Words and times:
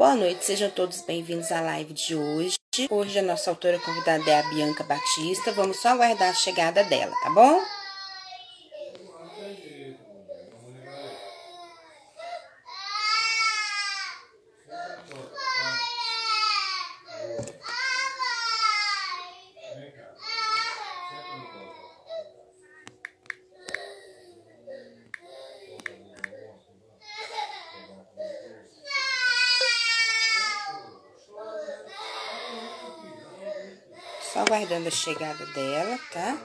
Boa 0.00 0.16
noite, 0.16 0.46
sejam 0.46 0.70
todos 0.70 1.02
bem-vindos 1.02 1.52
à 1.52 1.60
live 1.60 1.92
de 1.92 2.16
hoje. 2.16 2.56
Hoje 2.88 3.18
a 3.18 3.22
nossa 3.22 3.50
autora 3.50 3.78
convidada 3.78 4.30
é 4.30 4.40
a 4.40 4.48
Bianca 4.48 4.82
Batista. 4.82 5.52
Vamos 5.52 5.76
só 5.76 5.90
aguardar 5.90 6.30
a 6.30 6.34
chegada 6.34 6.82
dela, 6.84 7.14
tá 7.22 7.28
bom? 7.28 7.60
Só 34.32 34.40
aguardando 34.40 34.79
a 34.79 34.79
chegada 34.90 35.44
dela, 35.46 35.98
tá? 36.12 36.38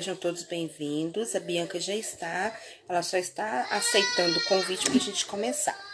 Sejam 0.00 0.16
todos 0.16 0.44
bem-vindos. 0.44 1.36
A 1.36 1.40
Bianca 1.40 1.78
já 1.78 1.94
está, 1.94 2.58
ela 2.88 3.02
só 3.02 3.18
está 3.18 3.66
aceitando 3.70 4.38
o 4.38 4.44
convite 4.46 4.86
para 4.86 4.96
a 4.96 4.98
gente 4.98 5.26
começar. 5.26 5.89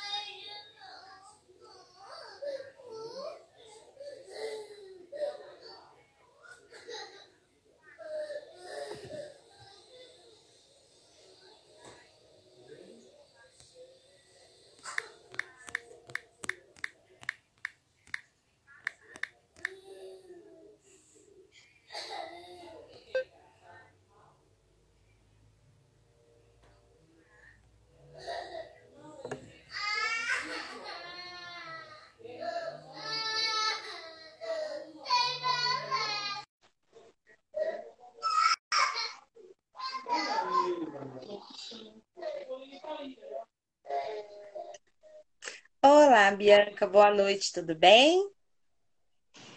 Bianca, 46.37 46.87
boa 46.87 47.11
noite, 47.13 47.53
tudo 47.53 47.75
bem? 47.75 48.31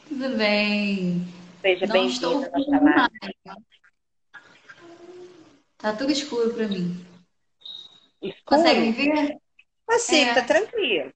Tudo 0.08 0.38
bem. 0.38 1.22
Seja 1.62 1.86
bem-vinda 1.88 2.48
à 2.48 2.60
nossa 2.60 2.80
live. 2.80 3.64
Tá 5.78 5.94
tudo 5.96 6.12
escuro 6.12 6.54
para 6.54 6.68
mim. 6.68 7.06
Consegue 8.46 8.80
me 8.80 8.90
Escuro? 8.90 9.16
ver? 9.16 9.38
Consigo, 9.86 10.34
tá 10.34 10.40
É. 10.42 10.46
tranquilo. 10.46 11.14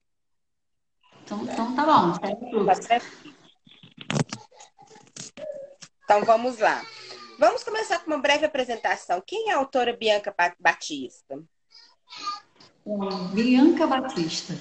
Então, 1.22 1.42
então 1.44 1.74
tá 1.74 1.84
bom, 1.84 2.12
Tá 2.12 2.28
tudo. 2.28 2.66
tranquilo. 2.66 3.04
Então 6.04 6.24
vamos 6.24 6.58
lá. 6.58 6.82
Vamos 7.38 7.64
começar 7.64 7.98
com 8.00 8.10
uma 8.10 8.18
breve 8.18 8.44
apresentação. 8.46 9.22
Quem 9.26 9.50
é 9.50 9.54
a 9.54 9.58
autora 9.58 9.96
Bianca 9.96 10.32
Ba- 10.36 10.54
Batista? 10.60 11.42
Bianca 13.32 13.86
Batista. 13.86 14.54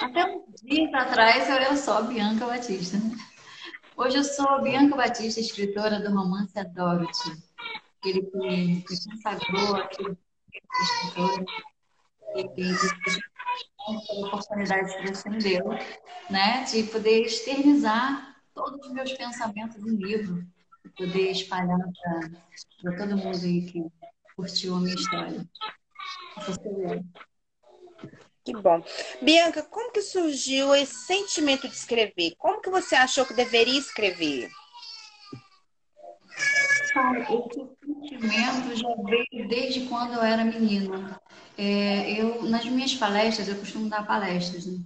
Até 0.00 0.26
uns 0.26 0.60
dias 0.60 0.92
atrás 0.92 1.48
eu 1.48 1.54
era 1.54 1.76
só 1.76 2.02
Bianca 2.02 2.46
Batista. 2.46 2.96
Hoje 3.96 4.16
eu 4.16 4.24
sou 4.24 4.60
Bianca 4.60 4.96
Batista, 4.96 5.40
escritora 5.40 6.00
do 6.00 6.12
romance 6.12 6.58
Adoro-te. 6.58 7.30
Aquele 8.00 8.22
que 8.22 8.36
me 8.36 8.82
consagrou, 8.82 9.76
aquele 9.76 10.18
escritor 10.82 11.44
e 12.36 12.42
a 13.86 14.26
oportunidade 14.26 14.96
que 14.96 15.04
Deus 15.04 15.24
me 15.24 15.38
deu, 15.38 15.64
né, 16.28 16.64
de 16.64 16.82
poder 16.84 17.22
externizar 17.22 18.36
todos 18.52 18.84
os 18.84 18.92
meus 18.92 19.12
pensamentos 19.12 19.76
em 19.76 19.96
livro, 19.96 20.44
poder 20.96 21.30
espalhar 21.30 21.78
para 22.82 22.96
todo 22.96 23.16
mundo 23.16 23.38
aí 23.44 23.62
que 23.66 23.84
curtiu 24.34 24.74
a 24.74 24.80
minha 24.80 24.94
história. 24.94 25.48
Essa 26.36 26.52
sou. 26.54 27.04
Que 28.44 28.52
bom. 28.52 28.84
Bianca, 29.22 29.62
como 29.62 29.90
que 29.90 30.02
surgiu 30.02 30.74
esse 30.74 31.06
sentimento 31.06 31.66
de 31.66 31.74
escrever? 31.74 32.34
Como 32.36 32.60
que 32.60 32.68
você 32.68 32.94
achou 32.94 33.24
que 33.24 33.32
deveria 33.32 33.78
escrever? 33.78 34.50
Esse 36.94 37.68
sentimento 37.80 38.76
já 38.76 38.94
veio 39.02 39.48
desde 39.48 39.86
quando 39.88 40.14
eu 40.14 40.22
era 40.22 40.44
menina. 40.44 41.18
É, 41.56 42.20
eu, 42.20 42.42
nas 42.42 42.66
minhas 42.66 42.94
palestras, 42.94 43.48
eu 43.48 43.56
costumo 43.56 43.88
dar 43.88 44.06
palestras, 44.06 44.66
né? 44.66 44.78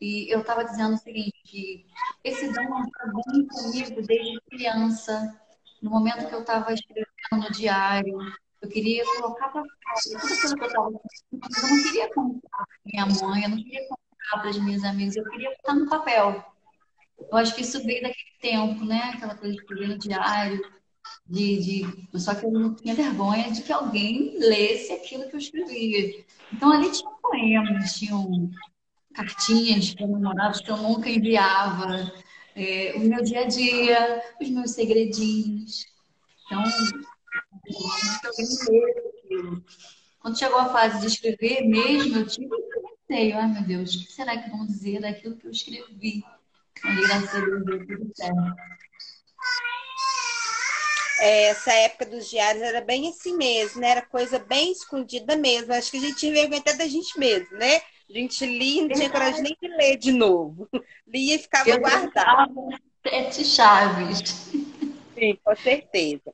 E 0.00 0.32
eu 0.32 0.40
estava 0.40 0.64
dizendo 0.64 0.94
o 0.94 0.98
seguinte, 0.98 1.32
que 1.44 1.86
esse 2.24 2.52
dom 2.52 2.82
está 2.84 3.06
bem 3.06 3.46
comigo 3.46 4.02
desde 4.02 4.40
criança, 4.50 5.40
no 5.82 5.90
momento 5.90 6.28
que 6.28 6.34
eu 6.34 6.40
estava 6.40 6.72
escrevendo 6.72 7.08
no 7.32 7.50
diário, 7.50 8.18
eu 8.60 8.68
queria 8.68 9.04
colocar 9.04 9.48
para 9.48 9.62
fora 9.62 10.20
tudo 10.20 10.34
aquilo 10.34 10.54
que 10.56 10.62
eu 10.62 10.66
estava 10.66 10.90
sentindo, 10.90 11.62
eu 11.62 11.68
não 11.68 11.82
queria 11.82 12.14
contar 12.14 12.66
para 12.66 12.78
minha 12.84 13.06
mãe, 13.06 13.42
eu 13.42 13.48
não 13.50 13.56
queria 13.56 13.88
contar 13.88 14.40
para 14.40 14.50
as 14.50 14.58
minhas 14.58 14.84
amigas, 14.84 15.16
eu 15.16 15.30
queria 15.30 15.50
botar 15.50 15.74
no 15.74 15.88
papel. 15.88 16.44
Eu 17.18 17.36
acho 17.36 17.54
que 17.54 17.62
isso 17.62 17.82
veio 17.84 18.02
daquele 18.02 18.38
tempo, 18.40 18.84
né? 18.84 19.12
Aquela 19.14 19.34
coisa 19.34 19.54
de 19.54 19.60
escrever 19.60 19.98
diário, 19.98 20.60
de, 21.26 21.58
de... 21.58 22.18
Só 22.18 22.34
que 22.34 22.46
eu 22.46 22.50
não 22.50 22.74
tinha 22.74 22.94
vergonha 22.94 23.50
de 23.50 23.62
que 23.62 23.72
alguém 23.72 24.38
lesse 24.38 24.92
aquilo 24.92 25.28
que 25.28 25.34
eu 25.34 25.38
escrevia. 25.38 26.24
Então 26.52 26.72
ali 26.72 26.90
tinha 26.90 27.10
poemas, 27.22 27.94
tinham 27.94 28.50
cartinhas 29.14 29.94
para 29.94 30.06
namorados 30.06 30.60
que 30.60 30.70
eu 30.70 30.76
nunca 30.76 31.10
enviava, 31.10 32.12
é, 32.54 32.92
o 32.96 33.00
meu 33.00 33.22
dia 33.22 33.42
a 33.42 33.46
dia, 33.46 34.22
os 34.40 34.48
meus 34.50 34.72
segredinhos. 34.72 35.84
Então, 36.46 36.64
eu. 39.30 39.62
Quando 40.20 40.38
chegou 40.38 40.58
a 40.58 40.72
fase 40.72 41.00
de 41.00 41.06
escrever 41.06 41.62
mesmo, 41.62 42.18
eu 42.18 42.26
tive 42.26 42.48
receio. 43.08 43.36
Ai, 43.36 43.48
meu 43.48 43.62
Deus, 43.62 43.94
o 43.94 44.04
que 44.06 44.12
será 44.12 44.36
que 44.36 44.50
vão 44.50 44.66
dizer 44.66 45.00
daquilo 45.00 45.36
que 45.36 45.46
eu 45.46 45.50
escrevi? 45.50 46.24
Mas, 46.84 47.00
graças 47.00 47.34
a 47.34 47.40
Deus, 47.40 47.64
deu 47.64 47.86
tudo 47.86 48.12
certo. 48.14 48.56
É, 51.20 51.44
essa 51.46 51.72
época 51.72 52.06
dos 52.06 52.30
diários 52.30 52.62
era 52.62 52.80
bem 52.80 53.08
assim 53.08 53.36
mesmo, 53.36 53.80
né? 53.80 53.90
Era 53.90 54.02
coisa 54.02 54.38
bem 54.38 54.70
escondida 54.70 55.36
mesmo. 55.36 55.72
Acho 55.72 55.90
que 55.90 55.96
a 55.96 56.00
gente 56.00 56.16
tinha 56.16 56.32
vergonha 56.32 56.60
até 56.60 56.74
da 56.76 56.86
gente 56.86 57.18
mesmo, 57.18 57.56
né? 57.56 57.76
A 58.08 58.12
gente 58.12 58.46
lia 58.46 58.82
e 58.82 58.88
não 58.88 58.94
tinha 58.94 59.10
coragem 59.10 59.42
nem 59.42 59.56
de 59.60 59.68
ler 59.68 59.96
de 59.96 60.12
novo. 60.12 60.68
Lia 61.06 61.34
e 61.34 61.38
ficava 61.38 61.68
Eu 61.68 61.80
guardado. 61.80 62.68
sete 63.06 63.44
chaves. 63.44 64.18
Sim, 65.14 65.38
com 65.44 65.56
certeza. 65.56 66.32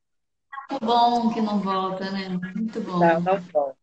Muito 0.75 0.87
bom 0.87 1.33
que 1.33 1.41
não 1.41 1.61
volta, 1.61 2.11
né? 2.11 2.29
Muito 2.29 2.81
bom. 2.81 2.99
Não, 2.99 3.21
não 3.21 3.41
volta. 3.41 3.77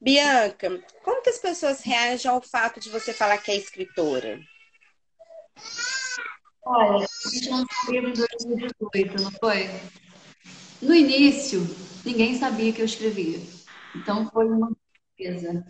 Bianca, 0.00 0.82
como 1.02 1.22
que 1.22 1.30
as 1.30 1.38
pessoas 1.38 1.80
reagem 1.80 2.30
ao 2.30 2.40
fato 2.40 2.78
de 2.78 2.90
você 2.90 3.12
falar 3.12 3.38
que 3.38 3.50
é 3.50 3.56
escritora? 3.56 4.40
Olha, 6.64 7.06
a 7.06 7.28
gente 7.30 7.50
lançou 7.50 7.66
o 7.88 7.92
livro 7.92 8.10
em 8.10 8.12
2018, 8.12 9.22
não 9.22 9.32
foi? 9.32 9.68
No 10.80 10.94
início, 10.94 11.60
ninguém 12.04 12.38
sabia 12.38 12.72
que 12.72 12.82
eu 12.82 12.86
escrevia. 12.86 13.40
Então 13.96 14.30
foi 14.30 14.46
uma 14.46 14.70
surpresa. 15.16 15.66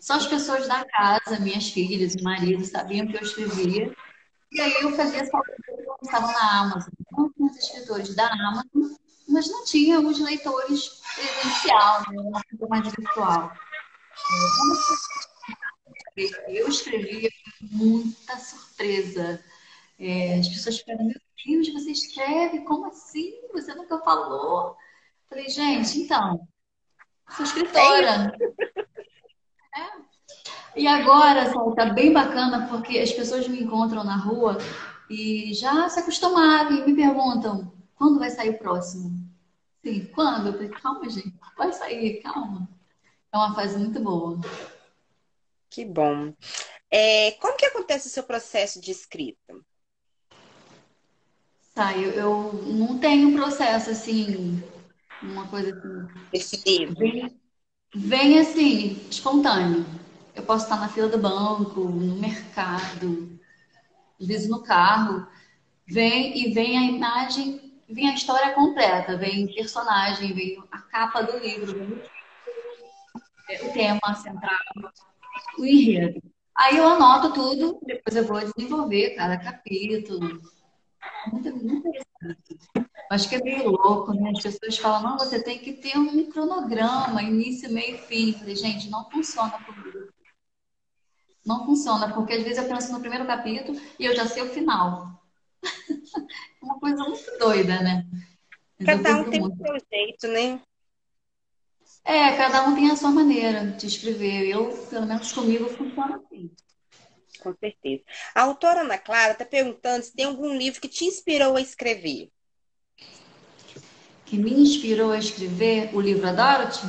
Só 0.00 0.14
as 0.14 0.26
pessoas 0.26 0.68
da 0.68 0.84
casa, 0.84 1.40
minhas 1.40 1.70
filhas 1.70 2.14
e 2.14 2.22
marido, 2.22 2.64
sabiam 2.64 3.06
que 3.06 3.16
eu 3.16 3.22
escrevia. 3.22 3.92
E 4.52 4.60
aí 4.60 4.74
eu 4.82 4.94
fazia 4.94 5.22
essa 5.22 5.38
leitura 5.38 5.98
que 5.98 6.14
eu 6.14 6.20
na 6.20 6.60
Amazon. 6.60 6.92
Então, 7.00 7.32
os 7.38 7.56
escritores 7.56 8.14
da 8.14 8.26
Amazon 8.26 8.92
mas 9.32 9.50
não 9.50 9.64
tínhamos 9.64 10.20
leitores 10.20 11.00
presencial, 11.14 12.02
né? 12.10 12.20
uma 12.20 12.42
coisa 12.42 12.66
mais 12.68 12.88
virtual. 12.88 13.52
Eu 16.48 16.68
escrevi 16.68 17.28
muita 17.60 18.38
surpresa. 18.38 19.42
É, 19.98 20.38
as 20.38 20.48
pessoas 20.48 20.78
ficaram, 20.78 21.04
meu 21.04 21.20
Deus, 21.46 21.72
você 21.72 21.90
escreve? 21.90 22.60
Como 22.60 22.86
assim? 22.86 23.34
Você 23.52 23.74
nunca 23.74 23.98
falou? 24.00 24.76
Falei, 25.28 25.48
gente, 25.48 26.00
então, 26.00 26.46
sou 27.30 27.44
escritora. 27.44 28.36
É. 29.74 30.02
E 30.74 30.86
agora, 30.86 31.52
sabe, 31.52 31.74
tá 31.74 31.84
bem 31.84 32.14
bacana 32.14 32.66
porque 32.66 32.98
as 32.98 33.12
pessoas 33.12 33.46
me 33.46 33.62
encontram 33.62 34.02
na 34.02 34.16
rua 34.16 34.56
e 35.10 35.52
já 35.52 35.86
se 35.90 36.00
acostumaram 36.00 36.72
e 36.72 36.86
me 36.86 36.94
perguntam 36.96 37.70
quando 37.94 38.18
vai 38.18 38.30
sair 38.30 38.50
o 38.50 38.58
próximo. 38.58 39.21
Sim, 39.84 40.06
quando? 40.14 40.48
Eu 40.48 40.52
falei, 40.52 40.68
calma, 40.68 41.08
gente, 41.10 41.34
vai 41.56 41.72
sair, 41.72 42.22
calma. 42.22 42.68
É 43.32 43.36
uma 43.36 43.54
fase 43.54 43.78
muito 43.78 44.00
boa. 44.00 44.38
Que 45.68 45.84
bom. 45.84 46.32
É, 46.90 47.32
como 47.32 47.56
que 47.56 47.64
acontece 47.64 48.06
o 48.06 48.10
seu 48.10 48.22
processo 48.22 48.80
de 48.80 48.90
escrita? 48.90 49.54
Tá, 51.74 51.96
eu, 51.96 52.10
eu 52.10 52.52
não 52.66 52.98
tenho 52.98 53.32
processo 53.32 53.90
assim, 53.90 54.62
uma 55.22 55.48
coisa 55.48 55.70
assim. 55.70 56.20
Definido. 56.30 56.94
Vem, 56.94 57.40
vem 57.94 58.38
assim, 58.38 59.08
espontâneo. 59.10 59.86
Eu 60.34 60.42
posso 60.44 60.64
estar 60.64 60.78
na 60.78 60.88
fila 60.90 61.08
do 61.08 61.18
banco, 61.18 61.80
no 61.80 62.16
mercado, 62.16 63.38
às 64.20 64.26
vezes 64.26 64.48
no 64.50 64.62
carro. 64.62 65.26
Vem 65.86 66.38
e 66.38 66.52
vem 66.52 66.76
a 66.76 66.84
imagem, 66.84 67.71
vem 67.88 68.08
a 68.08 68.14
história 68.14 68.54
completa, 68.54 69.16
vem 69.16 69.52
personagem, 69.54 70.34
vem 70.34 70.62
a 70.70 70.78
capa 70.80 71.22
do 71.22 71.38
livro, 71.38 71.72
vem 73.48 73.68
o 73.68 73.72
tema 73.72 74.14
central, 74.14 74.92
o 75.58 75.64
enredo. 75.64 76.22
Aí 76.54 76.76
eu 76.76 76.86
anoto 76.86 77.32
tudo, 77.32 77.80
depois 77.82 78.14
eu 78.14 78.26
vou 78.26 78.40
desenvolver 78.40 79.16
cada 79.16 79.38
capítulo. 79.38 80.40
Muito, 81.30 81.56
muito 81.56 81.88
interessante. 81.88 82.58
Acho 83.10 83.28
que 83.28 83.34
é 83.36 83.42
meio 83.42 83.70
louco, 83.70 84.12
né? 84.12 84.32
As 84.34 84.42
pessoas 84.42 84.78
falam, 84.78 85.02
não, 85.02 85.18
você 85.18 85.42
tem 85.42 85.58
que 85.58 85.72
ter 85.74 85.98
um 85.98 86.30
cronograma, 86.30 87.22
início, 87.22 87.72
meio 87.72 87.96
e 87.96 87.98
fim. 87.98 88.32
Eu 88.32 88.38
falei, 88.38 88.56
gente, 88.56 88.90
não 88.90 89.08
funciona 89.10 89.52
comigo. 89.64 90.08
Não 91.44 91.64
funciona, 91.66 92.12
porque 92.12 92.34
às 92.34 92.42
vezes 92.42 92.58
eu 92.58 92.68
penso 92.68 92.92
no 92.92 93.00
primeiro 93.00 93.26
capítulo 93.26 93.78
e 93.98 94.04
eu 94.04 94.14
já 94.14 94.26
sei 94.26 94.42
o 94.42 94.50
final. 94.50 95.21
Coisa 96.82 97.04
muito 97.04 97.38
doida, 97.38 97.80
né? 97.80 98.04
Cada 98.84 99.14
um 99.14 99.30
tem 99.30 99.40
o 99.40 99.56
seu 99.56 99.78
jeito, 99.88 100.26
né? 100.26 100.60
É, 102.04 102.36
cada 102.36 102.66
um 102.66 102.74
tem 102.74 102.90
a 102.90 102.96
sua 102.96 103.12
maneira 103.12 103.64
de 103.64 103.86
escrever. 103.86 104.48
Eu, 104.48 104.76
pelo 104.90 105.06
menos 105.06 105.30
comigo, 105.30 105.68
funciona 105.68 106.16
assim. 106.16 106.50
Com 107.40 107.54
certeza. 107.54 108.02
A 108.34 108.42
autora 108.42 108.80
Ana 108.80 108.98
Clara 108.98 109.30
está 109.30 109.44
perguntando 109.44 110.02
se 110.02 110.12
tem 110.12 110.24
algum 110.24 110.56
livro 110.56 110.80
que 110.80 110.88
te 110.88 111.04
inspirou 111.04 111.56
a 111.56 111.60
escrever. 111.60 112.32
Que 114.26 114.36
me 114.36 114.52
inspirou 114.52 115.12
a 115.12 115.18
escrever 115.18 115.94
o 115.94 116.00
livro 116.00 116.26
A 116.26 116.32
Dorothy? 116.32 116.88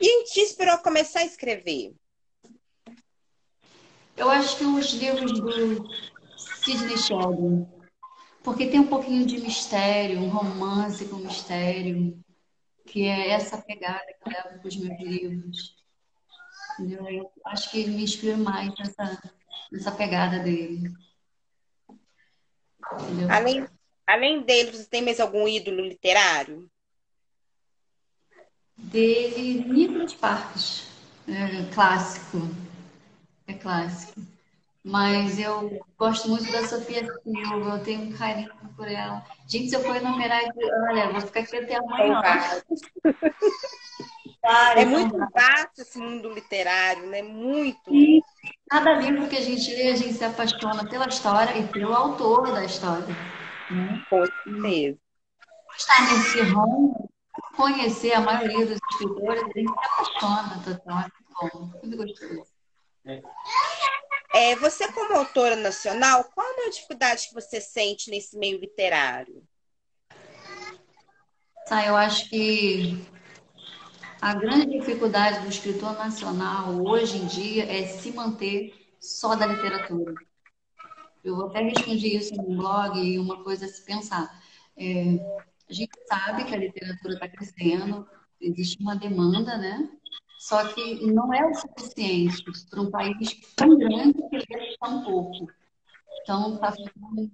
E 0.00 0.24
te 0.24 0.40
inspirou 0.40 0.72
a 0.72 0.78
começar 0.78 1.20
a 1.20 1.26
escrever? 1.26 1.92
Eu 4.16 4.30
acho 4.30 4.56
que 4.56 4.64
os 4.64 4.90
livros 4.94 5.38
do 5.38 5.86
Sidney 6.64 6.96
Sheldon. 6.96 7.79
Porque 8.42 8.66
tem 8.66 8.80
um 8.80 8.86
pouquinho 8.86 9.26
de 9.26 9.38
mistério, 9.38 10.18
um 10.18 10.28
romance 10.28 11.04
com 11.06 11.16
mistério 11.16 12.18
que 12.86 13.06
é 13.06 13.30
essa 13.30 13.56
pegada 13.56 14.04
que 14.04 14.28
eu 14.28 14.32
levo 14.32 14.58
para 14.58 14.68
os 14.68 14.76
meus 14.76 15.00
livros. 15.00 15.76
Entendeu? 16.78 17.08
Eu 17.08 17.32
acho 17.46 17.70
que 17.70 17.80
ele 17.80 17.92
me 17.92 18.02
inspira 18.02 18.36
mais 18.36 18.72
nessa, 18.76 19.22
nessa 19.70 19.92
pegada 19.92 20.40
dele. 20.40 20.92
Entendeu? 23.02 23.30
Além, 23.30 23.68
além 24.06 24.42
dele, 24.42 24.72
você 24.72 24.86
tem 24.86 25.02
mais 25.02 25.20
algum 25.20 25.46
ídolo 25.46 25.82
literário? 25.82 26.68
Dele, 28.76 29.64
Nicolas 29.68 30.14
Parks. 30.14 30.88
É 31.28 31.72
clássico. 31.72 32.38
É 33.46 33.52
clássico. 33.52 34.20
Mas 34.82 35.38
eu 35.38 35.80
gosto 36.00 36.30
muito 36.30 36.50
da 36.50 36.66
Sofia 36.66 37.06
Silva, 37.22 37.76
eu 37.76 37.84
tenho 37.84 38.00
um 38.00 38.12
carinho 38.16 38.50
por 38.74 38.88
ela. 38.88 39.22
Gente, 39.46 39.68
se 39.68 39.76
eu 39.76 39.82
for 39.82 39.94
enumerar, 39.94 40.40
olha, 40.88 41.12
vou 41.12 41.20
ficar 41.20 41.40
aqui 41.40 41.58
até 41.58 41.76
amanhã. 41.76 42.22
É 44.74 44.86
muito 44.86 45.18
vasto 45.18 45.82
esse 45.82 45.98
mundo 45.98 46.32
literário, 46.32 47.06
né? 47.08 47.20
Muito. 47.20 47.94
E 47.94 48.22
cada 48.70 48.94
livro 48.94 49.28
que 49.28 49.36
a 49.36 49.42
gente 49.42 49.70
lê, 49.74 49.90
a 49.90 49.96
gente 49.96 50.14
se 50.14 50.24
apaixona 50.24 50.88
pela 50.88 51.06
história 51.06 51.58
e 51.58 51.68
pelo 51.68 51.92
autor 51.92 52.50
da 52.50 52.64
história. 52.64 53.14
Né? 53.70 54.02
Com 54.08 54.24
certeza. 54.24 54.98
Estar 55.76 56.00
nesse 56.08 56.40
ramo, 56.40 57.10
conhecer 57.54 58.14
a 58.14 58.20
maioria 58.22 58.64
dos 58.64 58.78
escritores, 58.90 59.42
a 59.42 59.58
gente 59.58 59.70
se 59.70 59.84
apaixona 59.84 60.62
total. 60.64 60.98
É 60.98 61.02
muito 61.02 61.58
bom, 61.58 61.78
muito 61.82 61.96
gostoso. 61.98 62.50
É. 63.04 63.20
É, 64.32 64.54
você, 64.56 64.90
como 64.92 65.14
autora 65.14 65.56
nacional, 65.56 66.24
qual 66.34 66.46
a 66.66 66.70
dificuldade 66.70 67.28
que 67.28 67.34
você 67.34 67.60
sente 67.60 68.10
nesse 68.10 68.38
meio 68.38 68.60
literário? 68.60 69.42
Tá, 71.66 71.86
eu 71.86 71.96
acho 71.96 72.28
que 72.28 73.04
a 74.20 74.34
grande 74.34 74.78
dificuldade 74.78 75.40
do 75.40 75.48
escritor 75.48 75.94
nacional 75.94 76.74
hoje 76.84 77.16
em 77.16 77.26
dia 77.26 77.64
é 77.64 77.86
se 77.86 78.12
manter 78.12 78.74
só 79.00 79.34
da 79.34 79.46
literatura. 79.46 80.14
Eu 81.24 81.46
até 81.46 81.62
respondi 81.62 82.16
isso 82.16 82.34
no 82.34 82.56
blog 82.56 82.98
e 82.98 83.18
uma 83.18 83.42
coisa 83.42 83.66
a 83.66 83.68
se 83.68 83.82
pensar. 83.82 84.42
É, 84.76 85.16
a 85.68 85.72
gente 85.72 85.92
sabe 86.08 86.44
que 86.44 86.54
a 86.54 86.58
literatura 86.58 87.14
está 87.14 87.28
crescendo, 87.28 88.06
existe 88.40 88.80
uma 88.80 88.96
demanda, 88.96 89.56
né? 89.58 89.88
Só 90.40 90.72
que 90.72 91.04
não 91.04 91.34
é 91.34 91.46
o 91.46 91.54
suficiente 91.54 92.42
para 92.70 92.80
um 92.80 92.90
país 92.90 93.38
tão 93.54 93.76
grande 93.76 94.14
que 94.14 94.36
ele 94.36 94.74
tão 94.80 95.04
pouco. 95.04 95.52
Então, 96.22 96.54
está 96.54 96.72
faltando 96.72 97.30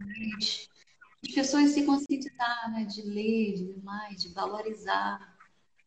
as 1.23 1.32
pessoas 1.32 1.70
se 1.70 1.87
conscientizar, 1.87 2.73
né, 2.73 2.85
de 2.85 3.03
ler, 3.03 3.55
de 3.55 3.81
mais, 3.85 4.20
de 4.20 4.35
valorizar, 4.35 5.38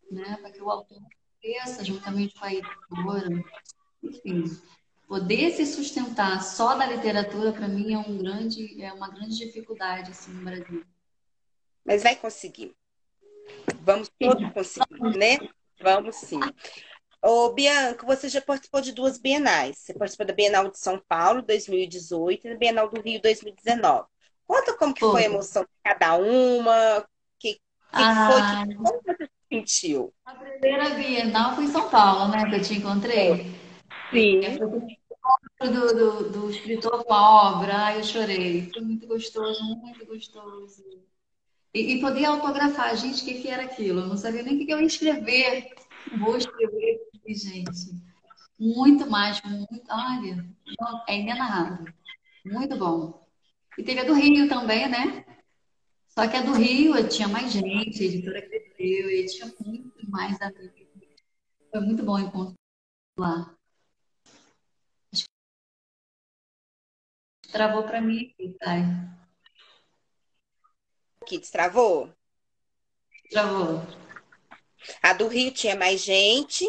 né, 0.09 0.37
para 0.37 0.49
que 0.49 0.61
o 0.61 0.69
autor 0.69 1.01
cresça 1.41 1.83
juntamente 1.83 2.39
com 2.39 2.45
a 2.45 2.53
editora. 2.53 3.43
Enfim, 4.01 4.43
poder 5.05 5.51
se 5.51 5.65
sustentar 5.65 6.41
só 6.41 6.73
da 6.77 6.85
literatura, 6.85 7.51
para 7.51 7.67
mim, 7.67 7.95
é, 7.95 7.97
um 7.97 8.17
grande, 8.17 8.81
é 8.81 8.93
uma 8.93 9.09
grande 9.09 9.37
dificuldade 9.37 10.11
assim, 10.11 10.31
no 10.31 10.41
Brasil. 10.41 10.85
Mas 11.83 12.01
vai 12.01 12.15
conseguir. 12.15 12.73
Vamos 13.81 14.09
todos 14.17 14.53
conseguir, 14.53 15.17
né? 15.17 15.37
Vamos 15.81 16.15
sim. 16.15 16.39
Ô, 17.21 17.51
Bianca, 17.51 18.05
você 18.05 18.29
já 18.29 18.41
participou 18.41 18.79
de 18.79 18.93
duas 18.93 19.17
bienais. 19.17 19.79
Você 19.79 19.93
participou 19.93 20.25
da 20.25 20.33
Bienal 20.33 20.71
de 20.71 20.79
São 20.79 21.01
Paulo, 21.05 21.41
2018, 21.41 22.47
e 22.47 22.49
da 22.51 22.57
Bienal 22.57 22.89
do 22.89 23.01
Rio, 23.01 23.21
2019. 23.21 24.07
Conta 24.47 24.73
como 24.77 24.93
que 24.93 25.01
foi 25.01 25.23
a 25.23 25.25
emoção 25.25 25.63
de 25.63 25.69
cada 25.83 26.15
uma, 26.15 27.05
que, 27.37 27.53
que 27.55 27.59
ah, 27.91 28.29
foi, 28.31 28.67
que, 28.67 28.75
como 28.75 29.01
você 29.03 29.25
se 29.25 29.31
sentiu? 29.51 30.13
A 30.25 30.33
primeira 30.33 30.91
Bienal 30.91 31.55
foi 31.55 31.65
em 31.65 31.71
São 31.71 31.89
Paulo, 31.89 32.31
né, 32.31 32.49
que 32.49 32.55
eu 32.55 32.61
te 32.61 32.73
encontrei. 32.75 33.53
Sim. 34.11 34.39
Do, 35.59 35.93
do, 35.93 36.29
do 36.29 36.49
escritor 36.49 37.03
com 37.03 37.13
a 37.13 37.51
obra, 37.51 37.75
ai, 37.75 37.99
eu 37.99 38.03
chorei. 38.03 38.71
Foi 38.71 38.81
muito 38.81 39.05
gostoso, 39.05 39.61
muito 39.75 40.05
gostoso. 40.05 40.83
E, 41.73 41.95
e 41.95 42.01
poder 42.01 42.25
autografar, 42.25 42.95
gente, 42.95 43.21
o 43.21 43.25
que, 43.25 43.41
que 43.41 43.49
era 43.49 43.63
aquilo? 43.63 43.99
Eu 43.99 44.07
não 44.07 44.17
sabia 44.17 44.41
nem 44.41 44.55
o 44.55 44.65
que 44.65 44.71
eu 44.71 44.79
ia 44.79 44.87
escrever. 44.87 45.75
Vou 46.17 46.37
escrever 46.37 47.08
gente. 47.33 47.91
Muito 48.59 49.09
mais, 49.09 49.41
muito. 49.43 49.85
Olha, 49.89 50.45
é 51.07 51.19
inenarrável. 51.19 51.85
Muito 52.45 52.77
bom. 52.77 53.27
E 53.77 53.83
teve 53.83 54.01
a 54.01 54.03
do 54.03 54.13
Rio 54.13 54.49
também, 54.49 54.89
né? 54.89 55.25
Só 56.09 56.27
que 56.27 56.35
a 56.35 56.41
do 56.41 56.53
Rio 56.53 57.07
tinha 57.07 57.27
mais 57.27 57.51
gente, 57.51 58.03
a 58.03 58.05
editora 58.05 58.41
cresceu, 58.41 59.09
e 59.09 59.25
tinha 59.27 59.53
muito 59.65 60.09
mais 60.09 60.39
amigos. 60.41 60.89
Foi 61.71 61.79
muito 61.81 62.03
bom 62.03 62.15
o 62.15 62.19
encontro 62.19 62.55
lá. 63.17 63.55
Travou 67.51 67.83
para 67.83 68.01
mim 68.01 68.31
aqui, 68.31 68.55
Thay. 68.59 68.83
Que 71.25 71.37
destravou? 71.37 72.13
Travou. 73.31 73.81
A 75.01 75.13
do 75.13 75.27
Rio 75.27 75.51
tinha 75.51 75.75
mais 75.75 76.01
gente. 76.01 76.65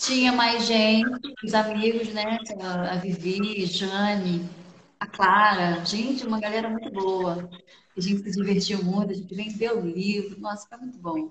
Tinha 0.00 0.32
mais 0.32 0.64
gente, 0.64 1.34
os 1.44 1.52
amigos, 1.52 2.08
né? 2.14 2.38
A 2.90 2.96
Vivi, 2.96 3.66
Jane, 3.66 4.48
a 4.98 5.06
Clara. 5.06 5.84
Gente, 5.84 6.26
uma 6.26 6.40
galera 6.40 6.70
muito 6.70 6.90
boa. 6.90 7.50
A 7.94 8.00
gente 8.00 8.22
se 8.22 8.30
divertiu 8.30 8.82
muito, 8.82 9.10
a 9.10 9.14
gente 9.14 9.34
vendeu 9.34 9.78
o 9.78 9.86
livro. 9.86 10.40
Nossa, 10.40 10.66
foi 10.66 10.78
muito 10.78 10.98
bom. 10.98 11.28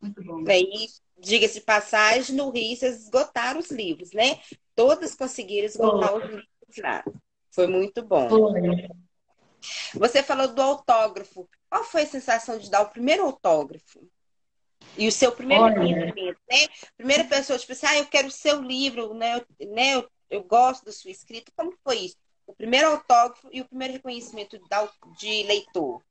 Muito 0.00 0.24
bom. 0.24 0.42
E, 0.48 0.86
diga-se 1.18 1.60
de 1.60 1.60
passagem, 1.60 2.34
no 2.34 2.48
Rio 2.48 2.74
vocês 2.74 3.02
esgotaram 3.02 3.60
os 3.60 3.70
livros, 3.70 4.12
né? 4.12 4.40
Todas 4.74 5.14
conseguiram 5.14 5.66
esgotar 5.66 6.08
foi. 6.08 6.24
os 6.24 6.30
livros 6.30 6.76
lá. 6.78 7.04
Foi 7.50 7.66
muito 7.66 8.02
bom. 8.02 8.30
Foi. 8.30 8.88
Você 9.94 10.22
falou 10.22 10.48
do 10.48 10.62
autógrafo. 10.62 11.46
Qual 11.68 11.84
foi 11.84 12.02
a 12.02 12.06
sensação 12.06 12.58
de 12.58 12.70
dar 12.70 12.80
o 12.80 12.88
primeiro 12.88 13.24
autógrafo? 13.24 14.00
E 14.96 15.08
o 15.08 15.12
seu 15.12 15.32
primeiro 15.32 15.66
livro, 15.82 16.06
né? 16.50 16.66
Primeira 16.96 17.24
pessoa, 17.24 17.58
tipo 17.58 17.72
assim, 17.72 17.86
ah, 17.86 17.98
eu 17.98 18.06
quero 18.06 18.28
o 18.28 18.32
seu 18.32 18.60
livro, 18.60 19.14
né? 19.14 19.36
Eu, 19.36 19.68
né? 19.68 19.94
Eu, 19.94 20.10
eu 20.28 20.42
gosto 20.44 20.84
da 20.84 20.92
sua 20.92 21.10
escrita. 21.10 21.52
Como 21.56 21.72
foi 21.82 21.98
isso? 21.98 22.16
O 22.46 22.54
primeiro 22.54 22.88
autógrafo 22.88 23.48
e 23.52 23.60
o 23.60 23.64
primeiro 23.64 23.94
reconhecimento 23.94 24.58
de 25.18 25.42
leitor? 25.44 26.02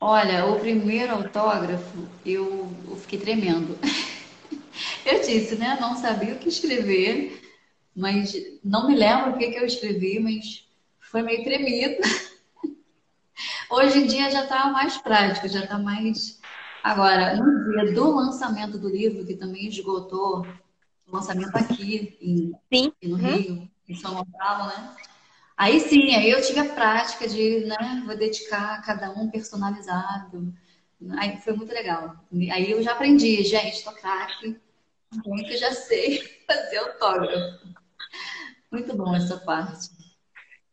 Olha, 0.00 0.46
o 0.46 0.58
primeiro 0.58 1.12
autógrafo, 1.12 2.08
eu, 2.24 2.72
eu 2.88 2.96
fiquei 2.96 3.18
tremendo. 3.18 3.78
eu 5.04 5.20
disse, 5.20 5.56
né? 5.56 5.76
Não 5.78 5.96
sabia 5.96 6.34
o 6.34 6.38
que 6.38 6.48
escrever, 6.48 7.42
mas 7.94 8.34
não 8.64 8.88
me 8.88 8.96
lembro 8.96 9.32
o 9.32 9.38
que, 9.38 9.50
que 9.50 9.58
eu 9.58 9.66
escrevi, 9.66 10.18
mas 10.18 10.66
foi 11.00 11.20
meio 11.22 11.44
tremido. 11.44 12.00
Hoje 13.68 13.98
em 13.98 14.06
dia 14.06 14.30
já 14.30 14.44
está 14.44 14.70
mais 14.70 14.96
prático, 14.96 15.48
já 15.48 15.64
está 15.64 15.78
mais. 15.78 16.39
Agora, 16.82 17.36
no 17.36 17.70
dia 17.70 17.92
do 17.92 18.10
lançamento 18.14 18.78
do 18.78 18.88
livro, 18.88 19.26
que 19.26 19.34
também 19.34 19.68
esgotou 19.68 20.46
o 21.06 21.14
lançamento 21.16 21.54
aqui 21.56 22.16
em, 22.20 22.52
sim. 22.72 22.92
no 23.02 23.16
uhum. 23.16 23.36
Rio, 23.36 23.70
em 23.88 23.94
São 23.94 24.14
Gonçalo, 24.14 24.68
né? 24.68 24.96
Aí 25.56 25.78
sim, 25.80 26.14
aí 26.14 26.30
eu 26.30 26.40
tive 26.40 26.60
a 26.60 26.74
prática 26.74 27.28
de, 27.28 27.66
né, 27.66 28.02
vou 28.06 28.16
dedicar 28.16 28.76
a 28.76 28.82
cada 28.82 29.10
um 29.10 29.30
personalizado. 29.30 30.54
Aí 31.18 31.36
foi 31.38 31.52
muito 31.52 31.72
legal. 31.72 32.16
Aí 32.50 32.70
eu 32.70 32.82
já 32.82 32.92
aprendi, 32.92 33.42
gente, 33.44 33.84
tô 33.84 33.92
craque, 33.92 34.58
muito 35.26 35.56
já 35.58 35.72
sei 35.72 36.22
fazer 36.48 36.78
autógrafo. 36.78 37.66
Muito 38.72 38.96
bom 38.96 39.14
essa 39.14 39.36
parte. 39.38 39.99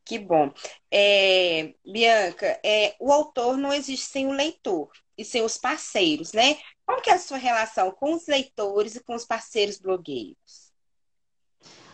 Que 0.08 0.18
bom. 0.18 0.54
É, 0.90 1.74
Bianca, 1.86 2.58
é, 2.64 2.96
o 2.98 3.12
autor 3.12 3.58
não 3.58 3.74
existe 3.74 4.06
sem 4.06 4.26
o 4.26 4.32
leitor 4.32 4.90
e 5.18 5.26
sem 5.26 5.42
os 5.42 5.58
parceiros, 5.58 6.32
né? 6.32 6.58
Qual 6.86 7.02
que 7.02 7.10
é 7.10 7.14
a 7.14 7.20
sua 7.20 7.38
relação 7.38 7.92
com 7.92 8.14
os 8.14 8.26
leitores 8.26 8.96
e 8.96 9.04
com 9.04 9.14
os 9.16 9.26
parceiros 9.26 9.78
blogueiros? 9.78 10.72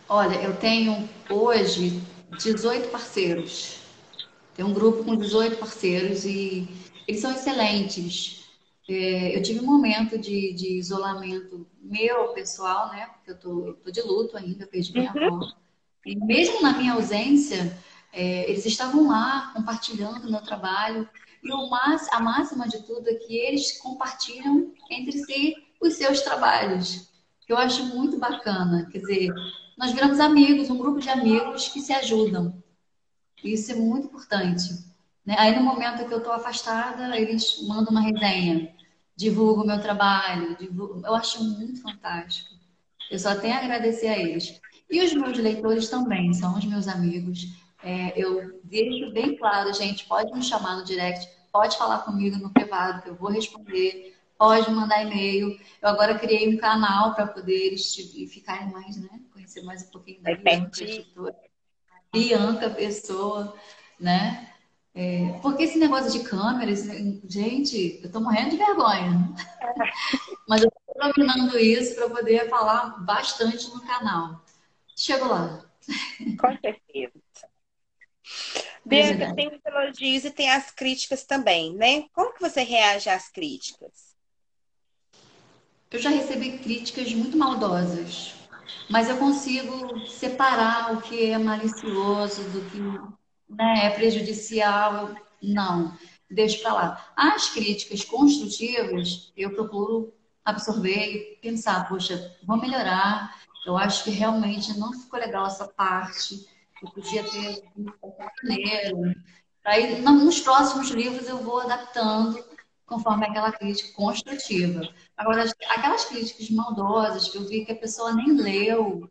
Olha, 0.08 0.36
eu 0.36 0.56
tenho 0.56 1.08
hoje 1.28 2.00
18 2.38 2.88
parceiros. 2.90 3.80
Tem 4.54 4.64
um 4.64 4.72
grupo 4.72 5.02
com 5.02 5.16
18 5.16 5.56
parceiros 5.56 6.24
e 6.24 6.68
eles 7.08 7.20
são 7.20 7.32
excelentes. 7.32 8.44
É, 8.88 9.36
eu 9.36 9.42
tive 9.42 9.58
um 9.58 9.66
momento 9.66 10.16
de, 10.16 10.52
de, 10.52 10.78
isolamento 10.78 11.66
meu, 11.82 12.28
pessoal, 12.28 12.90
né? 12.90 13.06
Porque 13.06 13.32
eu 13.32 13.38
tô, 13.40 13.66
eu 13.68 13.74
tô 13.74 13.90
de 13.90 14.02
luto 14.02 14.36
ainda, 14.36 14.68
perdi 14.68 14.92
minha 14.92 15.12
uhum. 15.12 15.34
avó. 15.34 15.64
E 16.06 16.14
mesmo 16.14 16.60
na 16.60 16.76
minha 16.76 16.92
ausência, 16.92 17.76
é, 18.14 18.48
eles 18.48 18.64
estavam 18.64 19.08
lá 19.08 19.50
compartilhando 19.52 20.26
o 20.26 20.30
meu 20.30 20.40
trabalho. 20.40 21.08
E 21.42 21.52
o 21.52 21.68
mais, 21.68 22.08
a 22.12 22.20
máxima 22.20 22.68
de 22.68 22.80
tudo 22.84 23.08
é 23.10 23.14
que 23.14 23.36
eles 23.36 23.78
compartilham 23.78 24.72
entre 24.88 25.18
si 25.24 25.54
os 25.80 25.94
seus 25.94 26.22
trabalhos. 26.22 27.10
Que 27.44 27.52
eu 27.52 27.58
acho 27.58 27.84
muito 27.86 28.16
bacana. 28.16 28.88
Quer 28.90 28.98
dizer, 28.98 29.30
nós 29.76 29.92
viramos 29.92 30.20
amigos, 30.20 30.70
um 30.70 30.78
grupo 30.78 31.00
de 31.00 31.10
amigos 31.10 31.68
que 31.68 31.80
se 31.80 31.92
ajudam. 31.92 32.62
Isso 33.42 33.72
é 33.72 33.74
muito 33.74 34.06
importante. 34.06 34.72
Né? 35.26 35.34
Aí 35.36 35.54
no 35.54 35.62
momento 35.62 36.06
que 36.06 36.14
eu 36.14 36.18
estou 36.18 36.32
afastada, 36.32 37.18
eles 37.18 37.62
mandam 37.66 37.90
uma 37.90 38.00
resenha, 38.00 38.72
divulgam 39.16 39.64
o 39.64 39.66
meu 39.66 39.80
trabalho. 39.80 40.56
Divulgam... 40.56 41.02
Eu 41.04 41.14
acho 41.14 41.42
muito 41.42 41.82
fantástico. 41.82 42.54
Eu 43.10 43.18
só 43.18 43.34
tenho 43.34 43.54
a 43.54 43.58
agradecer 43.58 44.06
a 44.06 44.18
eles. 44.18 44.60
E 44.88 45.02
os 45.02 45.12
meus 45.12 45.36
leitores 45.36 45.88
também, 45.88 46.32
são 46.32 46.56
os 46.56 46.64
meus 46.64 46.86
amigos. 46.86 47.63
É, 47.84 48.14
eu 48.16 48.60
deixo 48.64 49.12
bem 49.12 49.36
claro, 49.36 49.70
gente, 49.74 50.06
pode 50.06 50.32
me 50.32 50.42
chamar 50.42 50.76
no 50.76 50.84
direct, 50.84 51.28
pode 51.52 51.76
falar 51.76 51.98
comigo 51.98 52.38
no 52.38 52.50
privado, 52.50 53.02
que 53.02 53.10
eu 53.10 53.14
vou 53.14 53.30
responder, 53.30 54.16
pode 54.38 54.70
mandar 54.70 55.02
e-mail. 55.02 55.50
Eu 55.82 55.88
agora 55.90 56.18
criei 56.18 56.48
um 56.48 56.56
canal 56.56 57.14
para 57.14 57.26
poder 57.26 57.76
ficarem 57.76 58.72
mais, 58.72 58.96
né? 58.96 59.20
Conhecer 59.34 59.62
mais 59.64 59.82
um 59.82 59.90
pouquinho 59.90 60.22
da 60.22 60.34
Bianca, 60.34 61.36
Bianca, 62.10 62.70
pessoa, 62.70 63.54
né? 64.00 64.50
É, 64.94 65.38
porque 65.42 65.64
esse 65.64 65.78
negócio 65.78 66.10
de 66.10 66.26
câmeras, 66.26 66.84
gente, 67.28 68.00
eu 68.02 68.10
tô 68.10 68.18
morrendo 68.20 68.50
de 68.50 68.56
vergonha. 68.56 69.34
Mas 70.48 70.62
eu 70.62 70.70
tô 70.70 71.12
dominando 71.12 71.58
isso 71.58 71.96
para 71.96 72.08
poder 72.08 72.48
falar 72.48 73.04
bastante 73.04 73.68
no 73.70 73.82
canal. 73.82 74.42
Chego 74.96 75.26
lá. 75.26 75.64
Com 76.40 76.58
certeza. 76.60 77.23
Bianca, 78.84 79.34
tem 79.34 79.48
os 79.48 79.64
elogios 79.64 80.24
e 80.24 80.30
tem 80.30 80.50
as 80.50 80.70
críticas 80.70 81.24
também, 81.24 81.74
né? 81.74 82.04
Como 82.12 82.34
que 82.34 82.40
você 82.40 82.62
reage 82.62 83.08
às 83.08 83.28
críticas? 83.28 84.14
Eu 85.90 86.00
já 86.00 86.10
recebi 86.10 86.58
críticas 86.58 87.12
muito 87.12 87.36
maldosas, 87.36 88.34
mas 88.90 89.08
eu 89.08 89.16
consigo 89.16 90.06
separar 90.06 90.92
o 90.92 91.00
que 91.00 91.30
é 91.30 91.38
malicioso 91.38 92.42
do 92.50 92.60
que 92.70 92.78
né, 93.48 93.86
é 93.86 93.90
prejudicial. 93.90 95.14
Não, 95.42 95.96
deixo 96.30 96.60
para 96.62 96.72
lá. 96.72 97.12
As 97.16 97.50
críticas 97.50 98.04
construtivas, 98.04 99.32
eu 99.36 99.54
procuro 99.54 100.12
absorver 100.44 101.32
e 101.32 101.36
pensar, 101.40 101.88
poxa, 101.88 102.36
vou 102.44 102.56
melhorar. 102.56 103.34
Eu 103.64 103.78
acho 103.78 104.04
que 104.04 104.10
realmente 104.10 104.78
não 104.78 104.92
ficou 104.92 105.18
legal 105.18 105.46
essa 105.46 105.66
parte 105.66 106.46
podia 106.90 107.22
ter 107.24 107.62
maneiro. 108.42 109.14
Aí, 109.64 110.00
nos 110.02 110.40
próximos 110.40 110.90
livros, 110.90 111.28
eu 111.28 111.38
vou 111.38 111.60
adaptando 111.60 112.44
conforme 112.86 113.26
aquela 113.26 113.50
crítica 113.52 113.94
construtiva. 113.94 114.82
Agora, 115.16 115.44
aquelas 115.70 116.04
críticas 116.04 116.50
maldosas 116.50 117.28
que 117.28 117.38
eu 117.38 117.48
vi 117.48 117.64
que 117.64 117.72
a 117.72 117.76
pessoa 117.76 118.14
nem 118.14 118.32
leu, 118.32 119.10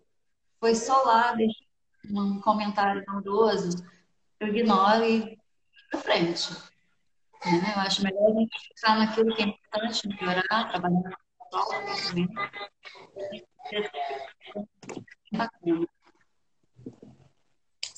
foi 0.59 0.75
só 0.75 1.03
lá 1.03 1.33
deixar 1.33 1.65
um 2.09 2.39
comentário 2.39 3.03
maldoso, 3.07 3.83
eu 4.39 4.47
ignoro 4.47 5.03
e 5.03 5.37
para 5.89 5.99
frente. 5.99 6.53
Né? 7.45 7.73
Eu 7.75 7.81
acho 7.81 8.03
melhor 8.03 8.31
a 8.31 8.33
gente 8.39 8.59
ficar 8.67 8.97
naquilo 8.97 9.35
que 9.35 9.43
é 9.43 9.45
importante, 9.45 10.07
melhorar, 10.07 10.69
trabalhar 10.69 11.01
na 11.01 11.17
escola, 11.43 11.83
Bacana. 15.31 15.87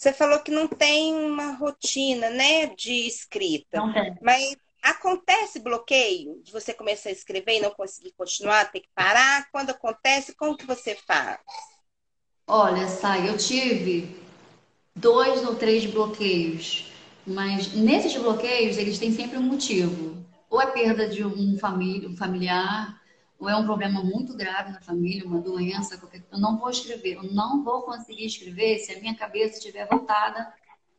Você 0.06 0.14
falou 0.14 0.38
que 0.38 0.52
não 0.52 0.68
tem 0.68 1.16
uma 1.16 1.54
rotina, 1.54 2.30
né, 2.30 2.68
de 2.68 3.08
escrita. 3.08 3.80
Não 3.80 3.92
tem. 3.92 4.16
Mas 4.22 4.56
acontece 4.80 5.58
bloqueio 5.58 6.40
de 6.44 6.52
você 6.52 6.76
começar 6.76 7.10
a 7.10 7.12
escrever 7.12 7.58
e 7.58 7.60
não 7.60 7.72
conseguir 7.72 8.14
continuar, 8.16 8.72
ter 8.72 8.82
que 8.82 8.90
parar? 8.94 9.50
Quando 9.52 9.72
acontece, 9.72 10.36
como 10.36 10.56
que 10.56 10.64
você 10.64 10.94
faz? 11.08 11.40
Olha, 12.46 12.88
Sai, 12.88 13.28
eu 13.28 13.36
tive 13.36 14.16
dois 14.96 15.44
ou 15.44 15.56
três 15.56 15.88
bloqueios, 15.88 16.92
mas 17.26 17.74
nesses 17.74 18.16
bloqueios 18.16 18.78
eles 18.78 19.00
têm 19.00 19.12
sempre 19.12 19.40
um 19.40 19.42
motivo. 19.42 20.24
Ou 20.52 20.62
é 20.62 20.68
perda 20.68 21.10
de 21.10 21.26
um, 21.26 21.58
família, 21.58 22.08
um 22.08 22.16
familiar, 22.16 23.02
ou 23.46 23.50
é 23.50 23.56
um 23.56 23.64
problema 23.64 24.04
muito 24.04 24.36
grave 24.36 24.72
na 24.72 24.82
família, 24.82 25.26
uma 25.26 25.40
doença, 25.40 25.98
qualquer... 25.98 26.24
eu 26.32 26.40
não 26.40 26.58
vou 26.58 26.70
escrever, 26.70 27.18
eu 27.18 27.24
não 27.24 27.64
vou 27.64 27.84
conseguir 27.84 28.26
escrever 28.26 28.80
se 28.80 28.92
a 28.92 29.00
minha 29.00 29.16
cabeça 29.16 29.60
estiver 29.60 29.88
voltada 29.88 30.52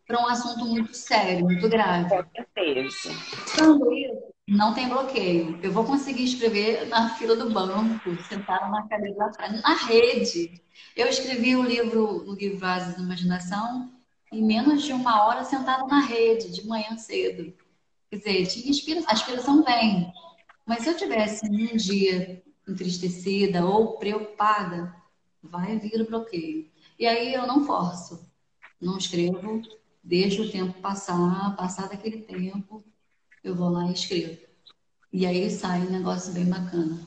para 0.07 0.23
um 0.23 0.29
assunto 0.29 0.65
muito 0.65 0.95
sério, 0.95 1.45
muito 1.45 1.69
grave. 1.69 2.09
Com 2.09 2.25
certeza. 2.33 3.11
Quando 3.57 3.93
isso, 3.93 4.23
não 4.47 4.73
tem 4.73 4.89
bloqueio. 4.89 5.59
Eu 5.61 5.73
vou 5.73 5.85
conseguir 5.85 6.23
escrever 6.23 6.87
na 6.87 7.17
fila 7.17 7.35
do 7.35 7.51
banco, 7.51 8.17
sentada 8.29 8.69
na 8.69 8.87
cadeira 8.87 9.17
lá 9.17 9.27
atrás, 9.27 9.61
na 9.61 9.75
rede. 9.75 10.63
Eu 10.95 11.09
escrevi 11.09 11.57
o 11.57 11.65
livro, 11.65 12.31
o 12.31 12.35
livro 12.35 12.59
Vasos 12.59 12.95
da 12.95 13.03
Imaginação, 13.03 13.91
em 14.33 14.45
menos 14.45 14.85
de 14.85 14.93
uma 14.93 15.27
hora 15.27 15.43
sentada 15.43 15.85
na 15.87 16.01
rede, 16.01 16.53
de 16.53 16.65
manhã 16.65 16.97
cedo. 16.97 17.53
Quer 18.09 18.19
dizer, 18.19 18.47
tinha 18.47 18.71
inspiração, 18.71 19.11
a 19.11 19.15
inspiração 19.15 19.65
vem. 19.65 20.13
Mas 20.67 20.83
se 20.83 20.91
eu 20.91 20.97
tivesse 20.97 21.47
um 21.47 21.77
dia 21.77 22.43
entristecida 22.69 23.65
ou 23.65 23.97
preocupada, 23.99 24.93
vai 25.41 25.79
vir 25.79 26.01
o 26.01 26.07
bloqueio. 26.07 26.69
E 26.99 27.07
aí 27.07 27.33
eu 27.33 27.47
não 27.47 27.65
forço, 27.65 28.29
não 28.81 28.99
escrevo, 28.99 29.63
deixo 30.03 30.43
o 30.43 30.51
tempo 30.51 30.81
passar, 30.81 31.55
passar 31.57 31.89
daquele 31.89 32.23
tempo, 32.23 32.85
eu 33.45 33.55
vou 33.55 33.69
lá 33.69 33.87
e 33.87 33.93
escrevo. 33.93 34.39
E 35.13 35.25
aí 35.25 35.49
sai 35.51 35.83
um 35.83 35.91
negócio 35.91 36.33
bem 36.33 36.47
bacana. 36.47 36.99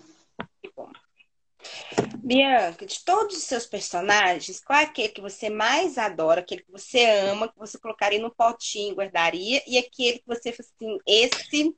Bianca, 2.24 2.86
de 2.86 3.04
todos 3.04 3.36
os 3.36 3.44
seus 3.44 3.66
personagens, 3.66 4.60
qual 4.64 4.80
é 4.80 4.84
aquele 4.84 5.10
que 5.10 5.22
você 5.22 5.50
mais 5.50 5.98
adora, 5.98 6.42
aquele 6.42 6.62
que 6.62 6.72
você 6.72 7.06
ama, 7.06 7.50
que 7.50 7.58
você 7.58 7.78
colocaria 7.78 8.22
no 8.22 8.34
potinho, 8.34 8.96
guardaria, 8.96 9.62
e 9.68 9.78
aquele 9.78 10.20
que 10.20 10.28
você 10.28 10.54
fala 10.54 10.70
assim, 10.70 10.98
esse 11.06 11.76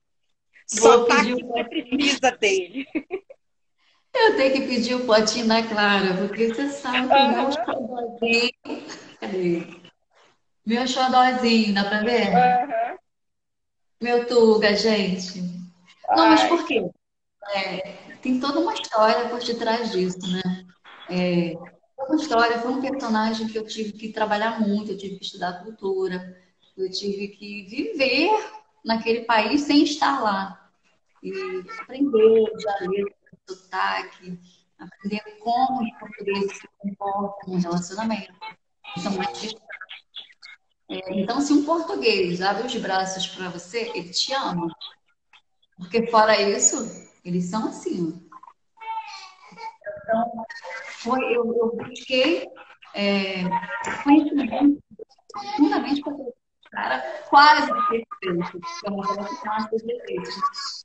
só 0.79 1.05
tá 1.05 1.21
aqui, 1.21 1.43
você 1.43 1.63
precisa 1.65 2.31
dele. 2.31 2.87
Eu 4.13 4.35
tenho 4.35 4.53
que 4.53 4.67
pedir 4.67 4.95
o 4.95 5.05
potinho 5.05 5.47
da 5.47 5.63
Clara, 5.63 6.15
porque 6.15 6.53
você 6.53 6.69
sabe 6.69 7.07
que 7.07 7.13
uhum. 7.13 7.31
meu 7.31 7.51
xodózinho. 7.51 8.51
Cadê? 9.19 9.67
Meu 10.65 10.87
xodózinho, 10.87 11.73
dá 11.73 11.85
pra 11.85 12.03
ver? 12.03 12.27
Uhum. 12.27 12.97
Meu 14.01 14.27
Tuga, 14.27 14.75
gente. 14.75 15.41
Não, 16.09 16.23
Ai. 16.23 16.29
mas 16.29 16.43
por 16.43 16.65
quê? 16.65 16.89
É, 17.53 17.97
tem 18.21 18.39
toda 18.39 18.59
uma 18.59 18.73
história 18.73 19.29
por 19.29 19.39
detrás 19.39 19.91
disso, 19.91 20.19
né? 20.31 20.65
É, 21.09 21.55
uma 21.97 22.15
história, 22.15 22.59
foi 22.59 22.71
um 22.71 22.81
personagem 22.81 23.47
que 23.47 23.57
eu 23.57 23.65
tive 23.65 23.93
que 23.93 24.11
trabalhar 24.11 24.59
muito, 24.59 24.91
eu 24.91 24.97
tive 24.97 25.17
que 25.17 25.25
estudar 25.25 25.63
cultura, 25.63 26.37
eu 26.77 26.89
tive 26.91 27.29
que 27.29 27.63
viver 27.63 28.29
naquele 28.83 29.21
país 29.21 29.61
sem 29.61 29.83
estar 29.83 30.21
lá. 30.21 30.60
E 31.23 31.63
aprender 31.79 32.51
já 32.59 32.77
ler 32.81 33.03
o 33.05 33.53
sotaque, 33.53 34.39
aprender 34.79 35.21
como 35.39 35.83
os 35.83 35.99
portugueses 35.99 36.57
se 36.57 36.67
comportam 36.79 37.53
no 37.53 37.59
relacionamento. 37.59 38.33
Mais 39.15 39.39
distantes. 39.39 39.71
É, 40.89 41.19
então, 41.21 41.39
se 41.39 41.53
um 41.53 41.63
português 41.63 42.41
abre 42.41 42.67
os 42.67 42.75
braços 42.75 43.25
para 43.27 43.49
você, 43.49 43.91
ele 43.95 44.09
te 44.09 44.33
ama. 44.33 44.67
Porque 45.77 46.07
fora 46.07 46.39
isso, 46.41 47.09
eles 47.23 47.45
são 47.45 47.69
assim. 47.69 48.29
Então, 50.03 50.45
foi, 51.01 51.23
eu, 51.33 51.45
eu 51.55 51.75
busquei 51.77 52.45
é, 52.93 53.43
conhecimento 54.03 54.83
profundamente 55.31 56.01
para 56.01 56.13
o 56.13 56.33
cara 56.71 57.23
quase 57.29 57.71
perfeito. 57.71 58.59
Eu 58.83 58.91
não 58.91 59.01
vou 59.01 59.23
ficar 59.23 59.49
mais 59.49 59.69
defeitos. 59.69 60.80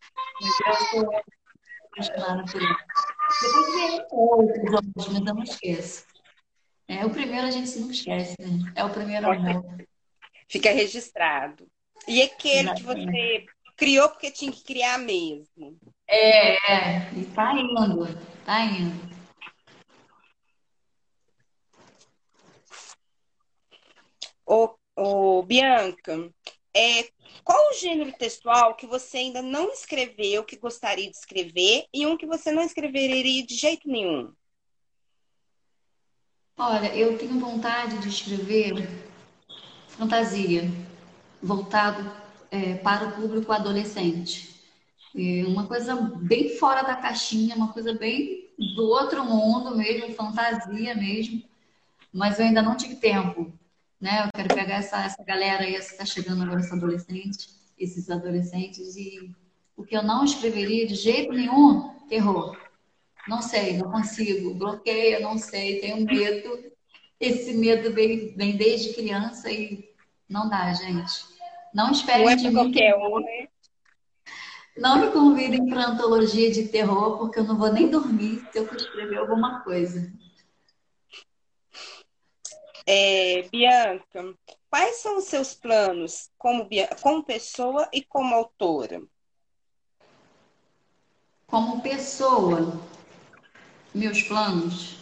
Apaixonada 1.93 2.45
por 2.45 2.63
ele. 2.63 2.77
Depois 3.43 3.75
vem 3.75 4.07
outros 4.11 5.07
mas 5.07 5.15
eu 5.15 5.35
não 5.35 5.43
esqueço. 5.43 6.05
É, 6.89 7.05
o 7.05 7.11
primeiro 7.11 7.47
a 7.47 7.51
gente 7.51 7.79
nunca 7.79 7.93
esquece, 7.93 8.37
né? 8.39 8.73
É 8.77 8.85
o 8.85 8.91
primeiro 8.91 9.31
amor. 9.31 9.65
Fica 10.49 10.71
registrado. 10.71 11.67
E 12.07 12.23
aquele 12.23 12.71
Exatamente. 12.71 13.07
que 13.07 13.13
você 13.13 13.47
criou 13.77 14.09
porque 14.09 14.31
tinha 14.31 14.53
que 14.53 14.63
criar 14.63 14.99
mesmo. 14.99 15.79
É, 16.09 16.55
é. 16.73 17.11
E 17.15 17.25
tá 17.35 17.53
indo, 17.55 18.07
tá 18.45 18.65
indo. 18.65 19.17
Ô, 24.47 24.77
ô, 24.95 25.43
Bianca, 25.43 26.33
é, 26.77 27.09
qual 27.43 27.71
o 27.71 27.75
gênero 27.75 28.13
textual 28.13 28.75
que 28.75 28.87
você 28.87 29.19
ainda 29.19 29.41
não 29.41 29.71
escreveu, 29.71 30.45
que 30.45 30.57
gostaria 30.57 31.11
de 31.11 31.17
escrever, 31.17 31.87
e 31.93 32.07
um 32.07 32.17
que 32.17 32.27
você 32.27 32.53
não 32.53 32.63
escreveria 32.63 33.47
de 33.47 33.55
jeito 33.55 33.89
nenhum? 33.89 34.33
Olha, 36.59 36.95
eu 36.95 37.17
tenho 37.17 37.39
vontade 37.39 37.99
de 37.99 38.09
escrever 38.09 38.89
fantasia, 39.89 40.71
voltado 41.43 42.13
é, 42.51 42.75
para 42.77 43.09
o 43.09 43.13
público 43.13 43.53
adolescente. 43.53 44.55
É 45.15 45.47
uma 45.47 45.67
coisa 45.67 45.95
bem 45.95 46.59
fora 46.59 46.83
da 46.83 46.97
caixinha, 46.97 47.57
uma 47.57 47.73
coisa 47.73 47.95
bem 47.95 48.51
do 48.75 48.85
outro 48.89 49.25
mundo 49.25 49.75
mesmo, 49.77 50.15
fantasia 50.15 50.95
mesmo, 50.95 51.43
mas 52.13 52.39
eu 52.39 52.47
ainda 52.47 52.61
não 52.61 52.77
tive 52.77 52.97
tempo, 52.97 53.53
né? 54.01 54.25
Eu 54.25 54.31
quero 54.35 54.55
pegar 54.55 54.77
essa, 54.77 55.05
essa 55.05 55.23
galera 55.25 55.65
aí 55.65 55.75
que 55.75 55.79
está 55.79 56.05
chegando 56.05 56.43
agora, 56.43 56.61
esse 56.61 56.73
adolescente, 56.73 57.49
esses 57.79 58.11
adolescentes, 58.11 58.97
e 58.97 59.35
o 59.77 59.85
que 59.85 59.97
eu 59.97 60.03
não 60.03 60.25
escreveria 60.25 60.87
de 60.87 60.95
jeito 60.95 61.33
nenhum, 61.33 61.95
terror. 62.09 62.57
Não 63.29 63.43
sei, 63.43 63.77
não 63.77 63.91
consigo, 63.91 64.55
bloqueio, 64.55 65.21
não 65.21 65.37
sei, 65.37 65.81
tenho 65.81 66.05
medo. 66.05 66.73
Esse 67.19 67.55
medo 67.55 67.93
vem, 67.93 68.35
vem 68.37 68.57
desde 68.57 68.95
criança 68.95 69.51
e 69.51 69.89
não 70.29 70.49
dá, 70.49 70.73
gente. 70.73 71.25
Não 71.75 71.91
esperem 71.91 72.25
não 72.25 72.31
é 72.31 72.37
de 72.37 72.51
mim. 72.51 72.75
Um, 72.97 73.21
né? 73.21 73.49
Não 74.77 75.01
me 75.01 75.11
convidem 75.11 75.67
para 75.67 75.89
antologia 75.89 76.51
de 76.51 76.69
terror, 76.69 77.19
porque 77.19 77.39
eu 77.39 77.45
não 77.45 77.57
vou 77.57 77.73
nem 77.73 77.89
dormir 77.89 78.47
se 78.53 78.59
eu 78.59 78.65
escrever 78.65 79.19
alguma 79.19 79.61
coisa. 79.61 80.13
É, 82.89 83.43
Bianca, 83.51 84.33
quais 84.71 84.97
são 85.03 85.19
os 85.19 85.25
seus 85.25 85.55
planos 85.55 86.31
como, 86.39 86.69
como 87.03 87.25
pessoa 87.25 87.89
e 87.93 88.01
como 88.01 88.33
autora? 88.33 89.03
Como 91.49 91.83
pessoa, 91.83 92.81
meus 93.93 94.23
planos. 94.23 94.99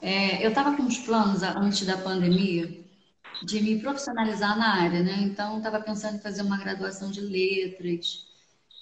É, 0.00 0.44
eu 0.44 0.48
estava 0.48 0.74
com 0.74 0.84
uns 0.84 0.98
planos 0.98 1.42
antes 1.42 1.84
da 1.84 1.98
pandemia 1.98 2.84
de 3.42 3.60
me 3.60 3.78
profissionalizar 3.78 4.56
na 4.58 4.82
área, 4.82 5.02
né? 5.02 5.18
Então, 5.20 5.58
estava 5.58 5.80
pensando 5.80 6.16
em 6.16 6.20
fazer 6.20 6.42
uma 6.42 6.56
graduação 6.56 7.10
de 7.10 7.20
letras, 7.20 8.26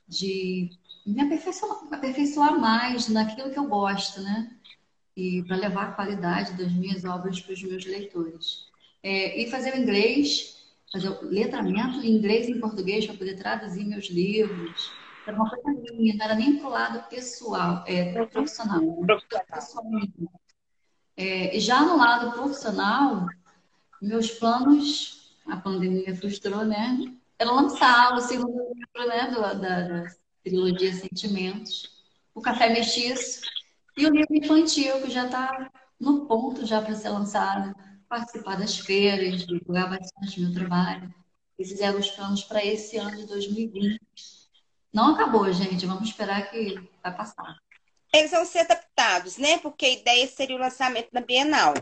de 0.09 0.71
me 1.05 1.23
aperfeiçoar, 1.23 1.93
aperfeiçoar 1.93 2.59
mais 2.59 3.09
naquilo 3.09 3.51
que 3.51 3.59
eu 3.59 3.67
gosto, 3.67 4.21
né? 4.23 4.57
E 5.17 5.43
para 5.45 5.57
levar 5.57 5.89
a 5.89 5.93
qualidade 5.93 6.53
das 6.53 6.71
minhas 6.73 7.05
obras 7.05 7.41
para 7.41 7.55
os 7.55 7.63
meus 7.63 7.85
leitores. 7.87 8.67
É, 9.03 9.41
e 9.41 9.51
fazer 9.51 9.75
o 9.75 9.79
inglês, 9.79 10.57
fazer 10.93 11.09
o 11.09 11.25
letramento 11.25 12.01
em 12.01 12.17
inglês 12.17 12.49
e 12.49 12.53
em 12.53 12.61
português 12.61 13.07
para 13.07 13.17
poder 13.17 13.37
traduzir 13.37 13.85
meus 13.85 14.07
livros. 14.11 14.91
Era 15.27 15.37
uma 15.37 15.49
coisa 15.49 15.93
minha, 15.95 16.15
não 16.15 16.25
era 16.25 16.35
nem 16.35 16.59
para 16.59 16.69
o 16.69 16.71
lado 16.71 17.09
pessoal, 17.09 17.83
é, 17.87 18.13
profissional. 18.27 18.81
Né? 18.81 19.07
Profissional. 19.07 20.03
É, 21.17 21.59
já 21.59 21.81
no 21.83 21.97
lado 21.97 22.33
profissional, 22.33 23.27
meus 24.01 24.31
planos, 24.31 25.35
a 25.47 25.57
pandemia 25.57 26.15
frustrou, 26.15 26.65
né? 26.65 26.99
Era 27.39 27.51
lançar 27.51 28.15
o 28.15 28.21
segundo 28.21 28.73
livro 28.75 29.09
né, 29.09 29.31
da, 29.31 29.55
da 29.55 30.07
trilogia 30.45 30.93
Sentimentos, 30.93 31.91
o 32.35 32.41
Café 32.41 32.69
Mestiço 32.69 33.41
e 33.97 34.07
o 34.07 34.11
livro 34.11 34.35
infantil, 34.35 35.01
que 35.03 35.11
já 35.11 35.27
está 35.27 35.71
no 35.99 36.27
ponto 36.27 36.67
já 36.67 36.83
para 36.83 36.95
ser 36.95 37.09
lançado, 37.09 37.75
participar 38.09 38.57
das 38.57 38.79
feiras, 38.79 39.47
divulgar 39.47 39.91
bastante 39.91 40.41
meu 40.41 40.53
trabalho. 40.53 41.13
Esses 41.59 41.81
eram 41.81 41.99
os 41.99 42.11
planos 42.11 42.45
para 42.45 42.65
esse 42.65 42.99
ano 42.99 43.17
de 43.17 43.27
2020. 43.27 43.99
Não 44.93 45.15
acabou, 45.15 45.51
gente. 45.53 45.87
Vamos 45.87 46.09
esperar 46.09 46.51
que 46.51 46.75
vai 47.03 47.17
passar. 47.17 47.57
Eles 48.13 48.31
vão 48.31 48.45
ser 48.45 48.61
adaptados, 48.61 49.37
né? 49.39 49.59
Porque 49.59 49.87
a 49.87 49.91
ideia 49.91 50.27
seria 50.27 50.57
o 50.57 50.59
lançamento 50.61 51.09
na 51.13 51.21
Bienal. 51.21 51.75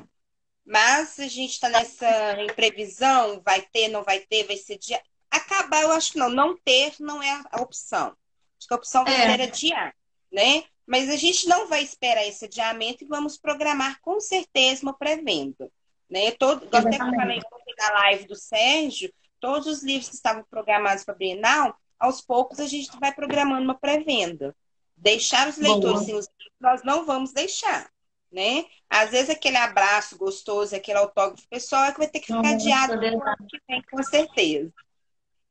Mas 0.64 1.18
a 1.18 1.26
gente 1.26 1.52
está 1.52 1.68
nessa 1.68 2.42
imprevisão, 2.42 3.42
vai 3.44 3.60
ter, 3.60 3.88
não 3.88 4.02
vai 4.02 4.20
ter, 4.20 4.46
vai 4.46 4.56
ser 4.56 4.78
dia. 4.78 5.00
Acabar, 5.30 5.82
eu 5.82 5.92
acho 5.92 6.12
que 6.12 6.18
não. 6.18 6.30
Não 6.30 6.56
ter 6.56 6.94
não 7.00 7.22
é 7.22 7.42
a 7.50 7.60
opção. 7.60 8.16
Acho 8.58 8.68
que 8.68 8.74
a 8.74 8.76
opção 8.76 9.04
vai 9.04 9.14
é. 9.14 9.36
ser 9.36 9.42
adiar, 9.42 9.94
né? 10.32 10.64
Mas 10.86 11.08
a 11.08 11.16
gente 11.16 11.48
não 11.48 11.68
vai 11.68 11.82
esperar 11.82 12.26
esse 12.26 12.44
adiamento 12.44 13.04
e 13.04 13.06
vamos 13.06 13.38
programar 13.38 14.00
com 14.00 14.20
certeza 14.20 14.82
uma 14.82 14.92
pré-venda. 14.92 15.70
Né? 16.08 16.30
Todo, 16.32 16.64
até 16.66 16.90
que 16.90 17.02
eu 17.02 17.14
falei 17.14 17.40
na 17.78 17.92
live 18.00 18.26
do 18.26 18.36
Sérgio, 18.36 19.12
todos 19.40 19.66
os 19.66 19.82
livros 19.82 20.08
que 20.08 20.14
estavam 20.14 20.44
programados 20.50 21.04
para 21.04 21.14
a 21.14 21.16
Bienal, 21.18 21.76
aos 21.98 22.20
poucos 22.20 22.60
a 22.60 22.66
gente 22.66 22.90
vai 23.00 23.12
programando 23.14 23.64
uma 23.64 23.74
pré-venda. 23.74 24.54
Deixar 24.96 25.48
os 25.48 25.56
leitores 25.56 26.04
sem 26.04 26.14
os 26.14 26.26
livros, 26.26 26.58
nós 26.60 26.82
não 26.84 27.04
vamos 27.04 27.32
deixar 27.32 27.90
né? 28.34 28.64
Às 28.90 29.10
vezes 29.10 29.30
aquele 29.30 29.56
abraço 29.56 30.18
gostoso, 30.18 30.74
aquele 30.74 30.98
autógrafo 30.98 31.48
pessoal 31.48 31.84
é 31.84 31.92
que 31.92 31.98
vai 31.98 32.08
ter 32.08 32.18
que 32.18 32.26
ficar 32.26 32.42
Nossa, 32.42 32.54
adiado 32.54 32.96
no 32.96 33.22
ano 33.22 33.46
que 33.48 33.58
vem, 33.68 33.82
com 33.90 34.02
certeza. 34.02 34.72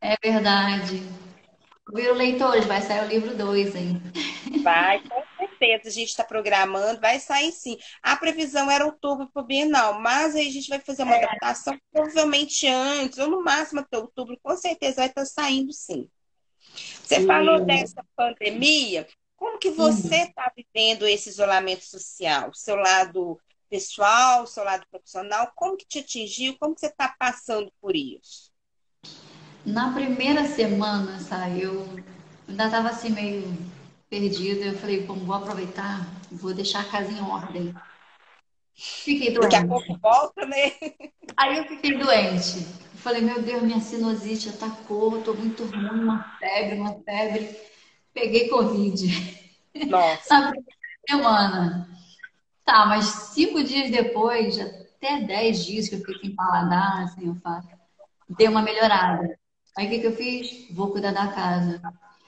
É 0.01 0.17
verdade. 0.21 1.01
Viram, 1.91 2.15
leitores? 2.15 2.65
Vai 2.65 2.81
sair 2.81 3.03
o 3.03 3.07
livro 3.07 3.35
2 3.35 3.75
aí. 3.75 4.01
Vai, 4.63 5.01
com 5.01 5.23
certeza. 5.37 5.89
A 5.89 5.91
gente 5.91 6.09
está 6.09 6.23
programando, 6.23 7.01
vai 7.01 7.19
sair 7.19 7.51
sim. 7.51 7.77
A 8.01 8.15
previsão 8.15 8.71
era 8.71 8.85
outubro 8.85 9.29
para 9.31 9.41
o 9.41 9.45
Bienal, 9.45 9.99
mas 9.99 10.35
aí 10.35 10.47
a 10.47 10.51
gente 10.51 10.69
vai 10.69 10.79
fazer 10.79 11.03
uma 11.03 11.15
é. 11.15 11.23
adaptação 11.23 11.77
provavelmente 11.91 12.67
antes, 12.67 13.17
ou 13.17 13.27
no 13.27 13.43
máximo 13.43 13.81
até 13.81 13.97
outubro, 13.97 14.39
com 14.41 14.55
certeza 14.55 14.97
vai 14.97 15.07
estar 15.07 15.21
tá 15.21 15.25
saindo 15.25 15.73
sim. 15.73 16.09
Você 17.03 17.19
sim. 17.19 17.27
falou 17.27 17.65
dessa 17.65 18.03
pandemia, 18.15 19.05
como 19.35 19.59
que 19.59 19.71
você 19.71 20.23
está 20.23 20.51
vivendo 20.55 21.05
esse 21.05 21.29
isolamento 21.29 21.83
social? 21.83 22.53
Seu 22.53 22.77
lado 22.77 23.39
pessoal, 23.69 24.47
seu 24.47 24.63
lado 24.63 24.85
profissional, 24.89 25.51
como 25.55 25.75
que 25.75 25.85
te 25.85 25.99
atingiu? 25.99 26.55
Como 26.57 26.73
que 26.73 26.79
você 26.79 26.87
está 26.87 27.13
passando 27.19 27.71
por 27.81 27.95
isso? 27.95 28.53
Na 29.65 29.93
primeira 29.93 30.45
semana, 30.45 31.19
sabe, 31.19 31.61
eu 31.61 31.87
ainda 32.47 32.65
estava 32.65 32.89
assim 32.89 33.09
meio 33.11 33.57
perdida. 34.09 34.65
Eu 34.65 34.77
falei, 34.77 35.05
bom, 35.05 35.15
vou 35.15 35.35
aproveitar, 35.35 36.05
vou 36.31 36.53
deixar 36.53 36.81
a 36.81 36.85
casa 36.85 37.11
em 37.11 37.21
ordem. 37.21 37.73
Fiquei 38.75 39.31
doente. 39.33 39.51
Daqui 39.51 39.55
a 39.55 39.67
pouco 39.67 39.97
volta, 39.99 40.45
né? 40.45 40.73
Aí 41.37 41.57
eu 41.57 41.65
fiquei 41.65 41.97
doente. 41.97 42.65
Falei, 42.95 43.21
meu 43.21 43.41
Deus, 43.41 43.63
minha 43.63 43.79
sinusite 43.79 44.49
atacou, 44.49 45.21
tô 45.21 45.33
muito 45.33 45.63
ruim, 45.65 46.03
uma 46.03 46.37
febre, 46.39 46.79
uma 46.79 46.93
febre. 47.03 47.57
Peguei 48.13 48.49
Covid. 48.49 49.07
Nossa. 49.87 50.39
Na 50.39 50.51
primeira 50.51 50.77
semana. 51.09 51.89
Tá, 52.65 52.85
mas 52.85 53.05
cinco 53.05 53.63
dias 53.63 53.91
depois, 53.91 54.59
até 54.59 55.21
dez 55.21 55.65
dias 55.65 55.89
que 55.89 55.95
eu 55.95 55.99
fiquei 55.99 56.19
sem 56.19 56.35
paladar, 56.35 57.07
sem 57.09 57.29
olfato, 57.29 57.67
deu 58.29 58.51
uma 58.51 58.61
melhorada. 58.61 59.37
Aí 59.77 59.87
o 59.87 59.89
que, 59.89 59.99
que 59.99 60.07
eu 60.07 60.15
fiz? 60.15 60.67
Vou 60.71 60.91
cuidar 60.91 61.11
da 61.11 61.27
casa. 61.27 61.81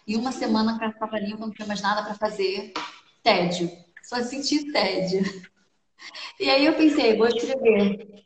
E 0.08 0.16
uma 0.16 0.32
semana 0.32 0.76
a 0.76 0.80
casa 0.80 0.94
estava 0.94 1.20
limpa, 1.20 1.46
não 1.46 1.52
tinha 1.52 1.68
mais 1.68 1.82
nada 1.82 2.04
para 2.04 2.16
fazer. 2.16 2.74
Tédio. 3.24 3.72
Só 4.04 4.22
senti 4.22 4.72
tédio. 4.72 5.24
E 6.40 6.50
aí 6.50 6.66
eu 6.66 6.76
pensei, 6.76 7.18
vou 7.18 7.28
escrever. 7.28 8.24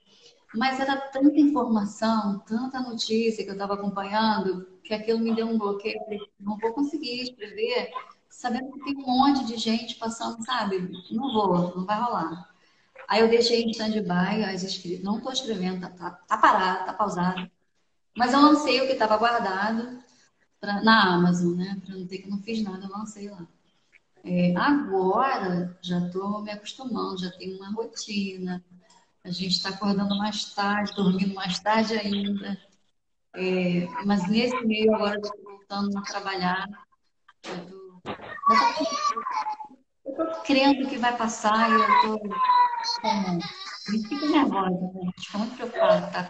Mas 0.55 0.79
era 0.79 0.97
tanta 0.97 1.39
informação, 1.39 2.39
tanta 2.39 2.79
notícia 2.79 3.43
que 3.43 3.49
eu 3.49 3.53
estava 3.53 3.75
acompanhando, 3.75 4.67
que 4.83 4.93
aquilo 4.93 5.19
me 5.19 5.35
deu 5.35 5.47
um 5.47 5.57
bloqueio. 5.57 5.99
não 6.39 6.57
vou 6.57 6.73
conseguir 6.73 7.21
escrever, 7.21 7.91
sabendo 8.29 8.71
que 8.71 8.83
tem 8.83 8.97
um 8.97 9.05
monte 9.05 9.45
de 9.45 9.57
gente 9.57 9.95
passando, 9.95 10.43
sabe? 10.43 10.91
Não 11.11 11.31
vou, 11.31 11.75
não 11.75 11.85
vai 11.85 12.01
rolar. 12.01 12.49
Aí 13.07 13.21
eu 13.21 13.29
deixei 13.29 13.63
em 13.63 13.71
stand-by. 13.71 15.01
Não 15.03 15.17
estou 15.17 15.31
escrevendo, 15.31 15.81
tá, 15.81 15.89
tá, 15.89 16.11
tá, 16.11 16.37
parado, 16.37 16.85
tá 16.85 16.93
pausado. 16.93 17.49
Mas 18.19 18.33
eu 18.33 18.41
lancei 18.41 18.81
o 18.81 18.85
que 18.85 18.91
estava 18.91 19.15
guardado 19.15 19.97
pra, 20.59 20.83
na 20.83 21.13
Amazon, 21.13 21.55
né? 21.55 21.81
Para 21.85 21.95
não 21.95 22.05
ter 22.05 22.17
que 22.17 22.29
não 22.29 22.37
fiz 22.41 22.61
nada, 22.61 22.85
eu 22.85 22.89
lancei 22.89 23.29
lá. 23.29 23.47
É, 24.25 24.53
agora 24.57 25.79
já 25.81 26.05
estou 26.05 26.41
me 26.41 26.51
acostumando, 26.51 27.21
já 27.21 27.31
tenho 27.31 27.55
uma 27.55 27.71
rotina. 27.71 28.61
A 29.23 29.31
gente 29.31 29.53
está 29.53 29.69
acordando 29.69 30.17
mais 30.17 30.53
tarde, 30.53 30.93
dormindo 30.97 31.33
mais 31.33 31.61
tarde 31.61 31.93
ainda. 31.93 32.61
É, 33.37 33.87
mas 34.05 34.27
nesse 34.27 34.65
meio 34.65 34.93
agora 34.93 35.15
estou 35.15 35.41
voltando 35.41 35.97
a 35.97 36.01
trabalhar. 36.01 36.67
Eu 40.05 40.11
estou 40.11 40.41
crendo 40.43 40.89
que 40.89 40.97
vai 40.97 41.15
passar 41.15 41.69
e 41.69 41.73
eu 41.73 41.95
estou. 41.95 42.19
Fico 43.89 44.25
nervosa, 44.25 44.69
né? 44.69 45.11
Estou 45.17 45.39
muito 45.39 45.55
preocupada. 45.55 46.11
Tá? 46.11 46.29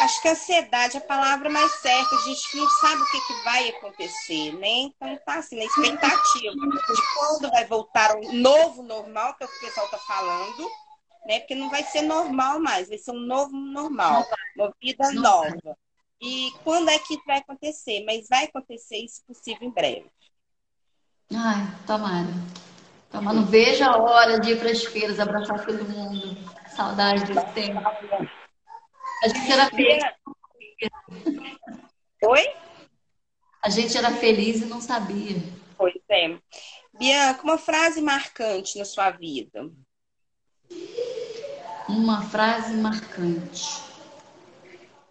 Acho 0.00 0.22
que 0.22 0.28
a 0.28 0.32
ansiedade 0.32 0.96
é 0.96 1.00
a 1.00 1.04
palavra 1.04 1.48
mais 1.48 1.72
certa. 1.80 2.14
A 2.14 2.20
gente 2.20 2.56
não 2.56 2.68
sabe 2.68 3.02
o 3.02 3.10
que, 3.10 3.20
que 3.20 3.44
vai 3.44 3.68
acontecer, 3.68 4.52
né? 4.58 4.68
Então 4.68 5.16
tá 5.24 5.38
assim, 5.38 5.56
na 5.56 5.64
expectativa 5.64 6.52
de 6.52 7.02
quando 7.14 7.50
vai 7.50 7.64
voltar 7.66 8.16
o 8.16 8.32
novo 8.32 8.82
normal, 8.82 9.34
que 9.34 9.44
é 9.44 9.46
o 9.46 9.50
que 9.50 9.56
o 9.56 9.60
pessoal 9.60 9.88
tá 9.88 9.98
falando 9.98 10.68
né? 11.26 11.40
Porque 11.40 11.54
não 11.54 11.70
vai 11.70 11.84
ser 11.84 12.02
normal 12.02 12.60
mais, 12.60 12.88
vai 12.88 12.98
ser 12.98 13.12
um 13.12 13.20
novo 13.20 13.56
normal, 13.56 14.26
uma 14.56 14.74
vida 14.80 15.12
nova. 15.12 15.76
E 16.20 16.52
quando 16.62 16.88
é 16.88 16.98
que 16.98 17.20
vai 17.26 17.38
acontecer? 17.38 18.04
Mas 18.04 18.28
vai 18.28 18.44
acontecer 18.44 18.98
isso 18.98 19.22
possível 19.26 19.66
em 19.66 19.70
breve. 19.70 20.10
Ai, 21.34 21.66
tomara. 21.86 22.28
Tomara. 23.12 23.36
Não 23.36 23.44
vejo 23.44 23.84
a 23.84 23.98
hora 23.98 24.40
de 24.40 24.52
ir 24.52 24.58
para 24.58 24.70
as 24.70 24.82
feiras, 24.84 25.20
abraçar 25.20 25.64
todo 25.64 25.84
mundo. 25.84 26.36
Saudade 26.74 27.26
desse 27.26 27.46
tempo. 27.52 27.80
A 29.22 29.28
gente 29.28 29.52
era 29.52 29.66
feliz. 29.66 30.02
Oi? 32.24 32.54
A 33.62 33.68
gente 33.68 33.96
era 33.96 34.10
feliz 34.12 34.62
e 34.62 34.64
não 34.64 34.80
sabia. 34.80 35.36
Pois 35.76 35.94
é. 36.10 36.38
Bianca, 36.98 37.42
uma 37.44 37.58
frase 37.58 38.00
marcante 38.00 38.78
na 38.78 38.84
sua 38.84 39.10
vida. 39.10 39.70
Uma 41.88 42.22
frase 42.22 42.74
marcante. 42.74 43.82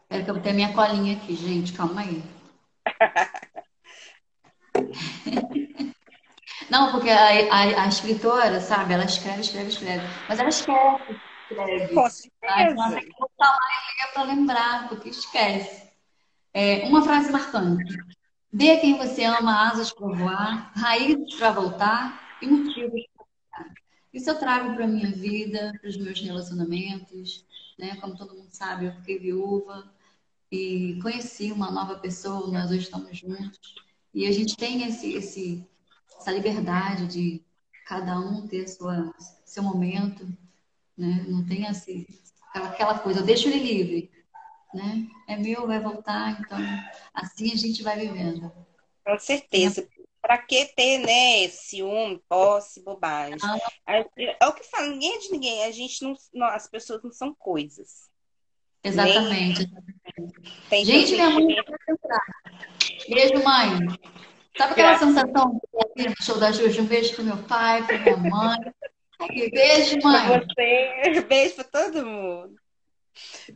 Espera 0.02 0.26
que 0.26 0.32
eu 0.32 0.42
ter 0.42 0.54
minha 0.54 0.74
colinha 0.74 1.16
aqui, 1.16 1.36
gente. 1.36 1.74
Calma 1.74 2.02
aí. 2.02 2.24
Não, 6.72 6.92
porque 6.92 7.10
a, 7.10 7.54
a, 7.54 7.84
a, 7.84 7.88
escritora, 7.88 8.62
sabe, 8.62 8.94
ela 8.94 9.04
escreve, 9.04 9.42
escreve, 9.42 9.70
escreve. 9.70 10.08
Mas 10.28 10.40
ela 10.40 10.50
esquece, 10.50 11.22
escreve. 11.50 11.94
Com 11.94 12.10
certeza. 12.10 12.36
Ela 12.42 12.90
tem 12.92 13.02
que 13.02 13.20
voltar 13.20 13.50
lá 13.50 13.68
e 13.70 14.02
ler 14.02 14.14
para 14.14 14.24
lembrar, 14.24 14.90
porque 14.90 15.10
esquece. 15.10 15.92
É, 16.54 16.88
uma 16.88 17.04
frase 17.04 17.32
marcante. 17.32 17.98
Dê 18.52 18.72
a 18.72 18.80
quem 18.80 18.98
você 18.98 19.24
ama 19.26 19.70
asas 19.70 19.94
para 19.94 20.08
voar, 20.08 20.72
raízes 20.76 21.36
para 21.36 21.52
voltar 21.52 22.38
e 22.42 22.48
motivos 22.48 23.02
isso 24.14 24.30
eu 24.30 24.38
trago 24.38 24.74
para 24.74 24.84
a 24.84 24.88
minha 24.88 25.10
vida, 25.10 25.74
para 25.80 25.90
os 25.90 25.98
meus 25.98 26.20
relacionamentos. 26.20 27.46
Né? 27.78 27.96
Como 27.98 28.18
todo 28.18 28.36
mundo 28.36 28.50
sabe, 28.52 28.86
eu 28.86 28.94
fiquei 28.96 29.18
viúva 29.18 29.90
e 30.52 31.00
conheci 31.02 31.52
uma 31.52 31.72
nova 31.72 31.96
pessoa, 31.96 32.52
nós 32.52 32.70
hoje 32.70 32.82
estamos 32.82 33.18
juntos. 33.18 33.76
E 34.14 34.28
a 34.28 34.32
gente 34.32 34.58
tem 34.58 34.84
esse, 34.84 35.14
esse, 35.14 35.66
essa 36.22 36.32
liberdade 36.32 37.08
de 37.08 37.44
cada 37.86 38.20
um 38.20 38.48
ter 38.48 38.68
sua, 38.68 39.14
seu 39.44 39.64
momento. 39.64 40.26
Né? 40.98 41.26
Não 41.28 41.46
tem 41.46 41.68
assim, 41.68 42.06
aquela 42.54 43.00
coisa, 43.00 43.20
eu 43.20 43.26
deixo 43.26 43.50
ele 43.50 43.60
livre. 43.60 44.12
Né? 44.74 45.08
É 45.28 45.36
meu, 45.36 45.68
vai 45.68 45.80
voltar, 45.82 46.40
então 46.40 46.58
assim 47.14 47.52
a 47.52 47.58
gente 47.58 47.84
vai 47.84 48.00
vivendo. 48.00 48.52
Com 49.06 49.20
certeza. 49.20 49.88
Para 50.22 50.38
que 50.38 50.66
ter, 50.76 51.00
né, 51.00 51.50
ciúme, 51.50 52.22
posse, 52.30 52.84
bobagem? 52.84 53.40
Ah. 53.44 53.58
É 54.40 54.46
o 54.46 54.54
que 54.54 54.64
fala, 54.64 54.88
ninguém 54.88 55.16
é 55.16 55.18
de 55.18 55.32
ninguém, 55.32 55.64
a 55.64 55.72
gente 55.72 56.04
não, 56.04 56.14
não 56.32 56.46
as 56.48 56.70
pessoas 56.70 57.02
não 57.04 57.12
são 57.12 57.34
coisas. 57.34 58.08
Exatamente. 58.84 59.68
Tem 60.70 60.86
gente, 60.86 61.14
minha 61.14 61.30
mãe 61.32 61.56
Beijo, 63.10 63.44
mãe. 63.44 63.88
Sabe 64.58 64.74
aquela 64.74 64.90
Graças. 64.90 65.08
sensação 65.08 65.62
de 65.96 66.10
no 66.10 66.16
show 66.22 66.38
da 66.38 66.52
Juju? 66.52 66.82
Um 66.82 66.86
beijo 66.86 67.16
pro 67.16 67.24
meu 67.24 67.38
pai, 67.38 67.86
pra 67.86 67.98
minha 68.00 68.18
mãe. 68.18 68.60
Beijo, 69.30 70.00
mãe. 70.04 70.28
Pra 70.28 70.40
você. 70.40 71.22
Beijo 71.28 71.56
pra 71.56 71.64
todo 71.64 72.06
mundo. 72.06 72.56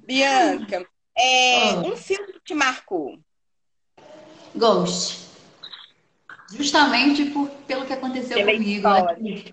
Bianca, 0.05 0.85
é, 1.17 1.73
oh. 1.75 1.93
um 1.93 1.97
filme 1.97 2.33
que 2.33 2.39
te 2.41 2.53
marcou? 2.53 3.19
Ghost. 4.53 5.25
Justamente 6.53 7.25
por, 7.25 7.49
pelo 7.67 7.85
que 7.85 7.93
aconteceu 7.93 8.37
Pela 8.37 8.51
comigo. 8.53 8.87
Né? 8.87 9.51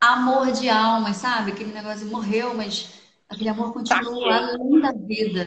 Amor 0.00 0.50
de 0.52 0.68
alma, 0.68 1.12
sabe? 1.12 1.52
Aquele 1.52 1.72
negócio 1.72 2.06
morreu, 2.06 2.54
mas 2.54 2.94
aquele 3.28 3.50
amor 3.50 3.72
continua 3.72 4.28
tá 4.28 4.48
além 4.54 4.80
da 4.80 4.92
vida. 4.92 5.46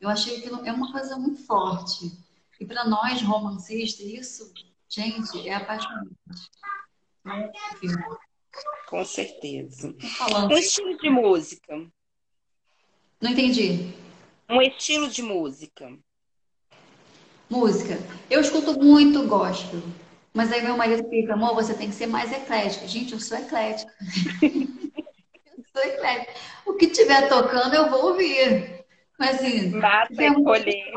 Eu 0.00 0.08
achei 0.08 0.40
que 0.40 0.48
é 0.48 0.72
uma 0.72 0.90
coisa 0.90 1.16
muito 1.16 1.44
forte. 1.44 2.10
E 2.58 2.64
para 2.64 2.84
nós, 2.84 3.22
romancistas, 3.22 4.06
isso, 4.06 4.52
gente, 4.90 5.48
é 5.48 5.54
apaixonante. 5.54 6.16
Com 8.86 9.04
certeza. 9.04 9.94
Um 10.50 10.56
estilo 10.56 10.98
de 10.98 11.08
música. 11.08 11.74
Não 13.20 13.30
entendi. 13.30 13.94
Um 14.48 14.60
estilo 14.60 15.08
de 15.08 15.22
música. 15.22 15.96
Música. 17.48 17.98
Eu 18.28 18.40
escuto 18.40 18.78
muito 18.78 19.26
gospel. 19.26 19.80
Mas 20.32 20.52
aí 20.52 20.62
meu 20.62 20.76
marido 20.76 21.08
fica, 21.08 21.34
amor, 21.34 21.54
você 21.54 21.74
tem 21.74 21.88
que 21.88 21.94
ser 21.94 22.06
mais 22.06 22.32
eclética. 22.32 22.86
Gente, 22.86 23.12
eu 23.12 23.20
sou 23.20 23.36
eclética. 23.36 23.92
eu 24.42 25.64
sou 25.72 25.82
eclética. 25.82 26.34
O 26.66 26.74
que 26.74 26.86
estiver 26.86 27.28
tocando, 27.28 27.74
eu 27.74 27.90
vou 27.90 28.06
ouvir. 28.06 28.84
Mas 29.18 29.36
assim, 29.36 29.72
escolher. 30.10 30.92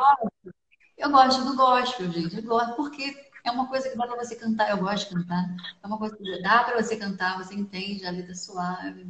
Eu 0.97 1.10
gosto 1.10 1.43
do 1.43 1.56
gospel, 1.56 2.12
gente. 2.12 2.38
Eu 2.38 2.43
gosto 2.43 2.75
porque 2.75 3.15
é 3.43 3.51
uma 3.51 3.67
coisa 3.67 3.89
que 3.89 3.97
dá 3.97 4.08
para 4.08 4.23
você 4.23 4.36
cantar. 4.36 4.69
Eu 4.69 4.77
gosto 4.77 5.10
de 5.10 5.15
cantar. 5.15 5.56
É 5.84 5.88
uma 5.88 5.97
coisa 5.97 6.15
que 6.15 6.41
dá 6.41 6.63
para 6.63 6.82
você 6.82 6.95
cantar, 6.95 7.38
você 7.38 7.53
entende 7.53 8.06
a 8.06 8.12
letra 8.12 8.36
suave. 8.36 9.08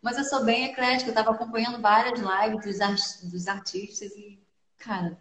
Mas 0.00 0.18
eu 0.18 0.24
sou 0.24 0.44
bem 0.44 0.64
eclética. 0.66 1.10
Eu 1.10 1.14
estava 1.14 1.30
acompanhando 1.30 1.80
várias 1.80 2.20
lives 2.20 2.64
dos, 2.64 2.80
art 2.80 3.00
dos 3.24 3.48
artistas 3.48 4.12
e, 4.12 4.40
cara, 4.78 5.18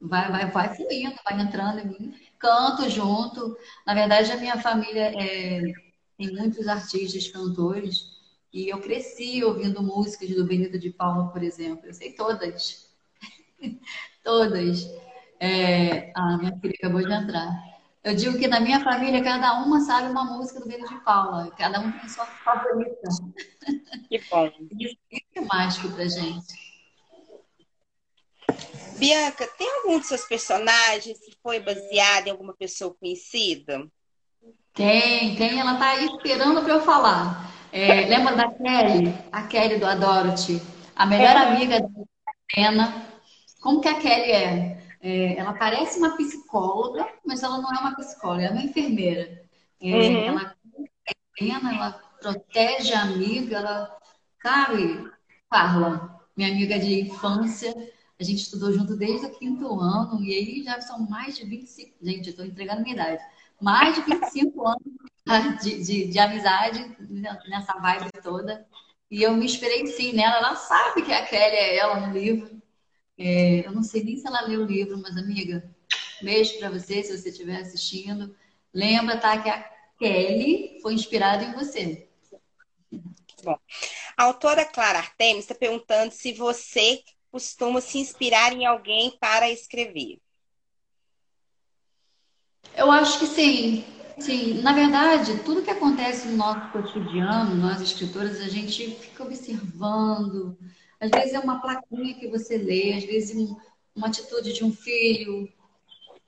vai, 0.00 0.30
vai, 0.30 0.50
vai 0.50 0.74
fluindo, 0.74 1.16
vai 1.24 1.40
entrando 1.40 1.80
em 1.80 1.86
mim 1.86 2.14
canto 2.44 2.88
junto. 2.90 3.56
Na 3.86 3.94
verdade, 3.94 4.30
a 4.30 4.36
minha 4.36 4.60
família 4.60 5.12
é, 5.18 5.62
tem 6.18 6.32
muitos 6.34 6.68
artistas, 6.68 7.28
cantores, 7.28 8.04
e 8.52 8.68
eu 8.68 8.80
cresci 8.80 9.42
ouvindo 9.42 9.82
músicas 9.82 10.28
do 10.30 10.44
Benito 10.46 10.78
de 10.78 10.90
Paula, 10.90 11.28
por 11.32 11.42
exemplo. 11.42 11.86
Eu 11.86 11.94
sei 11.94 12.12
todas. 12.12 12.88
todas. 14.22 14.86
É... 15.40 16.12
Ah, 16.14 16.36
minha 16.36 16.56
filha 16.60 16.74
acabou 16.78 17.00
de 17.00 17.12
entrar. 17.12 17.73
Eu 18.04 18.14
digo 18.14 18.38
que 18.38 18.46
na 18.46 18.60
minha 18.60 18.80
família, 18.80 19.24
cada 19.24 19.54
uma 19.62 19.80
sabe 19.80 20.08
uma 20.08 20.24
música 20.24 20.60
do 20.60 20.68
Benito 20.68 20.90
de 20.90 21.00
Paula. 21.00 21.50
Cada 21.56 21.80
um 21.80 21.90
tem 21.90 22.06
sua 22.06 22.26
favorita. 22.26 23.08
Que 24.10 24.20
bom. 24.30 24.52
Isso, 24.78 24.98
isso 25.10 25.24
é 25.34 25.40
mágico 25.40 25.88
pra 25.88 26.04
gente. 26.04 26.64
Bianca, 28.98 29.46
tem 29.56 29.68
algum 29.78 29.98
dos 29.98 30.06
seus 30.06 30.26
personagens 30.26 31.18
que 31.18 31.34
foi 31.42 31.60
baseado 31.60 32.26
em 32.26 32.30
alguma 32.30 32.52
pessoa 32.54 32.94
conhecida? 32.94 33.86
Tem, 34.74 35.34
tem, 35.36 35.58
ela 35.58 35.76
tá 35.78 35.92
aí 35.92 36.04
esperando 36.04 36.62
para 36.62 36.74
eu 36.74 36.82
falar. 36.82 37.50
É, 37.72 38.02
lembra 38.06 38.36
da 38.36 38.52
Kelly? 38.52 39.14
A 39.32 39.42
Kelly 39.44 39.78
do 39.78 39.86
Adoro-te. 39.86 40.60
A 40.94 41.06
melhor 41.06 41.36
amiga 41.36 41.80
da 41.80 41.88
Helena. 42.54 43.06
Como 43.62 43.80
que 43.80 43.88
a 43.88 43.94
Kelly 43.94 44.30
é? 44.30 44.83
É? 45.04 45.36
Ela 45.36 45.52
parece 45.52 45.98
uma 45.98 46.16
psicóloga, 46.16 47.06
mas 47.24 47.42
ela 47.42 47.58
não 47.58 47.70
é 47.72 47.78
uma 47.80 47.94
psicóloga, 47.94 48.44
é 48.44 48.50
uma 48.50 48.62
enfermeira. 48.62 49.44
É, 49.80 49.86
uhum. 49.86 50.16
Ela 50.28 50.56
Helena, 51.38 51.74
ela 51.74 51.92
protege 52.20 52.94
a 52.94 53.02
amiga, 53.02 53.56
ela. 53.56 53.98
Sabe, 54.42 55.10
Carla, 55.50 56.20
minha 56.36 56.50
amiga 56.50 56.78
de 56.78 57.00
infância, 57.00 57.74
a 58.20 58.22
gente 58.22 58.42
estudou 58.42 58.72
junto 58.72 58.96
desde 58.96 59.26
o 59.26 59.38
quinto 59.38 59.80
ano, 59.80 60.22
e 60.22 60.32
aí 60.34 60.62
já 60.62 60.80
são 60.80 61.00
mais 61.08 61.36
de 61.36 61.44
25. 61.44 61.96
Gente, 62.02 62.26
eu 62.26 62.30
estou 62.30 62.44
entregando 62.44 62.82
minha 62.82 62.94
idade. 62.94 63.22
Mais 63.60 63.94
de 63.94 64.02
25 64.02 64.66
anos 64.66 65.62
de, 65.62 65.82
de, 65.82 66.06
de 66.08 66.18
amizade 66.18 66.96
nessa 67.48 67.74
vibe 67.74 68.10
toda. 68.22 68.66
E 69.10 69.22
eu 69.22 69.34
me 69.34 69.46
inspirei 69.46 69.86
sim 69.86 70.12
nela. 70.12 70.36
Ela 70.36 70.56
sabe 70.56 71.02
que 71.02 71.12
a 71.12 71.24
Kelly 71.24 71.56
é 71.56 71.76
ela 71.76 72.06
no 72.06 72.12
livro. 72.12 72.62
É, 73.16 73.66
eu 73.66 73.72
não 73.72 73.82
sei 73.82 74.02
nem 74.02 74.16
se 74.16 74.26
ela 74.26 74.42
leu 74.42 74.62
o 74.62 74.66
livro, 74.66 74.98
mas 75.00 75.16
amiga, 75.16 75.68
beijo 76.22 76.58
para 76.58 76.70
você 76.70 77.02
se 77.02 77.16
você 77.16 77.28
estiver 77.28 77.60
assistindo. 77.60 78.34
Lembra, 78.72 79.16
tá, 79.18 79.40
que 79.40 79.48
a 79.48 79.62
Kelly 79.98 80.78
foi 80.82 80.94
inspirada 80.94 81.44
em 81.44 81.52
você. 81.52 82.08
Bom, 83.42 83.58
a 84.16 84.24
autora 84.24 84.64
Clara 84.64 84.98
Artemis 84.98 85.44
está 85.44 85.54
perguntando 85.54 86.12
se 86.12 86.32
você 86.32 87.02
costuma 87.30 87.80
se 87.80 87.98
inspirar 87.98 88.52
em 88.52 88.64
alguém 88.64 89.16
para 89.18 89.50
escrever? 89.50 90.18
Eu 92.76 92.90
acho 92.90 93.18
que 93.18 93.26
sim. 93.26 93.84
Sim, 94.18 94.62
na 94.62 94.72
verdade, 94.72 95.42
tudo 95.44 95.62
que 95.62 95.70
acontece 95.70 96.28
no 96.28 96.36
nosso 96.36 96.70
cotidiano, 96.70 97.56
nós 97.56 97.80
escritoras, 97.80 98.40
a 98.40 98.48
gente 98.48 98.94
fica 98.94 99.24
observando. 99.24 100.56
Às 101.00 101.10
vezes 101.10 101.34
é 101.34 101.38
uma 101.38 101.60
plaquinha 101.60 102.14
que 102.14 102.28
você 102.28 102.56
lê, 102.56 102.94
às 102.94 103.04
vezes 103.04 103.36
um, 103.36 103.56
uma 103.94 104.08
atitude 104.08 104.52
de 104.52 104.64
um 104.64 104.72
filho, 104.72 105.48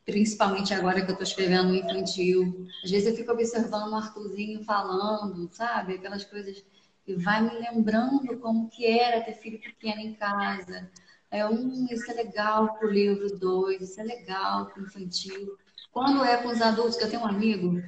principalmente 0.04 0.72
agora 0.72 1.00
que 1.00 1.10
eu 1.10 1.12
estou 1.12 1.26
escrevendo 1.26 1.74
infantil. 1.74 2.66
Às 2.84 2.90
vezes 2.90 3.08
eu 3.08 3.16
fico 3.16 3.32
observando 3.32 3.92
o 3.92 3.96
Arthurzinho 3.96 4.62
falando, 4.64 5.48
sabe? 5.52 5.94
Aquelas 5.94 6.24
coisas 6.24 6.64
e 7.06 7.14
vai 7.14 7.40
me 7.40 7.56
lembrando 7.60 8.36
como 8.38 8.68
que 8.68 8.84
era 8.84 9.20
ter 9.20 9.34
filho 9.34 9.60
pequeno 9.60 10.00
em 10.00 10.14
casa. 10.14 10.90
É 11.30 11.46
um, 11.46 11.86
isso 11.90 12.10
é 12.10 12.14
legal 12.14 12.74
para 12.74 12.88
o 12.88 12.90
livro 12.90 13.38
dois, 13.38 13.80
isso 13.80 14.00
é 14.00 14.04
legal 14.04 14.66
para 14.66 14.82
o 14.82 14.86
infantil. 14.86 15.56
Quando 15.92 16.24
é 16.24 16.36
com 16.42 16.48
os 16.48 16.60
adultos, 16.60 16.96
que 16.96 17.04
eu 17.04 17.10
tenho 17.10 17.22
um 17.22 17.26
amigo 17.26 17.80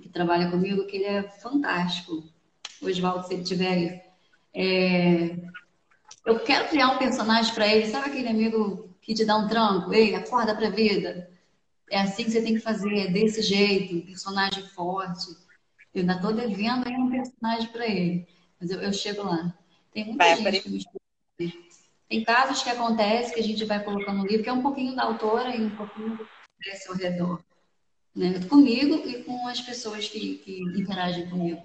que 0.00 0.08
trabalha 0.08 0.50
comigo, 0.50 0.86
que 0.86 0.96
ele 0.96 1.04
é 1.04 1.22
fantástico. 1.22 2.24
O 2.82 2.86
Oswaldo, 2.86 3.26
se 3.26 3.34
ele 3.34 3.44
tiver 3.44 3.72
aí. 3.72 4.00
É... 4.54 5.36
Eu 6.28 6.38
quero 6.40 6.68
criar 6.68 6.90
um 6.90 6.98
personagem 6.98 7.54
para 7.54 7.66
ele. 7.66 7.86
Sabe 7.86 8.10
aquele 8.10 8.28
amigo 8.28 8.94
que 9.00 9.14
te 9.14 9.24
dá 9.24 9.34
um 9.38 9.48
tranco? 9.48 9.94
Ei, 9.94 10.14
acorda 10.14 10.54
para 10.54 10.66
a 10.66 10.70
vida. 10.70 11.30
É 11.90 12.02
assim 12.02 12.24
que 12.24 12.30
você 12.30 12.42
tem 12.42 12.52
que 12.52 12.60
fazer, 12.60 12.98
é 12.98 13.06
desse 13.06 13.40
jeito, 13.40 13.96
um 13.96 14.02
personagem 14.02 14.62
forte. 14.68 15.26
Eu 15.94 16.02
ainda 16.02 16.16
estou 16.16 16.34
devendo 16.34 16.86
aí 16.86 16.94
um 16.94 17.10
personagem 17.10 17.68
para 17.68 17.86
ele. 17.86 18.28
Mas 18.60 18.70
eu, 18.70 18.78
eu 18.82 18.92
chego 18.92 19.22
lá. 19.22 19.54
Tem 19.90 20.04
muita 20.04 20.22
vai 20.22 20.36
gente 20.36 20.60
que 20.60 20.68
me 20.68 21.54
Tem 22.10 22.24
casos 22.24 22.62
que 22.62 22.68
acontecem 22.68 23.32
que 23.32 23.40
a 23.40 23.44
gente 23.44 23.64
vai 23.64 23.82
colocando 23.82 24.18
no 24.18 24.26
livro, 24.26 24.42
que 24.42 24.50
é 24.50 24.52
um 24.52 24.60
pouquinho 24.60 24.94
da 24.94 25.04
autora 25.04 25.56
e 25.56 25.64
um 25.64 25.74
pouquinho 25.74 26.10
do 26.10 26.26
que 26.26 26.30
acontece 26.60 26.90
ao 26.90 26.94
redor. 26.94 27.42
Né? 28.14 28.38
Comigo 28.50 28.96
e 29.08 29.24
com 29.24 29.48
as 29.48 29.62
pessoas 29.62 30.06
que, 30.06 30.36
que 30.44 30.60
interagem 30.78 31.30
comigo. 31.30 31.62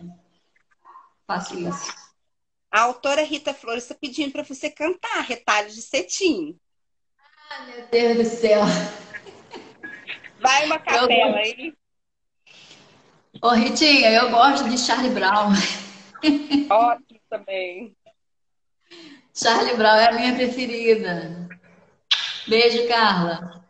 Faço 1.27 1.59
isso. 1.59 2.12
A 2.73 2.81
autora 2.81 3.21
Rita 3.21 3.53
Flores 3.53 3.83
está 3.83 3.93
pedindo 3.93 4.31
para 4.31 4.41
você 4.41 4.67
cantar 4.67 5.21
Retalhos 5.21 5.75
de 5.75 5.81
Cetim. 5.83 6.59
Ah, 7.51 7.67
meu 7.67 7.85
Deus 7.85 8.17
do 8.17 8.25
céu! 8.25 8.61
Vai 10.39 10.65
uma 10.65 10.79
capela 10.79 11.37
aí. 11.37 11.71
Ô, 13.39 13.49
Ritinha, 13.49 14.09
eu 14.09 14.31
gosto 14.31 14.67
de 14.67 14.79
Charlie 14.79 15.11
Brown. 15.11 15.51
Ótimo 16.71 17.19
também. 17.29 17.95
Charlie 19.35 19.75
Brown 19.75 19.95
é 19.95 20.09
a 20.09 20.13
minha 20.13 20.33
preferida. 20.33 21.47
Beijo, 22.47 22.87
Carla. 22.87 23.62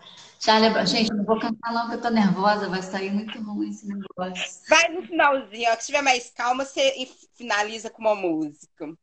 Charlie 0.43 0.71
Brown. 0.71 0.85
Gente, 0.85 1.13
não 1.13 1.23
vou 1.23 1.39
cantar 1.39 1.71
não, 1.71 1.83
porque 1.83 1.95
eu 1.95 2.01
tô 2.01 2.09
nervosa. 2.09 2.67
Vai 2.67 2.81
sair 2.81 3.11
muito 3.11 3.39
ruim 3.41 3.69
esse 3.69 3.87
negócio. 3.87 4.61
Vai 4.67 4.89
no 4.89 5.01
finalzinho, 5.03 5.71
ó. 5.71 5.75
Que 5.77 5.85
tiver 5.85 6.01
mais 6.01 6.29
calma, 6.31 6.65
você 6.65 7.07
finaliza 7.33 7.89
com 7.89 8.01
uma 8.01 8.13
música. 8.13 8.93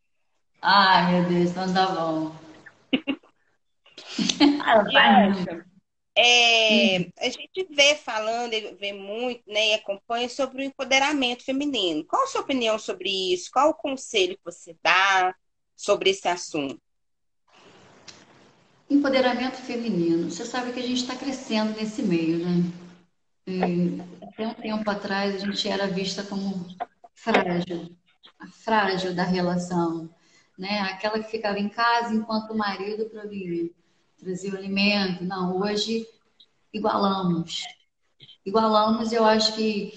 Ai, 0.60 1.12
meu 1.12 1.28
Deus, 1.30 1.50
então 1.50 1.72
tá 1.72 1.86
bom. 1.86 2.36
ah, 4.62 4.84
é, 6.14 6.96
a 7.18 7.30
gente 7.30 7.66
vê 7.70 7.94
falando, 7.94 8.50
vê 8.78 8.92
muito, 8.92 9.42
né, 9.46 9.68
e 9.68 9.74
acompanha 9.74 10.28
sobre 10.28 10.60
o 10.60 10.64
empoderamento 10.64 11.44
feminino. 11.44 12.04
Qual 12.04 12.24
a 12.24 12.26
sua 12.26 12.42
opinião 12.42 12.78
sobre 12.78 13.08
isso? 13.32 13.50
Qual 13.50 13.70
o 13.70 13.74
conselho 13.74 14.36
que 14.36 14.44
você 14.44 14.76
dá 14.82 15.34
sobre 15.74 16.10
esse 16.10 16.28
assunto? 16.28 16.82
Empoderamento 18.90 19.56
feminino. 19.56 20.28
Você 20.28 20.44
sabe 20.44 20.72
que 20.72 20.80
a 20.80 20.82
gente 20.82 21.02
está 21.02 21.14
crescendo 21.14 21.76
nesse 21.78 22.02
meio, 22.02 22.44
né? 22.44 22.72
E 23.46 24.00
até 24.20 24.48
um 24.48 24.54
tempo 24.54 24.90
atrás 24.90 25.36
a 25.36 25.38
gente 25.38 25.68
era 25.68 25.86
vista 25.86 26.24
como 26.24 26.66
frágil, 27.14 27.96
a 28.38 28.48
frágil 28.48 29.14
da 29.14 29.22
relação, 29.22 30.10
né? 30.58 30.80
Aquela 30.80 31.22
que 31.22 31.30
ficava 31.30 31.58
em 31.60 31.68
casa 31.68 32.12
enquanto 32.12 32.50
o 32.50 32.58
marido 32.58 33.08
provia 33.08 33.70
trazer 34.18 34.52
o 34.52 34.56
alimento. 34.56 35.24
Não, 35.24 35.60
hoje 35.60 36.04
igualamos. 36.72 37.62
Igualamos, 38.44 39.12
eu 39.12 39.24
acho 39.24 39.54
que 39.54 39.94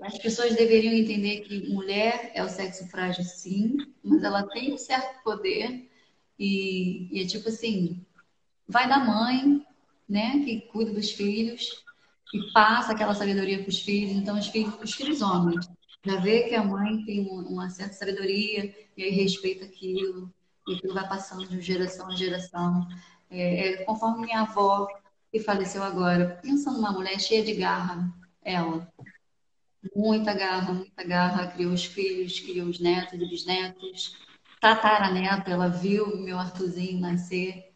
as 0.00 0.16
pessoas 0.18 0.54
deveriam 0.54 0.94
entender 0.94 1.40
que 1.40 1.68
mulher 1.68 2.30
é 2.34 2.42
o 2.44 2.48
sexo 2.48 2.86
frágil, 2.88 3.24
sim, 3.24 3.76
mas 4.02 4.22
ela 4.22 4.44
tem 4.44 4.72
um 4.72 4.78
certo 4.78 5.22
poder 5.24 5.88
e, 6.38 7.08
e 7.10 7.22
é 7.22 7.26
tipo 7.26 7.48
assim, 7.48 8.04
vai 8.72 8.88
da 8.88 8.98
mãe, 8.98 9.64
né, 10.08 10.42
que 10.44 10.62
cuida 10.72 10.92
dos 10.92 11.12
filhos 11.12 11.84
e 12.34 12.52
passa 12.52 12.92
aquela 12.92 13.14
sabedoria 13.14 13.58
para 13.58 13.68
os 13.68 13.80
filhos. 13.80 14.12
Então, 14.12 14.38
os 14.38 14.48
filhos, 14.48 14.74
os 14.82 14.92
filhos 14.94 15.20
homens, 15.22 15.68
já 16.04 16.16
vê 16.16 16.44
que 16.44 16.54
a 16.54 16.64
mãe 16.64 17.04
tem 17.04 17.28
uma 17.28 17.70
certa 17.70 17.92
sabedoria 17.92 18.74
e 18.96 19.02
aí 19.02 19.10
respeita 19.10 19.66
aquilo 19.66 20.32
e 20.66 20.74
aquilo 20.74 20.94
vai 20.94 21.08
passando 21.08 21.46
de 21.46 21.60
geração 21.60 22.10
em 22.10 22.16
geração. 22.16 22.88
É, 23.30 23.68
é, 23.68 23.84
conforme 23.84 24.26
minha 24.26 24.40
avó, 24.40 24.88
que 25.30 25.38
faleceu 25.38 25.82
agora, 25.82 26.38
pensa 26.42 26.70
numa 26.70 26.92
mulher 26.92 27.20
cheia 27.20 27.44
de 27.44 27.54
garra, 27.54 28.12
ela. 28.42 28.90
Muita 29.96 30.32
garra, 30.32 30.72
muita 30.74 31.02
garra, 31.02 31.48
criou 31.48 31.72
os 31.72 31.84
filhos, 31.84 32.38
criou 32.38 32.68
os 32.68 32.78
netos 32.78 33.14
e 33.14 33.28
bisnetos. 33.28 34.16
Tataraneto, 34.60 35.50
ela 35.50 35.68
viu 35.68 36.16
meu 36.18 36.38
Arthurzinho 36.38 37.00
nascer. 37.00 37.71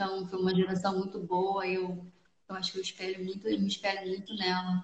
Então, 0.00 0.26
foi 0.26 0.38
uma 0.38 0.54
geração 0.54 0.96
muito 0.96 1.20
boa. 1.20 1.66
Eu, 1.66 2.10
eu 2.48 2.56
acho 2.56 2.72
que 2.72 2.78
eu 2.78 2.82
espelho 2.82 3.22
muito, 3.22 3.46
eu 3.46 3.60
me 3.60 3.68
espelho 3.68 4.08
muito 4.08 4.34
nela. 4.34 4.82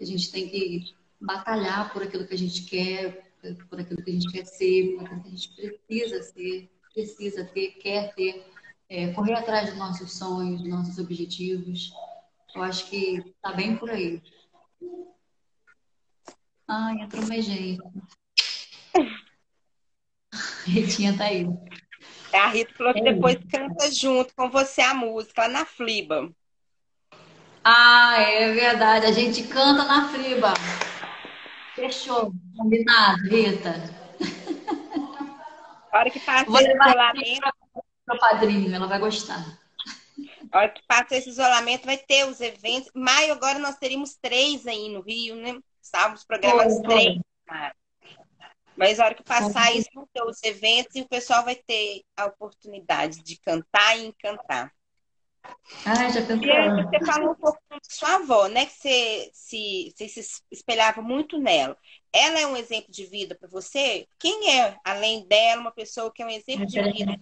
A 0.00 0.04
gente 0.04 0.30
tem 0.30 0.48
que 0.48 0.94
batalhar 1.20 1.92
por 1.92 2.04
aquilo 2.04 2.24
que 2.24 2.34
a 2.34 2.38
gente 2.38 2.62
quer, 2.62 3.32
por 3.68 3.80
aquilo 3.80 4.00
que 4.04 4.10
a 4.10 4.14
gente 4.14 4.30
quer 4.30 4.44
ser, 4.44 4.94
por 4.94 5.06
aquilo 5.06 5.22
que 5.22 5.26
a 5.26 5.30
gente 5.32 5.48
precisa 5.56 6.22
ser, 6.22 6.70
precisa 6.92 7.44
ter, 7.46 7.72
quer 7.80 8.14
ter 8.14 8.46
é, 8.88 9.12
correr 9.12 9.34
atrás 9.34 9.70
dos 9.70 9.76
nossos 9.76 10.16
sonhos, 10.16 10.60
dos 10.60 10.70
nossos 10.70 10.98
objetivos. 10.98 11.92
Eu 12.54 12.62
acho 12.62 12.88
que 12.88 13.34
tá 13.42 13.52
bem 13.52 13.76
por 13.76 13.90
aí. 13.90 14.22
Ai, 16.68 17.00
entrou 17.00 17.26
mais 17.26 17.42
gente. 17.44 17.82
Ritinha 20.64 21.18
tá 21.18 21.24
aí. 21.24 21.44
É, 22.34 22.38
a 22.40 22.48
Rita 22.48 22.74
falou 22.74 22.92
que 22.92 22.98
é 22.98 23.12
depois 23.12 23.38
canta 23.48 23.92
junto 23.92 24.34
com 24.34 24.50
você 24.50 24.80
a 24.82 24.92
música 24.92 25.42
lá 25.42 25.48
na 25.48 25.64
Fliba. 25.64 26.28
Ah, 27.62 28.16
é 28.18 28.52
verdade. 28.52 29.06
A 29.06 29.12
gente 29.12 29.44
canta 29.44 29.84
na 29.84 30.08
Fliba. 30.08 30.52
Fechou. 31.76 32.32
Combinado, 32.56 33.22
Rita. 33.28 33.74
A 35.92 35.98
hora 35.98 36.10
que 36.10 36.18
passa 36.18 36.50
o 36.50 36.58
isolamento, 36.58 37.52
meu 38.08 38.18
padrinho, 38.18 38.74
ela 38.74 38.88
vai 38.88 38.98
gostar. 38.98 39.56
A 40.50 40.58
hora 40.58 40.68
que 40.70 40.82
passa 40.88 41.14
esse 41.14 41.28
isolamento, 41.28 41.86
vai 41.86 41.98
ter 41.98 42.26
os 42.26 42.40
eventos. 42.40 42.90
Maio, 42.96 43.32
agora 43.32 43.60
nós 43.60 43.76
teríamos 43.76 44.16
três 44.16 44.66
aí 44.66 44.88
no 44.88 45.02
Rio, 45.02 45.36
né? 45.36 45.56
Estávamos 45.80 46.24
programados 46.24 46.80
três. 46.80 47.20
Mas 48.76 48.98
a 48.98 49.04
hora 49.04 49.14
que 49.14 49.22
passar 49.22 49.74
isso, 49.74 49.88
vão 49.94 50.06
ter 50.12 50.22
os 50.24 50.42
eventos 50.42 50.94
e 50.96 51.02
o 51.02 51.08
pessoal 51.08 51.44
vai 51.44 51.54
ter 51.54 52.02
a 52.16 52.26
oportunidade 52.26 53.22
de 53.22 53.38
cantar 53.40 53.98
e 53.98 54.06
encantar. 54.06 54.72
Ai, 55.84 56.10
já 56.10 56.22
pensou. 56.22 56.40
Você 56.40 57.04
falou 57.04 57.30
um 57.32 57.34
pouco 57.34 57.58
da 57.70 57.78
sua 57.82 58.14
avó, 58.16 58.48
né? 58.48 58.66
Que 58.66 58.72
você 58.72 59.30
se, 59.32 59.94
você 59.94 60.08
se 60.08 60.42
espelhava 60.50 61.02
muito 61.02 61.38
nela. 61.38 61.76
Ela 62.12 62.40
é 62.40 62.46
um 62.46 62.56
exemplo 62.56 62.90
de 62.90 63.06
vida 63.06 63.34
para 63.34 63.48
você? 63.48 64.06
Quem 64.18 64.50
é, 64.58 64.76
além 64.84 65.26
dela, 65.26 65.60
uma 65.60 65.72
pessoa 65.72 66.12
que 66.12 66.22
é 66.22 66.26
um 66.26 66.30
exemplo 66.30 66.66
de 66.66 66.80
vida? 66.80 67.18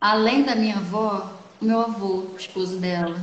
Além 0.00 0.42
da 0.42 0.54
minha 0.54 0.76
avó, 0.76 1.38
o 1.60 1.64
meu 1.64 1.80
avô, 1.80 2.32
o 2.32 2.36
esposo 2.36 2.78
dela. 2.78 3.16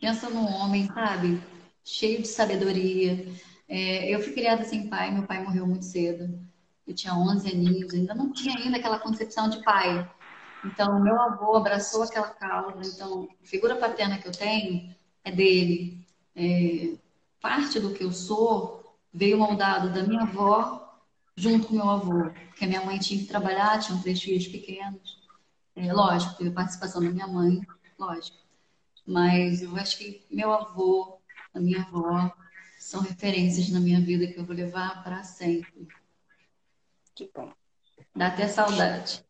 Pensa 0.00 0.28
num 0.28 0.46
homem, 0.46 0.86
sabe? 0.86 1.40
Cheio 1.84 2.22
de 2.22 2.28
sabedoria. 2.28 3.26
É, 3.68 4.12
eu 4.12 4.20
fui 4.20 4.32
criada 4.32 4.64
sem 4.64 4.88
pai, 4.88 5.12
meu 5.12 5.24
pai 5.24 5.42
morreu 5.42 5.66
muito 5.66 5.84
cedo. 5.84 6.49
Eu 6.90 6.94
tinha 6.96 7.14
11 7.14 7.48
aninhos, 7.48 7.94
ainda 7.94 8.14
não 8.16 8.32
tinha 8.32 8.58
ainda 8.58 8.76
aquela 8.76 8.98
concepção 8.98 9.48
de 9.48 9.62
pai. 9.62 10.10
Então, 10.64 11.00
meu 11.00 11.20
avô 11.20 11.54
abraçou 11.54 12.02
aquela 12.02 12.30
causa. 12.30 12.80
Então, 12.84 13.28
a 13.40 13.46
figura 13.46 13.76
paterna 13.76 14.18
que 14.18 14.26
eu 14.26 14.32
tenho 14.32 14.92
é 15.22 15.30
dele. 15.30 16.04
É, 16.34 16.96
parte 17.40 17.78
do 17.78 17.94
que 17.94 18.02
eu 18.02 18.10
sou 18.10 18.98
veio 19.14 19.38
moldado 19.38 19.92
da 19.92 20.02
minha 20.02 20.22
avó 20.22 21.00
junto 21.36 21.68
com 21.68 21.74
meu 21.74 21.88
avô, 21.88 22.28
porque 22.48 22.64
a 22.64 22.68
minha 22.68 22.84
mãe 22.84 22.98
tinha 22.98 23.20
que 23.20 23.28
trabalhar, 23.28 23.78
tinham 23.78 24.02
três 24.02 24.20
filhos 24.20 24.48
pequenos. 24.48 25.16
É, 25.76 25.92
lógico, 25.92 26.34
teve 26.34 26.50
participação 26.50 27.00
da 27.00 27.08
minha 27.08 27.28
mãe, 27.28 27.60
lógico. 27.96 28.36
Mas 29.06 29.62
eu 29.62 29.76
acho 29.76 29.96
que 29.96 30.26
meu 30.28 30.52
avô, 30.52 31.20
a 31.54 31.60
minha 31.60 31.82
avó, 31.82 32.32
são 32.80 33.00
referências 33.00 33.68
na 33.70 33.78
minha 33.78 34.00
vida 34.00 34.26
que 34.26 34.40
eu 34.40 34.44
vou 34.44 34.56
levar 34.56 35.04
para 35.04 35.22
sempre. 35.22 35.86
Que 37.20 37.30
bom. 37.34 37.52
Dá 38.16 38.28
até 38.28 38.48
saudade. 38.48 39.22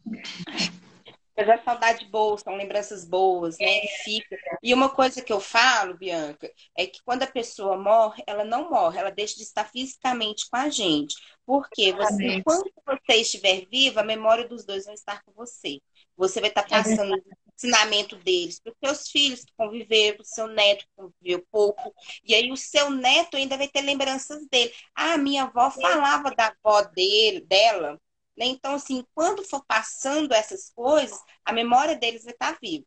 Mas 1.37 1.48
é 1.48 1.59
saudade 1.59 2.07
boa, 2.07 2.38
são 2.38 2.55
lembranças 2.55 3.05
boas, 3.05 3.59
né? 3.59 3.81
Que 3.81 3.88
fica. 4.05 4.37
E 4.62 4.72
uma 4.72 4.90
coisa 4.90 5.20
que 5.20 5.33
eu 5.33 5.40
falo, 5.40 5.98
Bianca, 5.98 6.48
é 6.79 6.87
que 6.87 7.03
quando 7.05 7.24
a 7.24 7.26
pessoa 7.26 7.76
morre, 7.76 8.22
ela 8.29 8.44
não 8.44 8.70
morre, 8.70 9.00
ela 9.00 9.11
deixa 9.11 9.35
de 9.35 9.42
estar 9.42 9.64
fisicamente 9.64 10.48
com 10.48 10.57
a 10.57 10.68
gente. 10.68 11.16
Porque 11.44 11.92
você, 11.92 12.35
enquanto 12.35 12.70
você 12.87 13.16
estiver 13.16 13.66
viva, 13.68 14.03
a 14.03 14.05
memória 14.05 14.46
dos 14.46 14.64
dois 14.64 14.85
vai 14.85 14.94
estar 14.94 15.20
com 15.24 15.33
você. 15.33 15.81
Você 16.16 16.40
vai 16.40 16.50
estar 16.50 16.68
passando 16.68 17.12
o 17.12 17.22
ensinamento 17.66 18.16
deles 18.16 18.61
para 18.61 18.73
os 18.73 18.79
seus 18.79 19.09
filhos 19.11 19.44
que 19.44 19.53
conviveram, 19.57 20.16
para 20.16 20.23
o 20.23 20.27
seu 20.27 20.46
neto 20.46 20.85
que 20.85 20.90
conviveu 20.96 21.46
pouco. 21.51 21.94
E 22.25 22.35
aí 22.35 22.51
o 22.51 22.57
seu 22.57 22.90
neto 22.90 23.37
ainda 23.37 23.57
vai 23.57 23.68
ter 23.68 23.83
lembranças 23.83 24.46
dele. 24.49 24.73
Ah, 24.94 25.18
minha 25.18 25.44
avó 25.44 25.70
falava 25.70 26.31
da 26.31 26.55
avó 26.62 26.83
dele, 26.83 27.40
dela 27.40 28.01
né? 28.40 28.46
Então, 28.46 28.75
assim, 28.75 29.05
quando 29.14 29.44
for 29.44 29.62
passando 29.66 30.33
essas 30.33 30.70
coisas, 30.70 31.18
a 31.44 31.53
memória 31.53 31.94
deles 31.94 32.25
vai 32.25 32.33
estar 32.33 32.57
viva. 32.61 32.87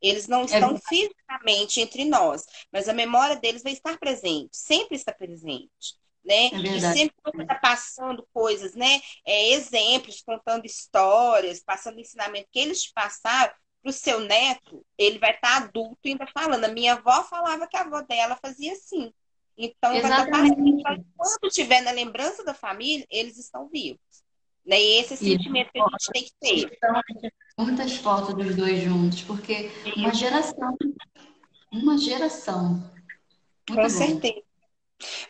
Eles 0.00 0.26
não 0.26 0.42
é 0.42 0.44
estão 0.44 0.74
é 0.74 0.80
fisicamente 0.88 1.80
entre 1.82 2.04
nós, 2.06 2.44
mas 2.72 2.88
a 2.88 2.94
memória 2.94 3.36
deles 3.36 3.62
vai 3.62 3.72
estar 3.72 3.98
presente, 3.98 4.56
sempre 4.56 4.96
está 4.96 5.12
presente. 5.12 5.94
Né? 6.24 6.46
É 6.46 6.56
e 6.56 6.80
sempre 6.80 7.14
quando 7.22 7.42
está 7.42 7.54
passando 7.54 8.26
coisas, 8.32 8.74
né? 8.74 9.00
É, 9.24 9.50
exemplos, 9.52 10.22
contando 10.22 10.64
histórias, 10.64 11.62
passando 11.62 12.00
ensinamento 12.00 12.48
que 12.50 12.58
eles 12.58 12.82
te 12.82 12.92
passaram 12.92 13.54
para 13.86 13.90
o 13.90 13.92
seu 13.92 14.18
neto, 14.20 14.84
ele 14.98 15.18
vai 15.18 15.30
estar 15.30 15.58
adulto 15.58 16.00
e 16.04 16.08
ainda 16.08 16.26
falando. 16.26 16.64
A 16.64 16.68
minha 16.68 16.94
avó 16.94 17.22
falava 17.22 17.68
que 17.68 17.76
a 17.76 17.82
avó 17.82 18.02
dela 18.02 18.36
fazia 18.42 18.72
assim. 18.72 19.12
Então, 19.56 19.94
Exatamente. 19.94 20.82
quando 21.16 21.46
estiver 21.46 21.80
na 21.82 21.92
lembrança 21.92 22.44
da 22.44 22.52
família, 22.52 23.06
eles 23.08 23.38
estão 23.38 23.68
vivos. 23.68 24.00
Né? 24.66 24.80
E 24.80 25.00
esse 25.00 25.16
sentimento 25.16 25.70
que 25.70 25.80
a 25.80 25.84
gente 25.84 26.10
tem 26.12 26.24
que 26.24 26.32
ter. 26.40 26.78
Muitas 27.56 27.96
fotos 27.96 28.34
dos 28.34 28.56
dois 28.56 28.82
juntos, 28.82 29.22
porque 29.22 29.70
uma 29.96 30.12
geração. 30.12 30.76
Uma 31.72 31.96
geração. 31.96 32.70
Muito 33.70 33.82
Com 33.82 33.82
bom. 33.82 33.88
certeza. 33.88 34.42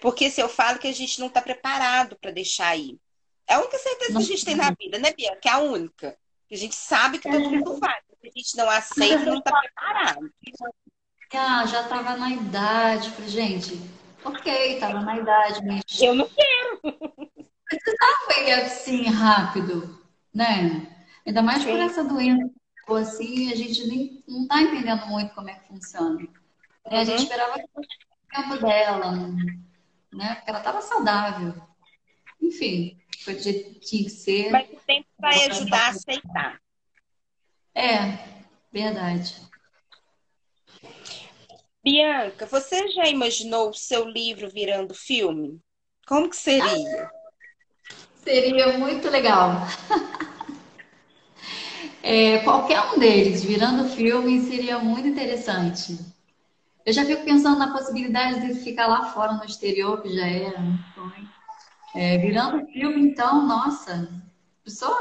Porque 0.00 0.30
se 0.30 0.40
eu 0.40 0.48
falo 0.48 0.78
que 0.78 0.88
a 0.88 0.92
gente 0.92 1.20
não 1.20 1.26
está 1.26 1.42
preparado 1.42 2.16
para 2.16 2.30
deixar 2.30 2.68
aí. 2.68 2.98
É 3.46 3.54
a 3.54 3.60
única 3.60 3.78
certeza 3.78 4.12
que 4.12 4.18
a 4.18 4.20
gente 4.26 4.44
tem 4.44 4.56
na 4.56 4.70
vida, 4.70 4.98
né, 4.98 5.12
Bia? 5.12 5.36
Que 5.36 5.48
é 5.48 5.52
a 5.52 5.58
única. 5.58 6.16
A 6.50 6.56
gente 6.56 6.74
sabe 6.74 7.18
que 7.18 7.30
todo 7.30 7.44
é. 7.44 7.48
mundo 7.48 7.76
faz. 7.78 8.05
A 8.26 8.38
gente 8.38 8.56
não 8.56 8.68
aceita, 8.68 9.24
não 9.24 9.38
está 9.38 9.60
preparado. 9.60 10.30
Ah, 11.34 11.66
já 11.66 11.82
estava 11.82 12.16
na 12.16 12.30
idade. 12.30 13.10
Falei, 13.10 13.30
gente, 13.30 13.80
ok, 14.24 14.74
estava 14.74 15.00
na 15.00 15.16
idade, 15.18 15.64
mas. 15.64 15.82
Eu 16.00 16.14
não 16.14 16.28
quero. 16.28 16.98
precisava 17.64 18.40
ir 18.40 18.52
assim 18.52 19.04
rápido, 19.04 20.02
né? 20.34 21.06
Ainda 21.26 21.42
mais 21.42 21.62
Sim. 21.62 21.70
por 21.70 21.80
essa 21.80 22.04
doença 22.04 22.50
assim, 22.94 23.50
a 23.50 23.56
gente 23.56 23.84
nem 23.88 24.22
não 24.28 24.42
está 24.42 24.62
entendendo 24.62 25.06
muito 25.06 25.34
como 25.34 25.50
é 25.50 25.54
que 25.54 25.68
funciona. 25.68 26.20
Uhum. 26.20 26.28
A 26.86 27.04
gente 27.04 27.16
uhum. 27.16 27.22
esperava 27.24 27.54
que 27.54 27.68
fosse 27.74 27.88
o 27.88 28.36
tempo 28.36 28.64
dela, 28.64 29.10
né? 30.12 30.34
Porque 30.36 30.50
ela 30.50 30.58
estava 30.58 30.80
saudável. 30.80 31.54
Enfim, 32.40 32.96
foi 33.24 33.34
do 33.34 33.42
jeito 33.42 33.74
que 33.74 33.80
tinha 33.80 34.04
que 34.04 34.10
ser. 34.10 34.50
Mas 34.50 34.68
o 34.70 34.76
tempo 34.86 35.08
vai 35.18 35.46
ajudar 35.46 35.86
a 35.86 35.88
aceitar. 35.88 36.60
É, 37.76 38.18
verdade. 38.72 39.36
Bianca, 41.84 42.46
você 42.46 42.88
já 42.88 43.04
imaginou 43.04 43.68
o 43.68 43.74
seu 43.74 44.08
livro 44.08 44.48
virando 44.48 44.94
filme? 44.94 45.60
Como 46.08 46.30
que 46.30 46.36
seria? 46.36 47.10
Seria 48.24 48.78
muito 48.78 49.10
legal. 49.10 49.50
É, 52.02 52.38
qualquer 52.44 52.80
um 52.82 53.00
deles 53.00 53.42
virando 53.42 53.88
filme 53.88 54.40
seria 54.42 54.78
muito 54.78 55.08
interessante. 55.08 55.98
Eu 56.84 56.92
já 56.92 57.04
fico 57.04 57.24
pensando 57.24 57.58
na 57.58 57.72
possibilidade 57.72 58.46
de 58.46 58.60
ficar 58.60 58.86
lá 58.86 59.06
fora 59.06 59.32
no 59.32 59.44
exterior, 59.44 60.00
que 60.00 60.14
já 60.14 60.24
era 60.24 60.56
sonho. 60.94 61.28
É, 61.96 62.16
virando 62.18 62.64
filme, 62.68 63.02
então, 63.02 63.44
nossa, 63.44 64.08
pessoa. 64.62 64.96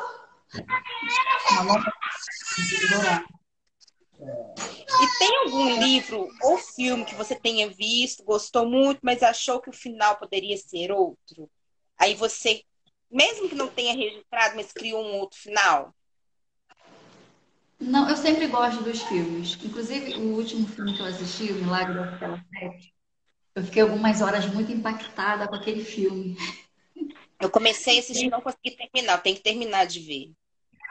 E 5.01 5.19
tem 5.19 5.37
algum 5.37 5.75
livro 5.77 6.29
ou 6.41 6.57
filme 6.57 7.05
que 7.05 7.15
você 7.15 7.35
tenha 7.35 7.69
visto, 7.69 8.23
gostou 8.23 8.65
muito, 8.65 8.99
mas 9.03 9.21
achou 9.21 9.61
que 9.61 9.69
o 9.69 9.73
final 9.73 10.15
poderia 10.17 10.57
ser 10.57 10.91
outro? 10.91 11.49
Aí 11.97 12.15
você 12.15 12.63
mesmo 13.11 13.47
que 13.47 13.55
não 13.55 13.67
tenha 13.67 13.95
registrado, 13.95 14.55
mas 14.55 14.71
criou 14.71 15.01
um 15.03 15.19
outro 15.19 15.39
final? 15.39 15.95
Não, 17.79 18.09
eu 18.09 18.17
sempre 18.17 18.47
gosto 18.47 18.83
dos 18.83 19.01
filmes. 19.03 19.57
Inclusive, 19.63 20.15
o 20.15 20.35
último 20.35 20.67
filme 20.67 20.93
que 20.93 21.01
eu 21.01 21.05
assisti, 21.05 21.51
O 21.51 21.55
Milagre 21.55 21.93
da 21.93 22.17
Tela 22.17 22.43
7, 22.59 22.93
eu 23.55 23.63
fiquei 23.63 23.81
algumas 23.81 24.21
horas 24.21 24.45
muito 24.47 24.71
impactada 24.71 25.47
com 25.47 25.55
aquele 25.55 25.83
filme. 25.83 26.37
Eu 27.39 27.49
comecei 27.49 27.97
a 27.97 27.99
assistir 27.99 28.25
e 28.25 28.29
não 28.29 28.41
consegui 28.41 28.71
terminar. 28.71 29.21
Tem 29.21 29.35
que 29.35 29.41
terminar 29.41 29.85
de 29.85 29.99
ver. 29.99 30.31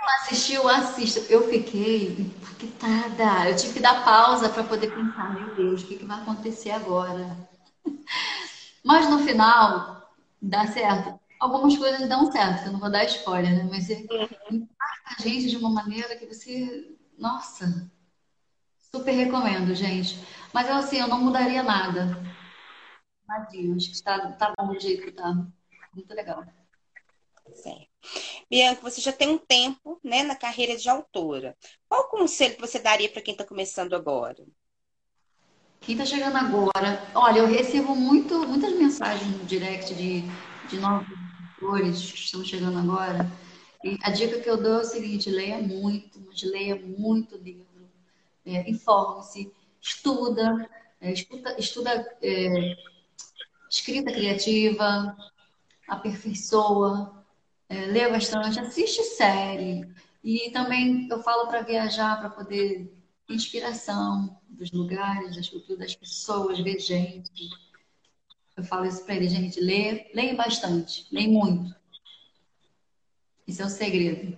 Não 0.04 0.14
assistiu, 0.16 0.68
assista. 0.68 1.20
Eu 1.32 1.48
fiquei 1.48 2.08
impactada. 2.18 3.50
Eu 3.50 3.56
tive 3.56 3.74
que 3.74 3.80
dar 3.80 4.04
pausa 4.04 4.48
para 4.48 4.64
poder 4.64 4.90
pensar, 4.90 5.32
meu 5.34 5.54
Deus, 5.54 5.82
o 5.82 5.86
que, 5.86 5.96
que 5.96 6.04
vai 6.04 6.20
acontecer 6.20 6.70
agora? 6.70 7.36
Mas 8.84 9.08
no 9.08 9.18
final, 9.20 10.12
dá 10.40 10.66
certo 10.66 11.18
algumas 11.44 11.76
coisas 11.76 12.08
dão 12.08 12.32
certo, 12.32 12.66
eu 12.66 12.72
não 12.72 12.80
vou 12.80 12.90
dar 12.90 13.04
spoiler, 13.04 13.54
né? 13.54 13.68
Mas 13.70 13.90
ele 13.90 14.08
impacta 14.50 15.16
a 15.18 15.22
gente 15.22 15.50
de 15.50 15.56
uma 15.56 15.70
maneira 15.70 16.16
que 16.16 16.26
você. 16.26 16.96
Nossa! 17.18 17.90
Super 18.78 19.12
recomendo, 19.12 19.74
gente. 19.74 20.18
Mas 20.52 20.68
eu, 20.68 20.76
assim, 20.76 20.98
eu 20.98 21.08
não 21.08 21.20
mudaria 21.20 21.62
nada. 21.62 22.22
Nadinho, 23.28 23.76
acho 23.76 23.88
que 23.88 23.94
está 23.94 24.32
tá 24.32 24.54
bom 24.56 24.68
do 24.68 24.80
jeito 24.80 25.04
que 25.04 25.12
tá. 25.12 25.34
Muito 25.94 26.14
legal. 26.14 26.44
Sim. 27.54 27.86
Bianca, 28.50 28.82
você 28.82 29.00
já 29.00 29.12
tem 29.12 29.28
um 29.28 29.38
tempo 29.38 29.98
né, 30.02 30.22
na 30.22 30.36
carreira 30.36 30.76
de 30.76 30.88
autora. 30.88 31.56
Qual 31.88 32.08
conselho 32.08 32.56
você 32.58 32.78
daria 32.78 33.08
para 33.08 33.22
quem 33.22 33.32
está 33.32 33.44
começando 33.44 33.94
agora? 33.94 34.44
Quem 35.80 35.94
está 35.94 36.06
chegando 36.06 36.36
agora, 36.36 37.06
olha, 37.14 37.40
eu 37.40 37.46
recebo 37.46 37.94
muito, 37.94 38.46
muitas 38.46 38.72
mensagens 38.72 39.30
no 39.36 39.44
direct 39.44 39.94
de, 39.94 40.22
de 40.68 40.78
novos 40.78 41.06
leitores 41.60 42.10
que 42.10 42.18
estão 42.18 42.44
chegando 42.44 42.78
agora. 42.78 43.30
E 43.82 43.98
a 44.02 44.10
dica 44.10 44.40
que 44.40 44.48
eu 44.48 44.56
dou 44.56 44.78
é 44.78 44.80
o 44.80 44.84
seguinte: 44.84 45.28
leia 45.28 45.58
muito, 45.58 46.18
mas 46.20 46.42
leia 46.42 46.74
muito 46.74 47.36
livro. 47.36 47.64
É, 48.46 48.68
Informe-se, 48.70 49.52
estuda, 49.80 50.68
é, 51.00 51.12
estuda, 51.12 51.56
estuda 51.58 52.16
é, 52.22 52.76
escrita 53.68 54.10
criativa, 54.10 55.14
aperfeiçoa, 55.86 57.23
é, 57.68 57.86
lê 57.86 58.08
bastante, 58.08 58.60
assiste 58.60 59.02
série. 59.02 59.88
E 60.22 60.50
também 60.50 61.08
eu 61.10 61.22
falo 61.22 61.48
para 61.48 61.62
viajar, 61.62 62.18
para 62.18 62.30
poder 62.30 62.92
inspiração 63.28 64.40
dos 64.48 64.70
lugares, 64.72 65.36
das 65.36 65.48
culturas 65.48 65.78
das 65.78 65.96
pessoas, 65.96 66.60
ver 66.60 66.78
gente. 66.78 67.48
Eu 68.56 68.64
falo 68.64 68.86
isso 68.86 69.04
para 69.04 69.16
ele, 69.16 69.28
gente, 69.28 69.60
lê, 69.60 70.10
leia 70.14 70.34
bastante, 70.34 71.06
leia 71.10 71.28
muito. 71.28 71.74
Isso 73.46 73.62
é 73.62 73.66
o 73.66 73.70
segredo. 73.70 74.36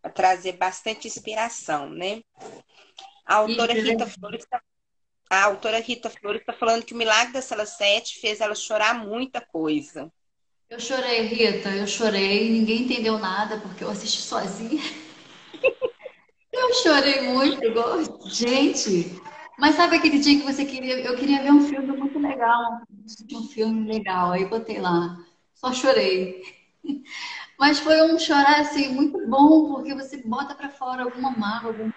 Para 0.00 0.10
trazer 0.10 0.52
bastante 0.52 1.08
inspiração, 1.08 1.88
né? 1.88 2.22
A 3.24 3.36
autora 3.36 3.72
Rita 3.72 4.06
Flores 4.06 4.44
está 4.44 4.62
a 5.30 5.44
autora 5.44 5.80
Rita 5.80 6.10
Flores 6.10 6.42
está 6.42 6.52
falando 6.52 6.84
que 6.84 6.92
o 6.92 6.96
milagre 6.96 7.32
da 7.32 7.40
Sala 7.40 7.64
7 7.64 8.20
fez 8.20 8.42
ela 8.42 8.54
chorar 8.54 8.92
muita 8.92 9.40
coisa. 9.40 10.12
Eu 10.72 10.80
chorei, 10.80 11.26
Rita, 11.26 11.68
eu 11.68 11.86
chorei, 11.86 12.50
ninguém 12.50 12.84
entendeu 12.84 13.18
nada 13.18 13.60
porque 13.60 13.84
eu 13.84 13.90
assisti 13.90 14.22
sozinha. 14.22 14.80
eu 16.50 16.72
chorei 16.72 17.20
muito, 17.20 18.26
gente. 18.30 19.20
Mas 19.58 19.74
sabe 19.74 19.96
aquele 19.96 20.18
dia 20.18 20.40
que 20.40 20.46
você 20.46 20.64
queria? 20.64 20.98
Eu 21.00 21.14
queria 21.14 21.42
ver 21.42 21.52
um 21.52 21.60
filme 21.60 21.94
muito 21.94 22.18
legal, 22.18 22.80
um 23.34 23.42
filme 23.48 23.86
legal, 23.86 24.32
aí 24.32 24.46
botei 24.46 24.80
lá, 24.80 25.22
só 25.54 25.74
chorei. 25.74 26.42
Mas 27.58 27.78
foi 27.78 28.10
um 28.10 28.18
chorar 28.18 28.60
assim 28.60 28.88
muito 28.94 29.26
bom 29.28 29.74
porque 29.74 29.94
você 29.94 30.22
bota 30.26 30.54
para 30.54 30.70
fora 30.70 31.02
alguma 31.02 31.32
mágoa, 31.32 31.90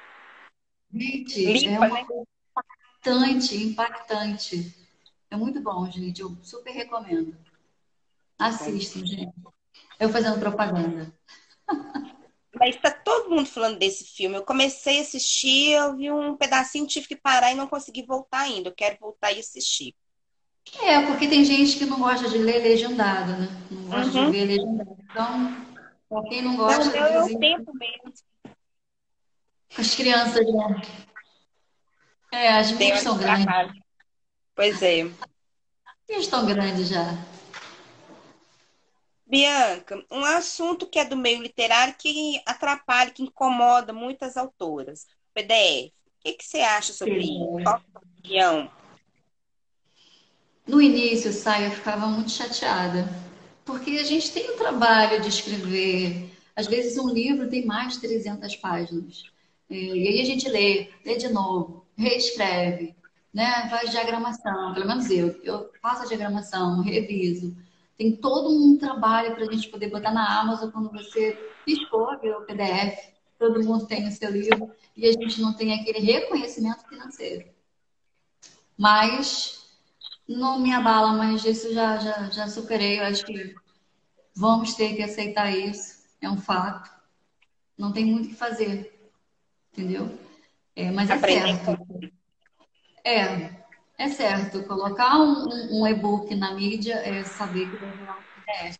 gente, 0.94 1.46
Limpa, 1.46 1.70
é 1.70 1.80
uma 1.80 2.02
né? 2.02 2.06
impactante, 3.02 3.56
impactante. 3.56 4.76
É 5.32 5.38
muito 5.38 5.62
bom, 5.62 5.90
gente. 5.90 6.22
Eu 6.22 6.36
super 6.44 6.72
recomendo. 6.72 7.45
Assistam, 8.38 9.06
gente. 9.06 9.34
Eu 10.00 10.10
fazendo 10.10 10.40
propaganda. 10.40 11.14
Mas 12.58 12.76
está 12.76 12.90
todo 12.90 13.30
mundo 13.30 13.46
falando 13.48 13.78
desse 13.78 14.06
filme. 14.06 14.38
Eu 14.38 14.44
comecei 14.44 15.00
a 15.00 15.02
assistir, 15.02 15.72
eu 15.72 15.96
vi 15.96 16.10
um 16.12 16.38
pedacinho, 16.38 16.88
tive 16.88 17.08
que 17.08 17.16
parar 17.16 17.52
e 17.52 17.56
não 17.56 17.68
consegui 17.68 18.06
voltar 18.06 18.42
ainda. 18.42 18.70
Eu 18.70 18.74
quero 18.74 18.98
voltar 19.00 19.34
e 19.34 19.40
assistir. 19.40 19.94
É, 20.82 21.06
porque 21.06 21.28
tem 21.28 21.44
gente 21.44 21.78
que 21.78 21.86
não 21.86 22.00
gosta 22.00 22.30
de 22.30 22.38
ler 22.38 22.64
legendado, 22.64 23.34
né? 23.34 23.48
Não 23.70 23.84
gosta 23.84 24.18
uhum. 24.18 24.32
de 24.32 24.32
ver 24.32 24.46
legendado. 24.46 24.98
Então, 25.04 25.66
pra 26.10 26.24
quem 26.24 26.42
não 26.42 26.56
gosta... 26.56 26.86
Não, 26.86 27.06
é 27.06 27.24
o 27.24 27.40
tempo 27.40 27.72
mesmo. 27.74 28.14
As 29.78 29.94
crianças, 29.94 30.46
né? 30.46 30.82
É, 32.32 32.54
as 32.54 32.72
minhas 32.72 33.00
estão 33.00 33.18
grandes. 33.18 33.46
Pois 34.56 34.82
é. 34.82 35.00
Eles 36.08 36.24
estão 36.24 36.46
grandes 36.46 36.88
já. 36.88 37.06
Bianca, 39.36 40.02
um 40.10 40.24
assunto 40.24 40.88
que 40.88 40.98
é 40.98 41.04
do 41.04 41.18
meio 41.18 41.42
literário 41.42 41.94
que 42.00 42.42
atrapalha, 42.46 43.12
que 43.12 43.22
incomoda 43.22 43.92
muitas 43.92 44.38
autoras. 44.38 45.06
PDF. 45.34 45.92
O 45.92 46.24
que, 46.24 46.34
que 46.34 46.46
você 46.46 46.60
acha 46.62 46.94
sobre 46.94 47.22
Sim. 47.22 47.44
isso? 47.44 47.64
Qual 47.64 47.76
a 47.76 47.82
sua 47.92 48.02
opinião? 48.02 48.72
No 50.66 50.82
início, 50.82 51.34
sai, 51.34 51.68
eu 51.68 51.72
ficava 51.72 52.08
muito 52.08 52.32
chateada. 52.32 53.10
Porque 53.66 53.92
a 53.98 54.04
gente 54.06 54.32
tem 54.32 54.50
o 54.52 54.58
trabalho 54.58 55.22
de 55.22 55.28
escrever. 55.28 56.32
Às 56.56 56.68
vezes 56.68 56.98
um 56.98 57.10
livro 57.10 57.50
tem 57.50 57.66
mais 57.66 57.96
de 57.96 58.08
300 58.08 58.56
páginas. 58.56 59.26
E 59.70 60.08
aí 60.08 60.22
a 60.22 60.26
gente 60.26 60.48
lê, 60.48 60.90
lê 61.04 61.18
de 61.18 61.28
novo 61.28 61.86
reescreve, 61.98 62.96
né? 63.34 63.68
faz 63.70 63.92
diagramação, 63.92 64.74
pelo 64.74 64.88
menos 64.88 65.10
eu, 65.10 65.40
eu 65.44 65.72
faço 65.82 66.04
a 66.04 66.06
diagramação, 66.06 66.82
reviso. 66.82 67.56
Tem 67.98 68.16
todo 68.16 68.50
um 68.50 68.78
trabalho 68.78 69.36
para 69.36 69.46
a 69.46 69.52
gente 69.52 69.70
poder 69.70 69.90
botar 69.90 70.12
na 70.12 70.40
Amazon 70.40 70.70
quando 70.72 70.92
você 70.92 71.34
piscou, 71.66 72.20
virou 72.20 72.42
PDF, 72.42 73.14
todo 73.40 73.64
mundo 73.64 73.88
tem 73.88 74.08
o 74.08 74.12
seu 74.12 74.30
livro 74.30 74.72
e 74.96 75.08
a 75.08 75.12
gente 75.12 75.42
não 75.42 75.54
tem 75.54 75.74
aquele 75.74 76.00
reconhecimento 76.00 76.88
financeiro. 76.88 77.48
Mas 78.78 79.70
não 80.28 80.60
me 80.60 80.74
abala, 80.74 81.14
mas 81.14 81.46
isso 81.46 81.74
já, 81.74 81.98
já, 81.98 82.30
já 82.30 82.48
superei. 82.48 83.00
Eu 83.00 83.06
acho 83.06 83.26
que 83.26 83.56
vamos 84.36 84.74
ter 84.74 84.96
que 84.96 85.04
aceitar 85.04 85.56
isso, 85.56 86.04
é 86.22 86.30
um 86.30 86.38
fato. 86.38 86.90
Não 87.78 87.92
tem 87.92 88.06
muito 88.06 88.26
o 88.26 88.30
que 88.30 88.36
fazer, 88.36 89.10
entendeu? 89.72 90.18
É, 90.76 90.92
mas 90.92 91.10
é 91.10 91.18
certo. 91.18 91.78
É, 93.04 93.65
é 93.98 94.10
certo. 94.10 94.64
Colocar 94.64 95.18
um, 95.20 95.80
um 95.80 95.88
e-book 95.88 96.34
na 96.36 96.54
mídia 96.54 96.96
é 96.96 97.24
saber 97.24 97.70
que 97.70 97.78
vai 97.78 97.92
virar 97.92 98.18
um 98.18 98.24
PDF. 98.42 98.78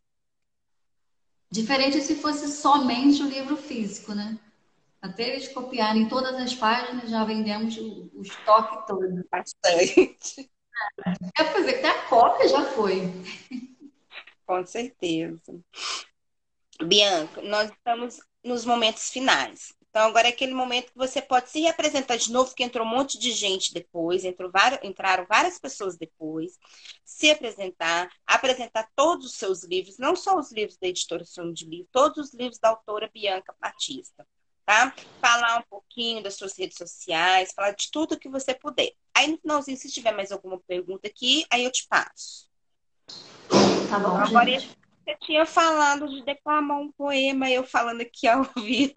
Diferente 1.52 2.02
se 2.02 2.16
fosse 2.16 2.48
somente 2.50 3.22
o 3.22 3.30
livro 3.30 3.56
físico, 3.56 4.14
né? 4.14 4.38
Até 5.02 5.30
eles 5.30 5.48
copiarem 5.50 6.08
todas 6.08 6.34
as 6.36 6.54
páginas, 6.56 7.10
já 7.10 7.24
vendemos 7.24 7.78
o, 7.78 8.10
o 8.14 8.22
estoque 8.22 8.88
todo. 8.88 9.24
Bastante. 9.32 10.50
É 11.38 11.44
fazer 11.44 11.76
até 11.76 11.90
a 11.90 12.08
cópia 12.08 12.48
já 12.48 12.66
foi. 12.72 13.04
Com 14.46 14.66
certeza. 14.66 15.60
Bianca, 16.84 17.42
nós 17.42 17.70
estamos 17.70 18.20
nos 18.44 18.66
momentos 18.66 19.10
finais. 19.10 19.75
Então, 19.96 20.08
agora 20.08 20.28
é 20.28 20.32
aquele 20.32 20.54
momento 20.54 20.92
que 20.92 20.98
você 20.98 21.22
pode 21.22 21.50
se 21.50 21.62
representar 21.62 22.18
de 22.18 22.30
novo, 22.30 22.54
que 22.54 22.66
entrou 22.66 22.86
um 22.86 22.90
monte 22.90 23.18
de 23.18 23.32
gente 23.32 23.74
depois, 23.74 24.26
entrou 24.26 24.52
várias, 24.52 24.84
entraram 24.84 25.26
várias 25.26 25.58
pessoas 25.58 25.96
depois, 25.96 26.60
se 27.06 27.32
apresentar, 27.32 28.12
apresentar 28.28 28.90
todos 28.94 29.28
os 29.28 29.36
seus 29.36 29.64
livros, 29.64 29.98
não 29.98 30.14
só 30.14 30.38
os 30.38 30.52
livros 30.52 30.78
da 30.78 30.90
editora 30.90 31.24
Sonho 31.24 31.54
de 31.54 31.64
Livro, 31.64 31.88
todos 31.94 32.18
os 32.18 32.34
livros 32.34 32.60
da 32.60 32.72
autora 32.72 33.10
Bianca 33.14 33.56
Batista, 33.58 34.28
tá? 34.66 34.94
Falar 35.22 35.60
um 35.60 35.64
pouquinho 35.70 36.22
das 36.22 36.36
suas 36.36 36.60
redes 36.60 36.78
sociais, 36.78 37.54
falar 37.56 37.72
de 37.72 37.90
tudo 37.90 38.20
que 38.20 38.28
você 38.28 38.54
puder. 38.54 38.92
Aí 39.16 39.30
no 39.30 39.38
finalzinho, 39.38 39.78
se 39.78 39.90
tiver 39.90 40.12
mais 40.12 40.30
alguma 40.30 40.60
pergunta 40.68 41.08
aqui, 41.08 41.46
aí 41.50 41.64
eu 41.64 41.72
te 41.72 41.88
passo. 41.88 42.50
Tá 43.90 43.98
bom, 43.98 44.18
Agora, 44.18 44.60
gente. 44.60 44.78
você 45.06 45.16
tinha 45.22 45.46
falado 45.46 46.10
de 46.10 46.22
declamar 46.26 46.82
um 46.82 46.92
poema, 46.92 47.50
eu 47.50 47.64
falando 47.64 48.02
aqui 48.02 48.28
ao 48.28 48.44
vivo. 48.60 48.94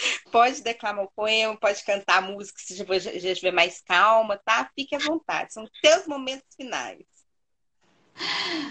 Pode 0.30 0.62
declamar 0.62 1.04
o 1.04 1.10
poema, 1.14 1.56
pode 1.56 1.84
cantar 1.84 2.18
a 2.18 2.20
música 2.20 2.58
se 2.60 2.76
já 2.76 2.84
estiver 3.30 3.52
mais 3.52 3.80
calma, 3.80 4.40
tá? 4.44 4.70
Fique 4.74 4.94
à 4.94 4.98
vontade. 4.98 5.52
São 5.52 5.66
seus 5.84 6.06
momentos 6.06 6.46
finais. 6.56 7.04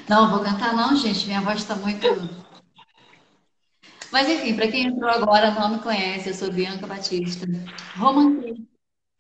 Não, 0.08 0.30
vou 0.30 0.44
cantar 0.44 0.76
não, 0.76 0.96
gente. 0.96 1.26
Minha 1.26 1.42
voz 1.42 1.60
está 1.60 1.76
muito. 1.76 2.08
Mas 4.12 4.28
enfim, 4.28 4.56
para 4.56 4.68
quem 4.68 4.88
entrou 4.88 5.10
agora 5.10 5.52
não 5.52 5.76
me 5.76 5.80
conhece, 5.80 6.30
eu 6.30 6.34
sou 6.34 6.52
Bianca 6.52 6.88
Batista, 6.88 7.46
romance, 7.96 8.68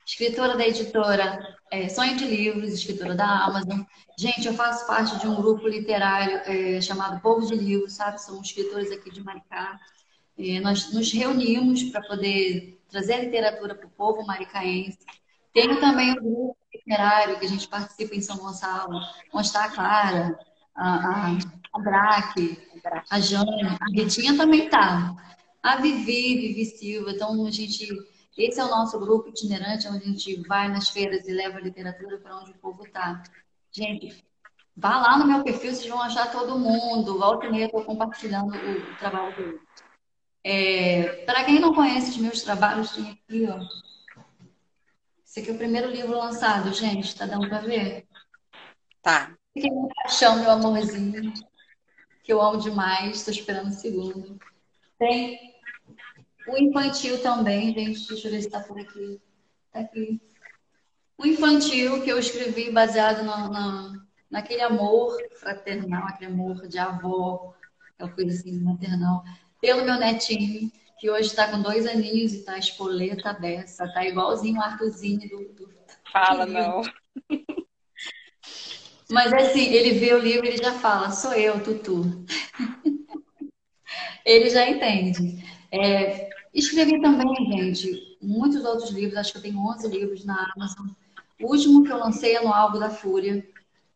escritora 0.05 0.57
da 0.57 0.68
editora 0.68 1.57
é, 1.72 1.88
Sonho 1.88 2.18
de 2.18 2.26
Livros, 2.26 2.74
escritora 2.74 3.14
da 3.16 3.45
Amazon. 3.45 3.82
Gente, 4.18 4.47
eu 4.47 4.53
faço 4.53 4.88
parte 4.88 5.20
de 5.20 5.28
um 5.28 5.36
grupo 5.36 5.68
literário 5.68 6.38
é, 6.45 6.82
chamado 6.82 7.22
Povo 7.22 7.45
de 7.45 7.53
Livros, 7.53 7.93
sabe? 7.93 8.20
São 8.20 8.41
escritores 8.41 8.91
aqui 8.91 9.12
de 9.12 9.24
Maricá. 9.24 9.80
É, 10.39 10.61
nós 10.61 10.93
nos 10.93 11.11
reunimos 11.11 11.83
para 11.83 12.01
poder 12.01 12.81
trazer 12.89 13.15
a 13.15 13.23
literatura 13.23 13.75
para 13.75 13.85
o 13.85 13.91
povo 13.91 14.25
maricaense. 14.25 14.99
Tenho 15.53 15.79
também 15.81 16.13
o 16.13 16.15
grupo 16.15 16.57
literário 16.73 17.37
que 17.37 17.45
a 17.45 17.49
gente 17.49 17.67
participa 17.67 18.15
em 18.15 18.21
São 18.21 18.37
Gonçalo, 18.37 18.99
onde 19.33 19.47
está 19.47 19.65
a 19.65 19.69
Clara, 19.69 20.39
a, 20.73 20.95
a, 20.95 21.37
a 21.73 21.79
Braque, 21.79 22.57
a 23.09 23.19
Jane, 23.19 23.63
a 23.63 23.85
Ritinha 23.93 24.37
também 24.37 24.65
está. 24.65 25.13
A 25.61 25.75
Vivi, 25.75 26.37
Vivi 26.39 26.65
Silva. 26.65 27.11
Então, 27.11 27.45
a 27.45 27.51
gente. 27.51 27.87
Esse 28.37 28.61
é 28.61 28.63
o 28.63 28.69
nosso 28.69 28.97
grupo 28.97 29.27
itinerante, 29.27 29.89
onde 29.89 30.03
a 30.05 30.07
gente 30.07 30.47
vai 30.47 30.69
nas 30.69 30.87
feiras 30.87 31.27
e 31.27 31.33
leva 31.33 31.57
a 31.57 31.61
literatura 31.61 32.17
para 32.17 32.37
onde 32.39 32.51
o 32.51 32.57
povo 32.59 32.85
está. 32.85 33.21
Gente, 33.69 34.23
vá 34.77 35.01
lá 35.01 35.17
no 35.17 35.27
meu 35.27 35.43
perfil, 35.43 35.73
vocês 35.73 35.89
vão 35.89 36.01
achar 36.01 36.31
todo 36.31 36.57
mundo. 36.57 37.19
Volta 37.19 37.47
e 37.47 37.51
meia, 37.51 37.65
estou 37.65 37.83
compartilhando 37.83 38.55
o, 38.55 38.95
trabalho 38.97 39.35
dele. 39.35 39.59
É, 40.43 41.23
para 41.25 41.43
quem 41.43 41.59
não 41.59 41.73
conhece 41.73 42.11
os 42.11 42.17
meus 42.17 42.41
trabalhos, 42.41 42.91
tem 42.91 43.11
aqui, 43.11 43.47
ó. 43.49 43.59
Esse 45.25 45.41
aqui 45.41 45.49
é 45.49 45.53
o 45.53 45.57
primeiro 45.57 45.89
livro 45.89 46.17
lançado, 46.17 46.73
gente. 46.73 47.15
Tá 47.15 47.25
dando 47.25 47.47
para 47.49 47.59
ver? 47.59 48.07
Tá. 49.01 49.35
Fiquei 49.53 49.69
no 49.69 49.89
paixão, 49.89 50.39
meu 50.39 50.49
amorzinho. 50.49 51.33
Que 52.23 52.33
eu 52.33 52.41
amo 52.41 52.59
demais. 52.59 53.17
Estou 53.17 53.33
esperando 53.33 53.67
um 53.67 53.71
segundo. 53.71 54.39
Tem 54.97 55.55
o 56.47 56.57
infantil 56.57 57.21
também, 57.21 57.73
gente. 57.73 58.07
Deixa 58.07 58.27
eu 58.27 58.31
ver 58.31 58.41
se 58.41 58.49
tá 58.49 58.59
por 58.61 58.79
aqui. 58.79 59.21
Tá 59.71 59.81
aqui. 59.81 60.19
O 61.17 61.27
infantil 61.27 62.01
que 62.01 62.09
eu 62.09 62.17
escrevi 62.17 62.71
baseado 62.71 63.23
na, 63.23 63.49
na, 63.49 64.05
naquele 64.31 64.61
amor 64.61 65.15
fraternal, 65.35 66.07
aquele 66.07 66.31
amor 66.31 66.67
de 66.67 66.79
avó, 66.79 67.53
aquela 67.93 68.09
coisa 68.11 68.31
assim, 68.31 68.57
maternal 68.61 69.23
pelo 69.62 69.84
meu 69.84 69.97
netinho, 69.97 70.72
que 70.99 71.10
hoje 71.10 71.30
está 71.30 71.47
com 71.49 71.62
dois 71.62 71.86
aninhos 71.86 72.34
e 72.34 72.39
está 72.39 72.57
espoleta 72.57 73.34
dessa, 73.34 73.88
tá 73.93 74.05
igualzinho 74.05 74.60
o 74.60 74.64
Arthurzinho 74.64 75.30
do. 75.30 75.53
do... 75.53 75.70
Fala, 76.12 76.45
não. 76.45 76.82
Mas 79.10 79.34
assim, 79.34 79.74
ele 79.74 79.97
vê 79.97 80.14
o 80.14 80.20
livro 80.20 80.45
e 80.45 80.49
ele 80.49 80.57
já 80.57 80.74
fala, 80.74 81.10
sou 81.10 81.34
eu, 81.34 81.64
Tutu. 81.64 82.26
ele 84.24 84.49
já 84.49 84.70
entende. 84.70 85.43
É, 85.72 86.30
escrevi 86.53 87.01
também, 87.01 87.34
gente, 87.51 88.18
muitos 88.22 88.64
outros 88.64 88.91
livros, 88.91 89.18
acho 89.18 89.32
que 89.32 89.38
eu 89.39 89.41
tenho 89.41 89.57
11 89.57 89.88
livros 89.88 90.26
na 90.26 90.51
Amazon. 90.55 90.89
O 91.41 91.47
último 91.47 91.84
que 91.84 91.91
eu 91.91 91.97
lancei 91.97 92.36
é 92.36 92.41
no 92.41 92.53
Algo 92.53 92.78
da 92.78 92.91
Fúria. 92.91 93.43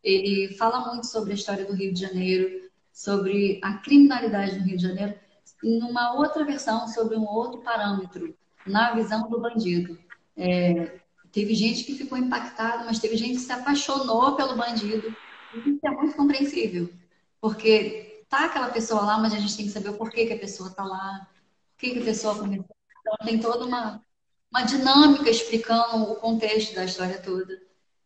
Ele 0.03 0.53
fala 0.55 0.79
muito 0.87 1.05
sobre 1.05 1.31
a 1.31 1.35
história 1.35 1.65
do 1.65 1.73
Rio 1.73 1.93
de 1.93 1.99
Janeiro, 1.99 2.69
sobre 2.91 3.59
a 3.61 3.73
criminalidade 3.73 4.57
no 4.57 4.65
Rio 4.65 4.77
de 4.77 4.83
Janeiro 4.83 5.13
numa 5.63 6.13
outra 6.13 6.43
versão 6.43 6.87
sobre 6.87 7.15
um 7.15 7.25
outro 7.25 7.61
parâmetro, 7.61 8.35
na 8.65 8.93
visão 8.93 9.29
do 9.29 9.39
bandido. 9.39 9.97
É, 10.35 10.99
teve 11.31 11.55
gente 11.55 11.83
que 11.83 11.95
ficou 11.95 12.17
impactada, 12.17 12.83
mas 12.83 12.99
teve 12.99 13.15
gente 13.15 13.33
que 13.33 13.39
se 13.39 13.51
apaixonou 13.51 14.35
pelo 14.35 14.55
bandido. 14.55 15.15
Isso 15.65 15.79
é 15.85 15.89
muito 15.89 16.15
compreensível, 16.15 16.89
porque 17.39 18.25
tá 18.29 18.45
aquela 18.45 18.69
pessoa 18.69 19.01
lá, 19.01 19.17
mas 19.17 19.33
a 19.33 19.37
gente 19.37 19.55
tem 19.55 19.65
que 19.65 19.71
saber 19.71 19.89
o 19.89 19.97
porquê 19.97 20.25
que 20.25 20.33
a 20.33 20.39
pessoa 20.39 20.69
tá 20.71 20.83
lá, 20.83 21.27
por 21.71 21.79
que, 21.79 21.91
que 21.91 21.99
a 21.99 22.05
pessoa 22.05 22.35
começou. 22.35 22.75
Então 22.99 23.15
tem 23.25 23.39
toda 23.39 23.65
uma, 23.65 24.03
uma 24.51 24.63
dinâmica 24.63 25.29
explicando 25.29 26.11
o 26.11 26.15
contexto 26.15 26.73
da 26.73 26.85
história 26.85 27.21
toda. 27.21 27.61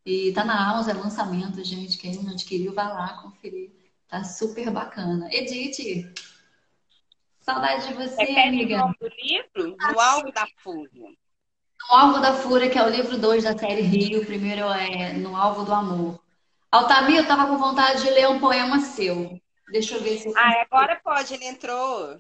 E 0.06 0.32
tá 0.32 0.46
na 0.46 0.72
Amazon, 0.72 0.96
é 0.96 1.00
lançamento, 1.00 1.64
gente. 1.64 1.98
Quem 1.98 2.16
não 2.16 2.32
adquiriu, 2.32 2.74
vai 2.74 2.88
lá 2.88 3.22
conferir. 3.22 3.72
Tá 4.08 4.24
super 4.24 4.72
bacana. 4.72 5.28
Edith, 5.32 6.10
saudade 7.50 7.88
de 7.88 7.94
você, 7.94 8.24
é 8.24 8.50
amiga. 8.50 8.86
O 8.86 9.08
livro? 9.24 9.78
No 9.80 10.00
Alvo 10.00 10.32
da 10.34 10.46
Fúria. 10.58 11.10
No 11.90 11.96
Alvo 11.96 12.20
da 12.20 12.34
Fúria, 12.34 12.70
que 12.70 12.78
é 12.78 12.84
o 12.84 12.90
livro 12.90 13.18
2 13.18 13.46
da 13.46 13.58
série 13.58 13.82
Rio. 13.82 14.22
O 14.22 14.26
primeiro 14.26 14.68
é 14.68 15.14
No 15.14 15.34
Alvo 15.36 15.64
do 15.64 15.74
Amor. 15.74 16.20
Altamir, 16.70 17.18
eu 17.18 17.28
tava 17.28 17.48
com 17.48 17.58
vontade 17.58 18.04
de 18.04 18.10
ler 18.10 18.28
um 18.28 18.40
poema 18.40 18.82
seu. 18.82 19.40
Deixa 19.72 19.96
eu 19.96 20.04
ver 20.04 20.18
se 20.18 20.28
eu... 20.28 20.34
Ah, 20.36 20.66
agora 20.70 21.00
pode, 21.02 21.34
ele 21.34 21.46
entrou. 21.46 22.20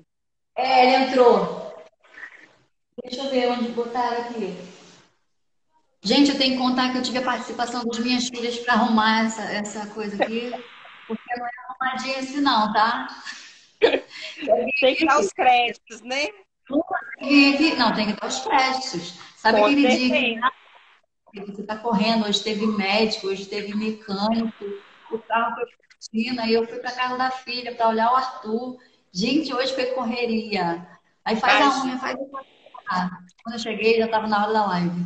É, 0.56 0.86
ele 0.86 1.06
entrou. 1.06 1.76
Deixa 3.04 3.24
eu 3.24 3.30
ver 3.30 3.52
onde 3.52 3.70
botaram 3.74 4.22
aqui. 4.22 4.58
Gente, 6.02 6.32
eu 6.32 6.38
tenho 6.38 6.54
que 6.54 6.62
contar 6.62 6.92
que 6.92 7.00
eu 7.00 7.04
tive 7.04 7.18
a 7.18 7.24
participação 7.24 7.84
das 7.84 8.00
minhas 8.00 8.30
filhas 8.30 8.58
para 8.60 8.76
arrumar 8.76 9.26
essa, 9.26 9.42
essa 9.42 9.88
coisa 9.88 10.24
aqui, 10.24 10.52
porque 11.06 11.38
não 11.38 11.46
é 11.46 11.50
arrumadinha 11.68 12.20
assim, 12.20 12.40
não, 12.40 12.72
tá? 12.72 13.08
Tem 13.80 14.96
que 14.96 15.06
dar 15.06 15.20
os 15.20 15.32
créditos, 15.32 16.02
né? 16.02 16.28
Não, 16.70 17.94
tem 17.96 18.14
que 18.14 18.20
dar 18.20 18.28
os 18.28 18.40
créditos. 18.42 19.20
Sabe 19.36 19.60
Com 19.60 19.66
aquele 19.66 19.98
dia 19.98 20.42
que 21.32 21.52
você 21.52 21.62
está 21.62 21.78
correndo, 21.78 22.26
hoje 22.26 22.44
teve 22.44 22.66
médico, 22.66 23.28
hoje 23.28 23.46
teve 23.46 23.76
mecânico, 23.76 24.66
o 25.12 25.20
carro 25.20 25.56
foi 25.56 25.66
piscina, 25.98 26.48
e 26.48 26.54
eu 26.54 26.68
fui 26.68 26.80
para 26.80 26.92
casa 26.92 27.18
da 27.18 27.32
filha 27.32 27.76
para 27.76 27.90
olhar 27.90 28.12
o 28.12 28.16
Arthur. 28.16 28.78
Gente, 29.12 29.54
hoje 29.54 29.74
foi 29.74 29.88
correria. 29.88 30.88
Aí 31.24 31.36
faz 31.36 31.62
a 31.62 31.84
unha, 31.84 31.98
faz 31.98 32.18
a 32.90 33.10
Quando 33.44 33.56
eu 33.56 33.60
cheguei, 33.60 33.98
já 33.98 34.06
estava 34.06 34.28
na 34.28 34.44
hora 34.44 34.54
da 34.54 34.66
live. 34.68 35.06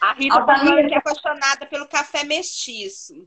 A 0.00 0.12
Rita 0.14 0.36
tá 0.36 0.56
falando 0.58 0.88
que 0.88 0.94
é 0.94 0.98
apaixonada 0.98 1.66
pelo 1.66 1.88
café 1.88 2.24
mestiço. 2.24 3.26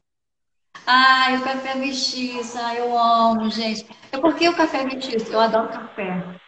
Ai, 0.85 1.37
o 1.37 1.43
café 1.43 1.75
mestiço, 1.75 2.57
ai, 2.57 2.79
eu 2.79 2.97
amo, 2.97 3.49
gente. 3.49 3.85
É 4.11 4.17
porque 4.17 4.49
o 4.49 4.55
café 4.55 4.83
mestiço, 4.83 5.31
eu 5.31 5.39
adoro 5.39 5.69
café. 5.69 6.39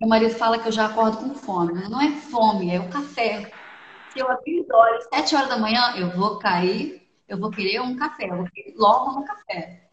Meu 0.00 0.08
marido 0.08 0.34
fala 0.34 0.58
que 0.58 0.68
eu 0.68 0.72
já 0.72 0.86
acordo 0.86 1.16
com 1.16 1.34
fome. 1.34 1.88
Não 1.88 2.00
é 2.00 2.10
fome, 2.12 2.74
é 2.74 2.78
o 2.78 2.88
café. 2.88 3.50
Se 4.10 4.20
eu 4.20 4.30
abrir 4.30 4.60
os 4.60 4.70
olhos 4.70 5.04
sete 5.12 5.34
horas 5.34 5.48
da 5.48 5.58
manhã, 5.58 5.94
eu 5.96 6.10
vou 6.10 6.38
cair, 6.38 7.02
eu 7.28 7.38
vou 7.38 7.50
querer 7.50 7.80
um 7.80 7.96
café, 7.96 8.26
eu 8.30 8.36
vou 8.36 8.46
querer 8.46 8.74
logo 8.76 9.20
um 9.20 9.24
café. 9.24 9.88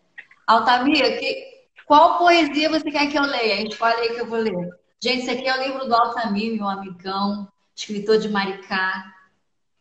Altamira, 0.45 1.18
que, 1.18 1.56
qual 1.88 2.20
poesia 2.20 2.70
você 2.70 2.91
quer 2.91 3.08
que 3.08 3.18
eu 3.18 3.24
leia? 3.24 3.68
Escolhe 3.68 3.95
aí 3.95 4.14
que 4.14 4.22
eu 4.22 4.28
vou 4.28 4.38
ler. 4.38 4.70
Gente, 5.01 5.22
esse 5.22 5.32
aqui 5.32 5.47
é 5.47 5.58
o 5.58 5.64
livro 5.64 5.86
do 5.86 5.95
Altamir, 5.95 6.53
meu 6.56 6.68
amigão, 6.68 7.47
escritor 7.76 8.20
de 8.20 8.30
Maricá. 8.30 9.12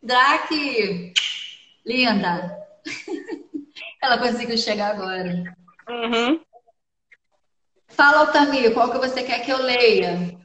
Drake, 0.01 1.13
linda. 1.85 2.57
Ela 4.05 4.19
conseguiu 4.19 4.55
chegar 4.55 4.91
agora. 4.91 5.57
Uhum. 5.89 6.39
Fala, 7.87 8.19
Altamir, 8.19 8.71
qual 8.71 8.91
que 8.91 8.99
você 8.99 9.23
quer 9.23 9.39
que 9.39 9.51
eu 9.51 9.57
leia? 9.57 10.37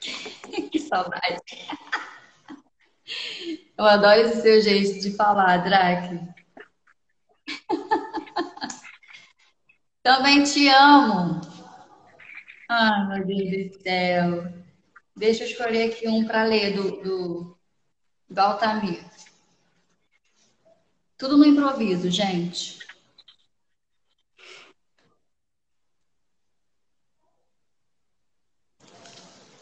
que 0.72 0.78
saudade. 0.78 1.42
Eu 3.76 3.84
adoro 3.84 4.20
esse 4.20 4.40
seu 4.40 4.62
jeito 4.62 5.00
de 5.00 5.14
falar, 5.14 5.58
Drake. 5.58 6.18
Também 10.02 10.44
te 10.44 10.68
amo. 10.68 11.40
Ai, 12.70 13.08
meu 13.08 13.26
Deus 13.26 13.76
do 13.76 13.82
céu. 13.82 14.54
Deixa 15.14 15.42
eu 15.42 15.48
escolher 15.48 15.90
aqui 15.90 16.08
um 16.08 16.24
para 16.24 16.44
ler 16.44 16.74
do, 16.74 17.02
do, 17.02 17.58
do 18.30 18.38
Altamir. 18.38 19.04
Tudo 21.24 21.38
no 21.38 21.46
improviso, 21.46 22.10
gente. 22.10 22.80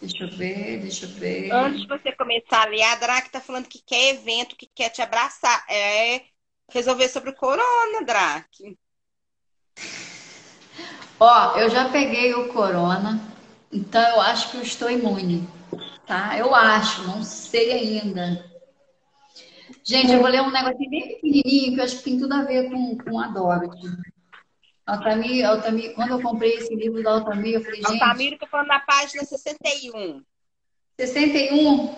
Deixa 0.00 0.24
eu 0.24 0.36
ver, 0.36 0.80
deixa 0.80 1.06
eu 1.06 1.10
ver. 1.10 1.52
Antes 1.52 1.82
de 1.82 1.86
você 1.86 2.10
começar 2.16 2.62
a 2.62 2.68
ler, 2.68 2.82
a 2.82 2.96
Drac 2.96 3.30
tá 3.30 3.40
falando 3.40 3.68
que 3.68 3.80
quer 3.80 4.16
evento, 4.16 4.56
que 4.56 4.68
quer 4.74 4.90
te 4.90 5.00
abraçar. 5.02 5.64
É 5.70 6.22
resolver 6.68 7.08
sobre 7.08 7.30
o 7.30 7.36
corona, 7.36 8.04
Drac. 8.04 8.48
Ó, 11.20 11.56
eu 11.56 11.70
já 11.70 11.88
peguei 11.90 12.34
o 12.34 12.52
corona, 12.52 13.20
então 13.70 14.02
eu 14.16 14.20
acho 14.20 14.50
que 14.50 14.56
eu 14.56 14.62
estou 14.62 14.90
imune, 14.90 15.48
tá? 16.08 16.36
Eu 16.36 16.52
acho, 16.56 17.04
não 17.04 17.22
sei 17.22 17.70
ainda. 17.70 18.51
Gente, 19.84 20.12
eu 20.12 20.20
vou 20.20 20.28
ler 20.28 20.42
um 20.42 20.50
negocinho 20.50 20.90
bem 20.90 21.08
pequenininho 21.08 21.74
que 21.74 21.80
eu 21.80 21.84
acho 21.84 21.98
que 21.98 22.04
tem 22.04 22.18
tudo 22.18 22.32
a 22.34 22.42
ver 22.42 22.70
com, 22.70 22.98
com 22.98 23.18
a 23.18 23.28
Dorothy. 23.28 23.88
Altamir, 24.86 25.44
Altamir, 25.44 25.94
quando 25.94 26.10
eu 26.10 26.22
comprei 26.22 26.54
esse 26.54 26.74
livro 26.74 27.02
da 27.02 27.12
Altamir, 27.12 27.54
eu 27.54 27.64
falei, 27.64 27.82
gente... 27.82 28.02
Altamir, 28.02 28.38
tô 28.38 28.46
falando 28.46 28.68
na 28.68 28.80
página 28.80 29.24
61. 29.24 30.22
61? 30.98 31.96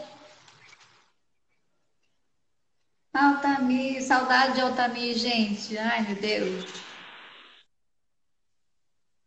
Altamir, 3.12 4.02
saudade 4.02 4.54
de 4.54 4.60
Altamir, 4.60 5.14
gente. 5.16 5.76
Ai, 5.76 6.02
meu 6.02 6.16
Deus. 6.16 6.66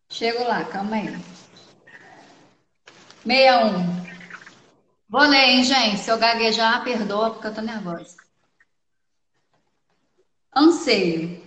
Chego 0.10 0.44
lá, 0.44 0.66
calma 0.66 0.96
aí. 0.96 1.18
61. 3.24 4.08
Vou 5.10 5.22
ler, 5.22 5.38
hein, 5.38 5.64
gente? 5.64 6.00
Se 6.00 6.10
eu 6.10 6.18
gaguejar, 6.18 6.84
perdoa, 6.84 7.32
porque 7.32 7.48
eu 7.48 7.54
tô 7.54 7.62
nervosa. 7.62 8.27
Anseio. 10.56 11.46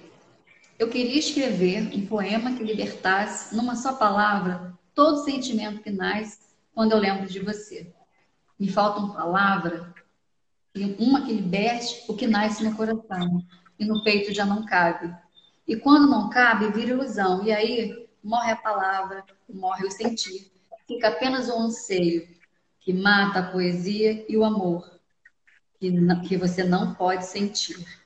Eu 0.78 0.88
queria 0.88 1.18
escrever 1.18 1.90
um 1.94 2.07
poema 2.07 2.55
que 2.55 2.62
libertasse, 2.62 3.55
numa 3.55 3.74
só 3.74 3.94
palavra, 3.94 4.72
todo 4.94 5.24
sentimento 5.24 5.82
que 5.82 5.90
nasce 5.90 6.38
quando 6.74 6.92
eu 6.92 6.98
lembro 6.98 7.26
de 7.26 7.40
você. 7.40 7.92
Me 8.59 8.68
faltam 8.68 9.11
palavras, 9.12 9.86
uma 10.98 11.24
que 11.24 11.32
liberte 11.32 12.05
o 12.09 12.14
que 12.14 12.26
nasce 12.26 12.62
no 12.62 12.76
coração, 12.76 13.44
e 13.78 13.84
no 13.84 14.05
peito 14.05 14.32
já 14.32 14.44
não 14.44 14.64
cabe. 14.64 15.14
E 15.66 15.76
quando 15.76 16.09
não 16.09 16.30
cabe, 16.30 16.70
vira 16.70 16.90
ilusão, 16.90 17.44
e 17.44 17.53
aí 17.53 18.09
morre 18.22 18.53
a 18.53 18.57
palavra, 18.57 19.24
morre 19.48 19.86
o 19.86 19.90
sentir. 19.90 20.53
Fica 20.86 21.09
apenas 21.09 21.48
o 21.48 21.59
anseio, 21.59 22.28
que 22.80 22.92
mata 22.92 23.40
a 23.40 23.51
poesia 23.51 24.24
e 24.28 24.36
o 24.36 24.44
amor, 24.44 24.88
que, 25.78 25.90
que 26.28 26.36
você 26.36 26.62
não 26.62 26.94
pode 26.94 27.26
sentir. 27.26 27.99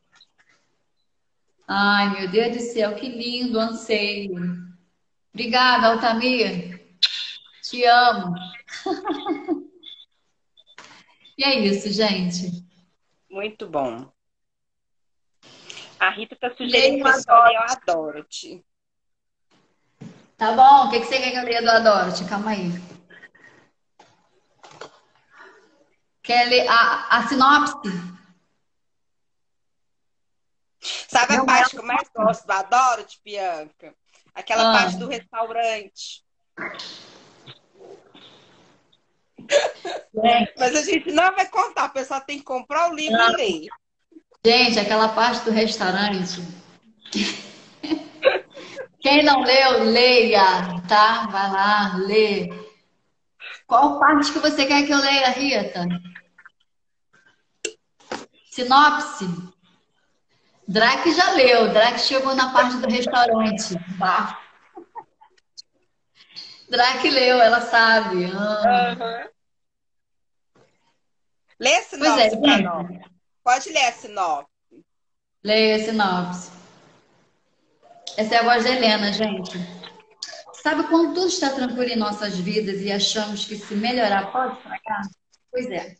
Ai, 1.66 2.10
meu 2.10 2.30
Deus 2.30 2.56
do 2.56 2.62
céu, 2.62 2.94
que 2.94 3.08
lindo 3.08 3.58
anseio. 3.58 4.34
Obrigada, 5.32 5.88
Altamir. 5.88 6.98
Te 7.62 7.84
amo. 7.84 8.34
e 11.38 11.44
é 11.44 11.58
isso, 11.60 11.90
gente. 11.90 12.64
Muito 13.30 13.66
bom. 13.66 14.12
A 15.98 16.10
Rita 16.10 16.34
está 16.34 16.54
sugerindo 16.54 17.02
que 17.02 17.30
eu 17.30 17.44
ler 17.44 17.56
a 17.56 17.74
Dorothy. 17.86 18.64
Tá 20.36 20.52
bom, 20.52 20.86
o 20.86 20.90
que, 20.90 21.00
que 21.00 21.06
você 21.06 21.18
quer 21.18 21.30
que 21.30 21.38
eu 21.38 21.44
leia 21.44 21.62
do 21.62 21.70
Adorte? 21.70 22.24
Calma 22.26 22.50
aí. 22.50 22.70
Quer 26.22 26.48
ler 26.48 26.66
a, 26.68 27.18
a 27.18 27.28
sinopse? 27.28 27.88
Sabe 30.84 31.36
a 31.36 31.44
parte 31.44 31.70
que 31.70 31.78
eu 31.78 31.84
mais 31.84 32.08
gosto 32.14 32.46
do 32.46 32.52
Adorte, 32.52 33.18
Bianca? 33.24 33.94
Aquela 34.34 34.70
ah. 34.70 34.78
parte 34.78 34.98
do 34.98 35.08
restaurante. 35.08 36.22
É. 40.22 40.52
Mas 40.58 40.76
a 40.76 40.82
gente 40.82 41.10
não 41.12 41.34
vai 41.34 41.48
contar, 41.48 41.86
o 41.86 41.92
pessoal 41.92 42.20
tem 42.20 42.38
que 42.38 42.44
comprar 42.44 42.90
o 42.90 42.94
livro 42.94 43.16
e 43.16 43.36
ler. 43.36 43.68
Gente, 44.44 44.78
aquela 44.78 45.08
parte 45.08 45.44
do 45.44 45.50
restaurante. 45.50 46.42
Quem 49.00 49.24
não 49.24 49.42
leu, 49.42 49.84
leia, 49.84 50.80
tá? 50.88 51.26
Vai 51.26 51.50
lá, 51.50 51.96
lê. 51.96 52.48
Qual 53.66 53.98
parte 53.98 54.32
que 54.32 54.38
você 54.38 54.66
quer 54.66 54.84
que 54.86 54.92
eu 54.92 54.98
leia, 54.98 55.30
Rita? 55.30 55.86
Sinopse? 58.50 59.53
Drake 60.66 61.12
já 61.14 61.32
leu. 61.32 61.72
Drake 61.72 62.00
chegou 62.00 62.34
na 62.34 62.52
parte 62.52 62.76
do 62.76 62.88
restaurante. 62.88 63.74
Bah. 63.96 64.40
Drake 66.68 67.10
leu, 67.10 67.40
ela 67.40 67.60
sabe. 67.60 68.26
Ah. 68.34 68.96
Uhum. 68.98 69.34
Lê 71.60 71.76
a 71.76 71.82
sinopse 71.82 72.20
é, 72.20 72.36
para 72.36 72.58
nós. 72.58 73.00
Pode 73.44 73.70
ler 73.70 73.86
a 73.86 73.92
sinopse. 73.92 74.54
Leia 75.42 75.76
a 75.76 75.78
sinopse. 75.78 76.50
Essa 78.16 78.36
é 78.36 78.38
a 78.38 78.42
voz 78.42 78.64
da 78.64 78.70
Helena, 78.70 79.12
gente. 79.12 79.58
Sabe 80.62 80.84
quando 80.88 81.14
tudo 81.14 81.26
está 81.26 81.50
tranquilo 81.50 81.92
em 81.92 81.96
nossas 81.96 82.38
vidas 82.38 82.80
e 82.80 82.90
achamos 82.90 83.44
que 83.44 83.56
se 83.56 83.74
melhorar 83.74 84.32
pode 84.32 84.56
estragar? 84.56 85.02
Pois 85.50 85.66
é, 85.70 85.96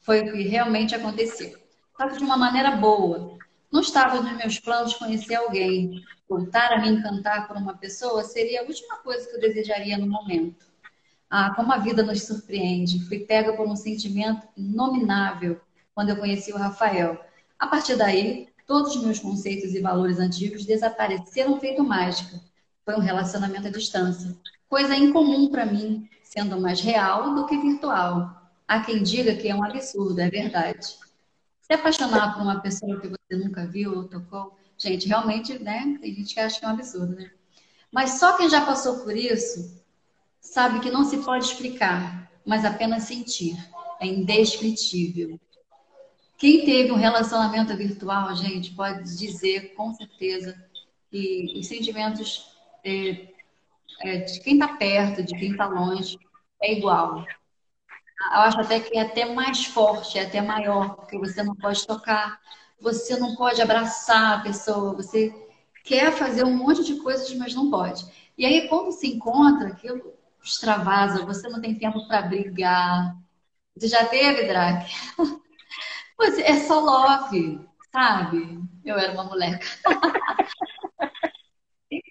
foi 0.00 0.20
o 0.20 0.32
que 0.32 0.42
realmente 0.46 0.94
aconteceu. 0.94 1.58
Só 1.96 2.08
que 2.08 2.18
de 2.18 2.24
uma 2.24 2.36
maneira 2.36 2.70
boa. 2.72 3.36
Não 3.72 3.80
estava 3.80 4.20
nos 4.20 4.36
meus 4.36 4.58
planos 4.58 4.94
conhecer 4.94 5.34
alguém. 5.34 6.02
Voltar 6.28 6.72
a 6.72 6.80
me 6.80 6.88
encantar 6.88 7.46
por 7.46 7.56
uma 7.56 7.76
pessoa 7.76 8.24
seria 8.24 8.60
a 8.60 8.64
última 8.64 8.98
coisa 8.98 9.28
que 9.28 9.36
eu 9.36 9.40
desejaria 9.40 9.98
no 9.98 10.06
momento. 10.06 10.66
Ah, 11.28 11.52
como 11.54 11.72
a 11.72 11.78
vida 11.78 12.02
nos 12.02 12.22
surpreende. 12.22 13.04
Fui 13.06 13.20
pega 13.20 13.52
por 13.52 13.66
um 13.66 13.76
sentimento 13.76 14.46
inominável 14.56 15.60
quando 15.94 16.10
eu 16.10 16.16
conheci 16.16 16.52
o 16.52 16.56
Rafael. 16.56 17.18
A 17.58 17.66
partir 17.66 17.96
daí, 17.96 18.48
todos 18.66 18.96
os 18.96 19.02
meus 19.02 19.18
conceitos 19.18 19.74
e 19.74 19.80
valores 19.80 20.18
antigos 20.18 20.64
desapareceram 20.64 21.58
feito 21.58 21.82
mágica. 21.82 22.40
Foi 22.84 22.94
um 22.94 23.00
relacionamento 23.00 23.66
à 23.68 23.70
distância. 23.70 24.36
Coisa 24.68 24.96
incomum 24.96 25.48
para 25.48 25.64
mim, 25.66 26.08
sendo 26.22 26.60
mais 26.60 26.80
real 26.80 27.34
do 27.34 27.46
que 27.46 27.56
virtual. 27.56 28.30
Há 28.68 28.80
quem 28.80 29.02
diga 29.02 29.34
que 29.34 29.48
é 29.48 29.54
um 29.54 29.64
absurdo, 29.64 30.20
é 30.20 30.28
verdade. 30.28 30.96
Se 31.66 31.72
apaixonar 31.72 32.34
por 32.34 32.42
uma 32.42 32.60
pessoa 32.60 33.00
que 33.00 33.08
você 33.08 33.36
nunca 33.36 33.66
viu 33.66 33.92
ou 33.92 34.04
tocou, 34.04 34.56
gente, 34.78 35.08
realmente, 35.08 35.58
né? 35.58 35.98
Tem 36.00 36.14
gente 36.14 36.32
que 36.32 36.38
acha 36.38 36.60
que 36.60 36.64
é 36.64 36.68
um 36.68 36.70
absurdo, 36.70 37.16
né? 37.16 37.28
Mas 37.90 38.20
só 38.20 38.36
quem 38.36 38.48
já 38.48 38.64
passou 38.64 39.00
por 39.00 39.16
isso 39.16 39.82
sabe 40.40 40.78
que 40.78 40.92
não 40.92 41.04
se 41.04 41.18
pode 41.24 41.44
explicar, 41.44 42.30
mas 42.44 42.64
apenas 42.64 43.02
sentir. 43.02 43.56
É 43.98 44.06
indescritível. 44.06 45.40
Quem 46.38 46.64
teve 46.64 46.92
um 46.92 46.96
relacionamento 46.96 47.76
virtual, 47.76 48.36
gente, 48.36 48.72
pode 48.72 49.02
dizer 49.16 49.74
com 49.74 49.92
certeza 49.92 50.56
que 51.10 51.52
os 51.58 51.66
sentimentos 51.66 52.46
é, 52.84 53.26
é, 54.02 54.18
de 54.18 54.38
quem 54.40 54.54
está 54.54 54.68
perto, 54.68 55.24
de 55.24 55.36
quem 55.36 55.50
está 55.50 55.66
longe, 55.66 56.16
é 56.62 56.74
igual. 56.74 57.26
Eu 58.20 58.40
acho 58.40 58.60
até 58.60 58.80
que 58.80 58.96
é 58.96 59.02
até 59.02 59.24
mais 59.34 59.64
forte, 59.66 60.18
é 60.18 60.24
até 60.26 60.40
maior, 60.40 60.96
porque 60.96 61.18
você 61.18 61.42
não 61.42 61.54
pode 61.54 61.86
tocar, 61.86 62.40
você 62.80 63.16
não 63.18 63.34
pode 63.36 63.60
abraçar 63.62 64.38
a 64.38 64.42
pessoa, 64.42 64.94
você 64.94 65.32
quer 65.84 66.12
fazer 66.12 66.44
um 66.44 66.56
monte 66.56 66.84
de 66.84 66.96
coisas, 66.96 67.32
mas 67.34 67.54
não 67.54 67.70
pode. 67.70 68.04
E 68.36 68.44
aí, 68.44 68.68
quando 68.68 68.92
se 68.92 69.06
encontra, 69.08 69.68
aquilo 69.68 70.12
extravasa, 70.42 71.24
você 71.24 71.48
não 71.48 71.60
tem 71.60 71.74
tempo 71.78 72.06
para 72.08 72.22
brigar. 72.22 73.16
Você 73.76 73.88
já 73.88 74.06
teve? 74.06 74.46
Você 76.18 76.42
é 76.42 76.60
só 76.60 76.80
love, 76.80 77.60
sabe? 77.92 78.60
Eu 78.84 78.96
era 78.98 79.12
uma 79.12 79.24
moleca. 79.24 79.66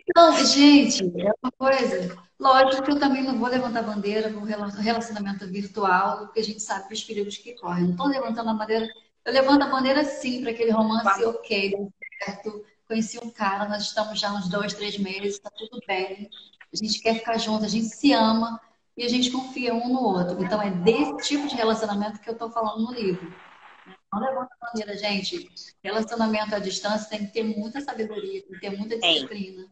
Então, 0.07 0.45
gente, 0.45 1.03
é 1.21 1.31
uma 1.43 1.51
coisa. 1.57 2.24
Lógico 2.39 2.83
que 2.83 2.91
eu 2.91 2.99
também 2.99 3.23
não 3.23 3.39
vou 3.39 3.47
levantar 3.47 3.83
bandeira 3.83 4.31
com 4.31 4.41
relacionamento 4.41 5.47
virtual, 5.47 6.19
porque 6.19 6.41
a 6.41 6.43
gente 6.43 6.61
sabe 6.61 6.93
os 6.93 7.03
perigos 7.03 7.37
que 7.37 7.53
correm. 7.55 7.85
Não 7.85 7.91
estou 7.91 8.07
levantando 8.07 8.49
a 8.49 8.53
bandeira. 8.53 8.87
Eu 9.23 9.33
levanto 9.33 9.63
a 9.63 9.69
bandeira 9.69 10.03
sim 10.03 10.41
para 10.41 10.51
aquele 10.51 10.71
romance 10.71 11.23
ok, 11.23 11.71
deu 11.71 11.93
certo. 12.23 12.65
Conheci 12.87 13.17
um 13.23 13.31
cara, 13.31 13.67
nós 13.67 13.83
estamos 13.83 14.19
já 14.19 14.31
uns 14.31 14.47
dois, 14.47 14.73
três 14.73 14.97
meses, 14.97 15.35
está 15.35 15.49
tudo 15.49 15.79
bem 15.87 16.29
a 16.75 16.85
gente 16.85 17.01
quer 17.01 17.15
ficar 17.15 17.37
junto, 17.37 17.65
a 17.65 17.69
gente 17.69 17.87
se 17.87 18.11
ama 18.13 18.59
e 18.97 19.03
a 19.03 19.09
gente 19.09 19.31
confia 19.31 19.73
um 19.73 19.89
no 19.89 20.01
outro. 20.01 20.43
Então 20.43 20.61
é 20.61 20.69
desse 20.69 21.15
tipo 21.27 21.47
de 21.47 21.55
relacionamento 21.55 22.19
que 22.19 22.29
eu 22.29 22.33
estou 22.33 22.49
falando 22.49 22.83
no 22.83 22.93
livro. 22.93 23.33
Não 24.13 24.19
levanta 24.19 24.49
a 24.59 24.65
bandeira, 24.65 24.97
gente. 24.97 25.49
Relacionamento 25.83 26.55
à 26.55 26.59
distância 26.59 27.09
tem 27.09 27.25
que 27.25 27.33
ter 27.33 27.43
muita 27.43 27.81
sabedoria, 27.81 28.41
tem 28.41 28.51
que 28.53 28.59
ter 28.59 28.77
muita 28.77 28.97
disciplina. 28.97 29.65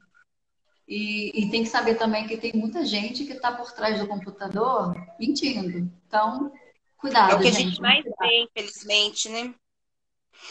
E, 0.87 1.45
e, 1.45 1.49
tem 1.49 1.63
que 1.63 1.69
saber 1.69 1.95
também 1.95 2.27
que 2.27 2.35
tem 2.35 2.51
muita 2.53 2.85
gente 2.85 3.25
que 3.25 3.33
está 3.33 3.51
por 3.51 3.71
trás 3.71 3.99
do 3.99 4.07
computador 4.07 4.93
mentindo. 5.17 5.89
Então, 6.07 6.51
cuidado. 6.97 7.31
É 7.31 7.35
o 7.35 7.39
que 7.39 7.45
gente, 7.45 7.55
a 7.55 7.69
gente 7.69 7.81
mais 7.81 8.03
vê, 8.03 8.43
infelizmente, 8.43 9.29
né? 9.29 9.53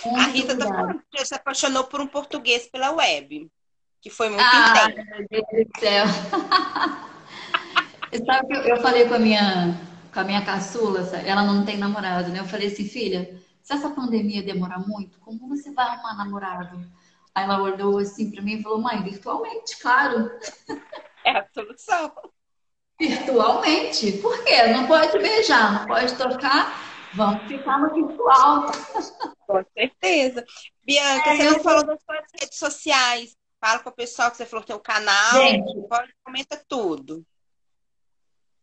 Muito 0.07 0.20
a 0.20 0.26
Rita 0.28 0.57
tá 0.57 1.24
se 1.24 1.35
apaixonou 1.35 1.85
por 1.85 2.01
um 2.01 2.07
português 2.07 2.66
pela 2.66 2.93
web 2.93 3.51
que 4.03 4.11
foi 4.11 4.28
muito 4.28 4.43
ah, 4.43 4.89
intenso. 4.89 5.09
Meu 5.09 5.26
Deus 5.30 5.47
do 5.68 5.80
céu. 5.80 6.05
Sabe 8.26 8.49
que 8.49 8.70
eu, 8.70 8.83
falei 8.83 9.09
com 9.09 9.14
a 9.14 9.18
minha 9.18 9.74
com 10.12 10.20
a 10.20 10.24
minha 10.24 10.45
caçula, 10.45 11.01
ela 11.24 11.43
não 11.43 11.64
tem 11.64 11.78
namorado, 11.78 12.30
né? 12.30 12.41
Eu 12.41 12.45
falei 12.45 12.68
assim, 12.68 12.87
filha, 12.87 13.41
se 13.62 13.72
essa 13.72 13.89
pandemia 13.89 14.43
demorar 14.43 14.80
muito, 14.80 15.18
como 15.20 15.49
você 15.49 15.72
vai 15.72 15.87
arrumar 15.87 16.14
namorado? 16.14 16.87
Aí 17.35 17.45
ela 17.45 17.62
olhou 17.62 17.99
assim 17.99 18.30
para 18.30 18.43
mim 18.43 18.55
e 18.55 18.62
falou, 18.62 18.80
mãe, 18.80 19.03
virtualmente, 19.03 19.78
claro. 19.78 20.30
É 21.24 21.30
a 21.39 21.47
solução. 21.55 22.12
Virtualmente. 23.01 24.12
Por 24.18 24.45
quê? 24.45 24.66
Não 24.68 24.87
pode 24.87 25.18
beijar, 25.18 25.80
não 25.80 25.87
pode 25.87 26.16
tocar, 26.16 26.74
vamos 27.14 27.43
ficar 27.47 27.78
no 27.78 27.95
virtual. 27.95 28.66
Com 29.47 29.64
certeza. 29.74 30.45
Bianca, 30.85 31.30
é, 31.30 31.37
você 31.37 31.51
não 31.51 31.61
falou 31.61 31.87
das 31.87 32.01
suas 32.03 32.24
redes 32.41 32.59
sociais. 32.59 33.37
Fala 33.61 33.78
com 33.78 33.91
o 33.91 33.95
pessoal 33.95 34.30
que 34.30 34.37
você 34.37 34.45
falou 34.45 34.62
que 34.62 34.68
tem 34.68 34.76
o 34.76 34.80
canal. 34.80 35.41
Gente, 35.41 35.89
pode, 35.89 36.12
comenta 36.24 36.62
tudo. 36.68 37.24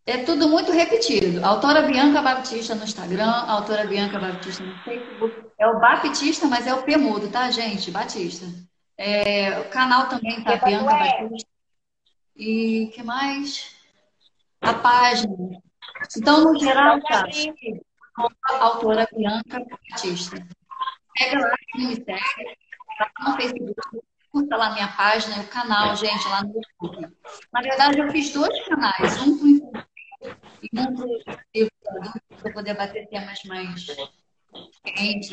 É 0.10 0.24
tudo 0.24 0.50
muito 0.50 0.72
repetido. 0.72 1.46
Autora 1.46 1.84
Bianca 1.84 2.20
Baptista 2.20 2.74
no 2.74 2.84
Instagram, 2.84 3.30
autora 3.30 3.86
Bianca 3.86 4.18
Baptista 4.18 4.64
no 4.64 4.76
Facebook. 4.80 5.52
É 5.60 5.68
o 5.68 5.80
Baptista, 5.80 6.48
mas 6.48 6.66
é 6.66 6.74
o 6.74 6.82
P 6.82 6.98
mudo, 6.98 7.30
tá, 7.30 7.52
gente? 7.52 7.92
Batista. 7.92 8.48
É, 8.98 9.60
o 9.60 9.70
canal 9.70 10.10
também 10.10 10.44
tá 10.44 10.56
Bianca 10.56 10.96
é. 10.96 11.22
Baptista. 11.22 11.50
E 12.36 12.92
que 12.92 13.04
mais? 13.04 13.76
A 14.62 14.74
página. 14.74 15.62
Então, 16.18 16.44
no 16.44 16.60
geral, 16.60 17.00
tá. 17.02 17.26
Autora 18.62 19.08
Bianca 19.16 19.64
Batista. 19.92 20.44
Pega 21.20 21.40
lá, 21.40 21.56
me 21.76 21.94
segue. 21.94 22.58
Tá 22.98 23.12
no 23.28 23.36
Facebook, 23.36 23.76
curta 24.32 24.58
lá 24.58 24.74
minha 24.74 24.88
página 24.88 25.38
e 25.38 25.42
o 25.42 25.48
canal, 25.48 25.96
gente, 25.96 26.28
lá 26.28 26.42
no 26.44 26.54
YouTube. 26.54 27.16
Na 27.54 27.62
verdade, 27.62 28.00
eu 28.00 28.10
fiz 28.10 28.34
dois 28.34 28.68
canais, 28.68 29.22
um 29.22 29.38
para 29.72 29.89
e 30.22 31.64
um 31.64 31.68
para 31.84 32.14
para 32.42 32.54
poder 32.54 32.74
bater 32.76 33.08
temas 33.08 33.44
mais 33.46 33.86
quentes. 34.84 35.32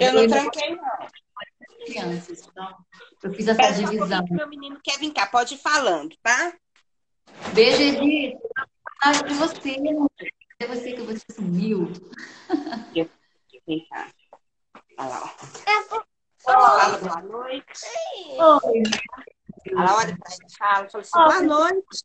Eu 0.00 0.12
não 0.12 0.28
tranquei, 0.28 0.76
não. 0.76 1.08
Crianças, 1.86 2.46
então, 2.46 2.84
eu 3.22 3.32
fiz 3.32 3.48
essa 3.48 3.56
Peço 3.56 3.84
divisão. 3.84 4.24
Meu 4.30 4.48
menino 4.48 4.78
quer 4.82 4.98
vir 4.98 5.12
cá, 5.12 5.26
pode 5.26 5.54
ir 5.54 5.58
falando, 5.58 6.14
tá? 6.22 6.52
Beijo, 7.54 7.80
Edith. 7.80 8.36
Saudade 9.02 9.28
de 9.28 9.34
você. 9.34 9.76
É 10.60 10.66
você 10.66 10.92
que 10.92 11.02
você 11.02 11.24
sumiu. 11.32 11.92
Vem 13.66 13.86
cá. 13.88 14.10
Olha 14.98 15.08
lá, 15.08 15.22
ó. 15.22 16.04
Fala 16.40 16.98
boa 16.98 17.22
noite. 17.22 17.86
Oi. 18.64 18.82
A 19.76 19.94
hora 19.94 20.14
que 20.14 20.22
a 20.24 20.30
gente 20.30 20.56
fala, 20.56 20.88
falou 20.88 21.00
assim, 21.00 21.12
boa 21.12 21.42
noite. 21.42 22.04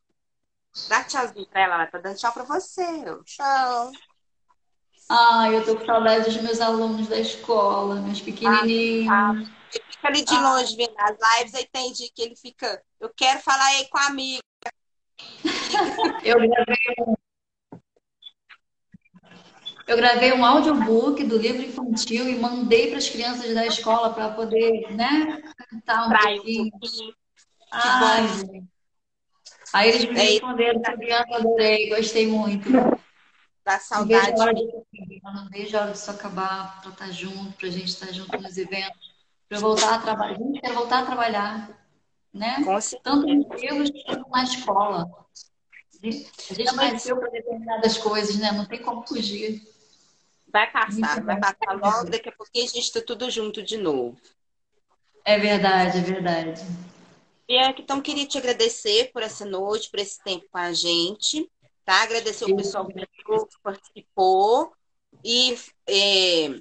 Dá 0.89 1.03
tchauzinho 1.03 1.47
pra 1.47 1.61
ela, 1.61 1.75
ela 1.75 1.87
tá 1.87 1.97
dando 1.99 2.17
tchau 2.17 2.33
pra 2.33 2.43
você. 2.43 2.85
Tchau. 3.25 3.91
Ai, 5.09 5.55
eu 5.55 5.65
tô 5.65 5.75
com 5.75 5.85
saudade 5.85 6.25
dos 6.25 6.41
meus 6.41 6.59
alunos 6.59 7.07
da 7.07 7.19
escola, 7.19 7.95
meus 8.01 8.21
pequenininhos. 8.21 9.11
Ah, 9.11 9.33
tá. 9.33 9.53
Ele 9.73 9.83
fica 9.91 10.07
ali 10.07 10.23
de 10.23 10.37
longe 10.37 10.75
vendo 10.75 10.93
as 10.97 11.17
lives, 11.37 11.55
aí 11.55 11.67
tem 11.71 11.91
dia 11.91 12.07
que 12.13 12.21
ele 12.21 12.35
fica, 12.35 12.81
eu 12.99 13.09
quero 13.15 13.39
falar 13.39 13.65
aí 13.65 13.87
com 13.89 13.97
a 13.97 14.07
amiga. 14.07 14.41
eu 16.23 16.37
gravei 16.37 16.77
eu 19.85 19.97
gravei 19.97 20.31
um 20.31 20.45
audiobook 20.45 21.23
do 21.25 21.37
livro 21.37 21.61
infantil 21.61 22.29
e 22.29 22.39
mandei 22.39 22.87
para 22.87 22.97
as 22.97 23.09
crianças 23.09 23.53
da 23.53 23.65
escola 23.65 24.13
para 24.13 24.29
poder, 24.29 24.89
né, 24.91 25.41
cantar 25.69 26.05
um 26.05 26.09
Trai 26.09 26.35
pouquinho. 26.35 26.71
Um 26.73 26.79
Ai, 27.71 28.63
Aí 29.73 29.89
eles 29.89 30.05
me 30.05 30.13
responderam, 30.13 30.81
Fabiana, 30.83 31.37
adorei, 31.37 31.89
gostei 31.89 32.27
muito. 32.27 32.69
Dá 33.65 33.79
saudade. 33.79 34.31
Vejo 35.51 35.77
a 35.77 35.81
hora 35.81 35.91
disso 35.91 36.11
acabar, 36.11 36.81
para 36.81 36.91
estar 36.91 37.05
tá 37.05 37.11
junto, 37.11 37.53
para 37.53 37.67
a 37.67 37.71
gente 37.71 37.87
estar 37.87 38.07
tá 38.07 38.11
junto 38.13 38.39
nos 38.39 38.57
eventos, 38.57 39.13
para 39.49 39.57
eu 39.57 39.61
voltar 39.61 39.95
a 39.95 39.99
trabalhar. 39.99 40.35
A 40.35 40.37
gente 40.37 40.61
quer 40.61 40.73
voltar 40.73 40.99
a 40.99 41.05
trabalhar, 41.05 41.69
né? 42.31 42.57
Tanto 43.01 43.25
nos 43.25 43.61
livros 43.61 43.89
quanto 44.05 44.29
na 44.29 44.43
escola. 44.43 45.09
A 46.03 46.53
gente 46.53 46.75
nasceu 46.75 47.17
para 47.17 47.29
determinadas 47.29 47.97
coisas, 47.97 48.37
né? 48.37 48.51
Não 48.51 48.65
tem 48.65 48.79
como 48.81 49.07
fugir. 49.07 49.61
Vai 50.51 50.69
passar, 50.71 51.23
vai 51.23 51.39
passar 51.39 51.73
logo, 51.73 52.11
daqui 52.11 52.29
a 52.29 52.31
pouquinho 52.31 52.65
a 52.65 52.67
gente 52.67 52.83
está 52.83 53.01
tudo 53.01 53.31
junto 53.31 53.63
de 53.63 53.77
novo. 53.77 54.15
É 55.25 55.39
verdade, 55.39 55.97
é 55.97 56.01
verdade. 56.01 56.61
Bianca, 57.53 57.81
então 57.81 58.01
queria 58.01 58.25
te 58.25 58.35
agradecer 58.35 59.11
por 59.13 59.21
essa 59.21 59.45
noite, 59.45 59.91
por 59.91 59.99
esse 59.99 60.19
tempo 60.23 60.43
com 60.49 60.57
a 60.57 60.73
gente. 60.73 61.47
tá? 61.85 62.01
Agradecer 62.01 62.45
o 62.45 62.55
pessoal 62.55 62.87
que 62.87 63.07
participou. 63.61 64.73
E 65.23 65.55
é, 65.87 66.59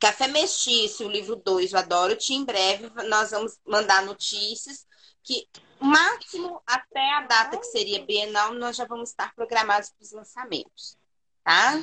Café 0.00 0.26
Mestiço, 0.28 1.04
o 1.04 1.10
livro 1.10 1.36
2, 1.36 1.72
eu 1.72 1.78
adoro 1.78 2.16
te. 2.16 2.32
Em 2.32 2.42
breve 2.42 2.90
nós 3.06 3.32
vamos 3.32 3.58
mandar 3.66 4.02
notícias 4.02 4.86
que 5.22 5.46
máximo 5.78 6.62
até 6.66 7.12
a 7.12 7.26
data 7.26 7.58
que 7.58 7.66
seria 7.66 8.02
Bienal, 8.02 8.54
nós 8.54 8.76
já 8.76 8.86
vamos 8.86 9.10
estar 9.10 9.34
programados 9.34 9.90
para 9.90 10.02
os 10.02 10.12
lançamentos, 10.12 10.96
tá? 11.44 11.74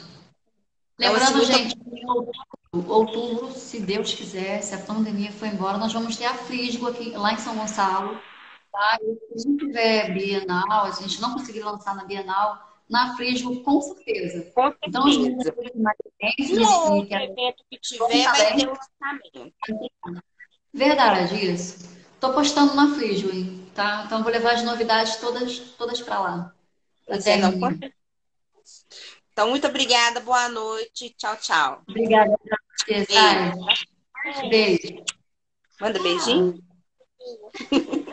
Lembrando, 0.97 1.43
então, 1.43 1.45
gente, 1.45 1.75
em 1.77 2.05
outubro, 2.91 3.51
se 3.51 3.79
Deus 3.79 4.13
quiser, 4.13 4.61
se 4.61 4.73
a 4.73 4.79
pandemia 4.79 5.31
for 5.31 5.47
embora, 5.47 5.77
nós 5.77 5.93
vamos 5.93 6.15
ter 6.15 6.25
a 6.25 6.33
Frisgo 6.33 6.87
aqui 6.87 7.11
lá 7.11 7.33
em 7.33 7.37
São 7.37 7.55
Gonçalo. 7.55 8.19
Tá? 8.71 8.97
E 9.01 9.15
se 9.15 9.33
a 9.33 9.37
gente 9.49 9.65
tiver 9.65 10.13
Bienal, 10.13 10.85
a 10.85 10.91
gente 10.91 11.21
não 11.21 11.33
conseguir 11.33 11.61
lançar 11.61 11.95
na 11.95 12.03
Bienal, 12.03 12.59
na 12.89 13.15
Frisgo, 13.15 13.61
com 13.63 13.81
certeza. 13.81 14.51
Com 14.53 14.63
certeza. 14.63 14.79
Então, 14.87 15.05
os 15.05 15.17
mais 15.17 15.97
um 16.51 16.93
outro 16.93 17.15
evento 17.15 17.63
que 17.69 17.79
tiver 17.79 18.23
vai 18.23 18.55
ter 18.55 18.67
lançamento. 18.67 19.53
Verdade, 20.73 21.45
isso. 21.45 21.89
Estou 22.13 22.33
postando 22.33 22.73
na 22.73 22.95
Frisgo, 22.95 23.29
hein? 23.29 23.65
Tá? 23.73 24.03
Então, 24.05 24.23
vou 24.23 24.31
levar 24.31 24.53
as 24.53 24.63
novidades 24.63 25.17
todas, 25.17 25.59
todas 25.77 26.01
para 26.01 26.19
lá. 26.19 26.55
Até 27.09 27.37
não 27.37 27.51
então, 29.35 29.49
muito 29.49 29.67
obrigada, 29.67 30.21
boa 30.21 30.47
noite. 30.47 31.13
Tchau, 31.17 31.35
tchau. 31.35 31.83
Obrigada. 31.89 32.37
Beijo. 32.87 34.49
Beijo. 34.49 35.03
Manda 35.79 35.99
beijinho. 35.99 36.59